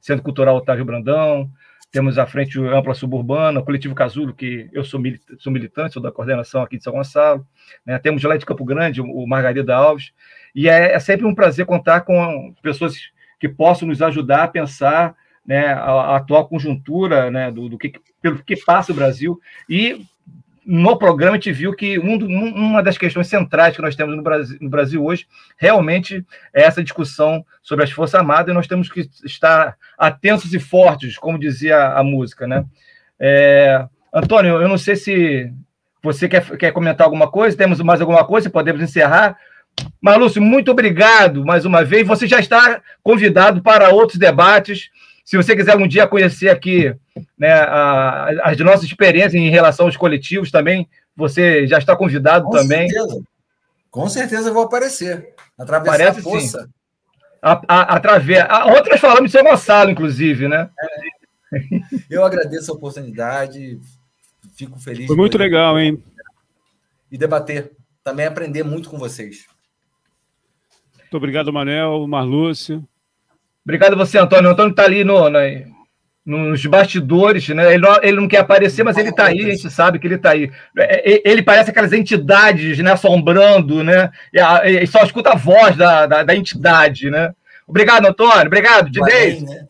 Centro 0.00 0.24
Cultural 0.24 0.56
Otávio 0.56 0.84
Brandão, 0.84 1.48
temos 1.94 2.18
a 2.18 2.26
Frente 2.26 2.58
Ampla 2.58 2.92
Suburbana, 2.92 3.60
o 3.60 3.64
Coletivo 3.64 3.94
Casulo, 3.94 4.34
que 4.34 4.68
eu 4.72 4.82
sou, 4.82 4.98
militante, 4.98 5.40
sou 5.40 5.52
militante, 5.52 5.94
sou 5.94 6.02
da 6.02 6.10
coordenação 6.10 6.60
aqui 6.60 6.76
de 6.76 6.82
São 6.82 6.92
Gonçalo, 6.92 7.46
né? 7.86 7.96
temos 8.00 8.20
lá 8.24 8.36
de 8.36 8.44
Campo 8.44 8.64
Grande, 8.64 9.00
o 9.00 9.24
Margarida 9.28 9.76
Alves, 9.76 10.12
e 10.52 10.68
é, 10.68 10.92
é, 10.92 10.98
sempre 10.98 11.24
um 11.24 11.34
prazer 11.34 11.64
contar 11.66 12.00
com 12.00 12.52
pessoas 12.60 12.96
que 13.38 13.48
possam 13.48 13.86
nos 13.86 14.02
ajudar 14.02 14.42
a 14.42 14.48
pensar 14.48 15.14
né, 15.46 15.68
a, 15.72 16.16
atual 16.16 16.48
conjuntura 16.48 17.30
né, 17.30 17.50
do, 17.50 17.68
do 17.68 17.78
que, 17.78 17.92
pelo 18.20 18.42
que 18.42 18.56
passa 18.56 18.92
o 18.92 18.94
Brasil 18.94 19.38
e 19.68 20.04
no 20.66 20.96
programa 20.96 21.32
a 21.32 21.36
gente 21.36 21.52
viu 21.52 21.74
que 21.74 21.98
um, 21.98 22.16
uma 22.16 22.82
das 22.82 22.96
questões 22.96 23.26
centrais 23.26 23.76
que 23.76 23.82
nós 23.82 23.94
temos 23.94 24.16
no 24.16 24.22
Brasil, 24.22 24.56
no 24.60 24.70
Brasil, 24.70 25.04
hoje 25.04 25.26
realmente 25.58 26.24
é 26.54 26.62
essa 26.62 26.82
discussão 26.82 27.44
sobre 27.62 27.84
as 27.84 27.90
Forças 27.90 28.14
Armadas 28.14 28.50
e 28.50 28.54
nós 28.54 28.66
temos 28.66 28.90
que 28.90 29.08
estar 29.24 29.76
atentos 29.98 30.54
e 30.54 30.58
fortes, 30.58 31.18
como 31.18 31.38
dizia 31.38 31.88
a 31.88 32.02
música. 32.02 32.46
Né? 32.46 32.64
É, 33.20 33.86
Antônio, 34.12 34.60
eu 34.60 34.68
não 34.68 34.78
sei 34.78 34.96
se 34.96 35.52
você 36.02 36.28
quer, 36.28 36.56
quer 36.56 36.72
comentar 36.72 37.06
alguma 37.06 37.30
coisa, 37.30 37.56
temos 37.56 37.80
mais 37.80 38.00
alguma 38.00 38.24
coisa, 38.24 38.48
podemos 38.48 38.80
encerrar. 38.80 39.36
Marlúcio, 40.00 40.40
muito 40.40 40.70
obrigado 40.70 41.44
mais 41.44 41.64
uma 41.64 41.84
vez. 41.84 42.06
Você 42.06 42.26
já 42.26 42.38
está 42.38 42.80
convidado 43.02 43.62
para 43.62 43.90
outros 43.90 44.18
debates. 44.18 44.90
Se 45.24 45.36
você 45.36 45.56
quiser 45.56 45.76
um 45.76 45.88
dia 45.88 46.06
conhecer 46.06 46.50
aqui 46.50 46.94
né, 47.38 47.52
a, 47.52 48.50
as 48.50 48.58
nossas 48.58 48.84
experiências 48.84 49.34
em 49.34 49.48
relação 49.48 49.86
aos 49.86 49.96
coletivos 49.96 50.50
também, 50.50 50.86
você 51.16 51.66
já 51.66 51.78
está 51.78 51.96
convidado 51.96 52.44
Com 52.44 52.50
também. 52.50 52.90
Certeza. 52.90 53.22
Com 53.90 54.08
certeza 54.08 54.52
vou 54.52 54.64
aparecer. 54.64 55.34
Atravessar 55.58 55.96
Parece, 55.96 56.20
a 56.20 56.22
poça. 56.22 56.62
Sim. 56.62 56.68
A, 57.40 57.62
a, 57.68 57.96
através. 57.96 58.44
Outras 58.76 59.00
falamos 59.00 59.30
de 59.30 59.38
São 59.38 59.44
Gonçalo, 59.44 59.90
inclusive, 59.90 60.48
né? 60.48 60.68
É. 60.78 61.58
Eu 62.10 62.24
agradeço 62.24 62.72
a 62.72 62.74
oportunidade, 62.74 63.78
fico 64.56 64.78
feliz. 64.78 65.06
Foi 65.06 65.16
muito 65.16 65.38
legal, 65.38 65.78
hein? 65.78 66.02
E 67.10 67.16
debater. 67.16 67.72
Também 68.02 68.26
aprender 68.26 68.62
muito 68.62 68.90
com 68.90 68.98
vocês. 68.98 69.46
Muito 70.98 71.16
obrigado, 71.16 71.52
Manel, 71.52 72.06
Marlúcio. 72.06 72.86
Obrigado 73.64 73.94
a 73.94 73.96
você, 73.96 74.18
Antônio. 74.18 74.50
O 74.50 74.52
Antônio 74.52 74.70
está 74.70 74.84
ali 74.84 75.04
no, 75.04 75.30
no, 75.30 75.40
nos 76.24 76.64
bastidores, 76.66 77.48
né? 77.48 77.74
Ele 77.74 77.82
não, 77.82 78.02
ele 78.02 78.20
não 78.20 78.28
quer 78.28 78.38
aparecer, 78.38 78.82
mas 78.82 78.96
ele 78.96 79.10
está 79.10 79.26
aí, 79.26 79.40
a 79.40 79.50
gente 79.50 79.70
sabe 79.70 79.98
que 79.98 80.06
ele 80.06 80.16
está 80.16 80.30
aí. 80.30 80.50
É, 80.76 81.14
é, 81.14 81.22
ele 81.24 81.42
parece 81.42 81.70
aquelas 81.70 81.92
entidades, 81.92 82.78
né? 82.78 82.92
Assombrando, 82.92 83.82
né? 83.82 84.10
E, 84.32 84.86
só 84.86 85.02
escuta 85.02 85.32
a 85.32 85.36
voz 85.36 85.76
da, 85.76 86.06
da, 86.06 86.22
da 86.22 86.36
entidade, 86.36 87.10
né? 87.10 87.34
Obrigado, 87.66 88.06
Antônio. 88.06 88.46
Obrigado, 88.46 88.90
de 88.90 89.00
né? 89.00 89.66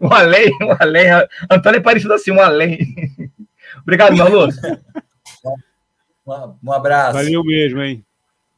Um 0.00 0.12
além, 0.12 0.50
um 0.62 0.76
além. 0.78 1.06
Antônio 1.50 1.78
é 1.78 1.82
parecido 1.82 2.14
assim, 2.14 2.30
um 2.30 2.40
além. 2.40 2.78
Obrigado, 3.82 4.16
Malu. 4.16 4.48
Um 6.62 6.72
abraço. 6.72 7.12
Valeu 7.14 7.44
mesmo, 7.44 7.80
hein? 7.80 8.04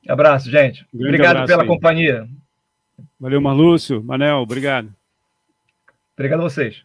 Abraço, 0.09 0.51
gente. 0.51 0.87
Um 0.93 1.05
Obrigado 1.05 1.37
abraço 1.37 1.47
pela 1.49 1.63
aí. 1.63 1.69
companhia. 1.69 2.27
Valeu, 3.21 3.41
Marlúcio. 3.41 4.03
Manel, 4.03 4.37
obrigado. 4.37 4.95
Obrigado 6.15 6.41
a 6.41 6.45
vocês. 6.45 6.85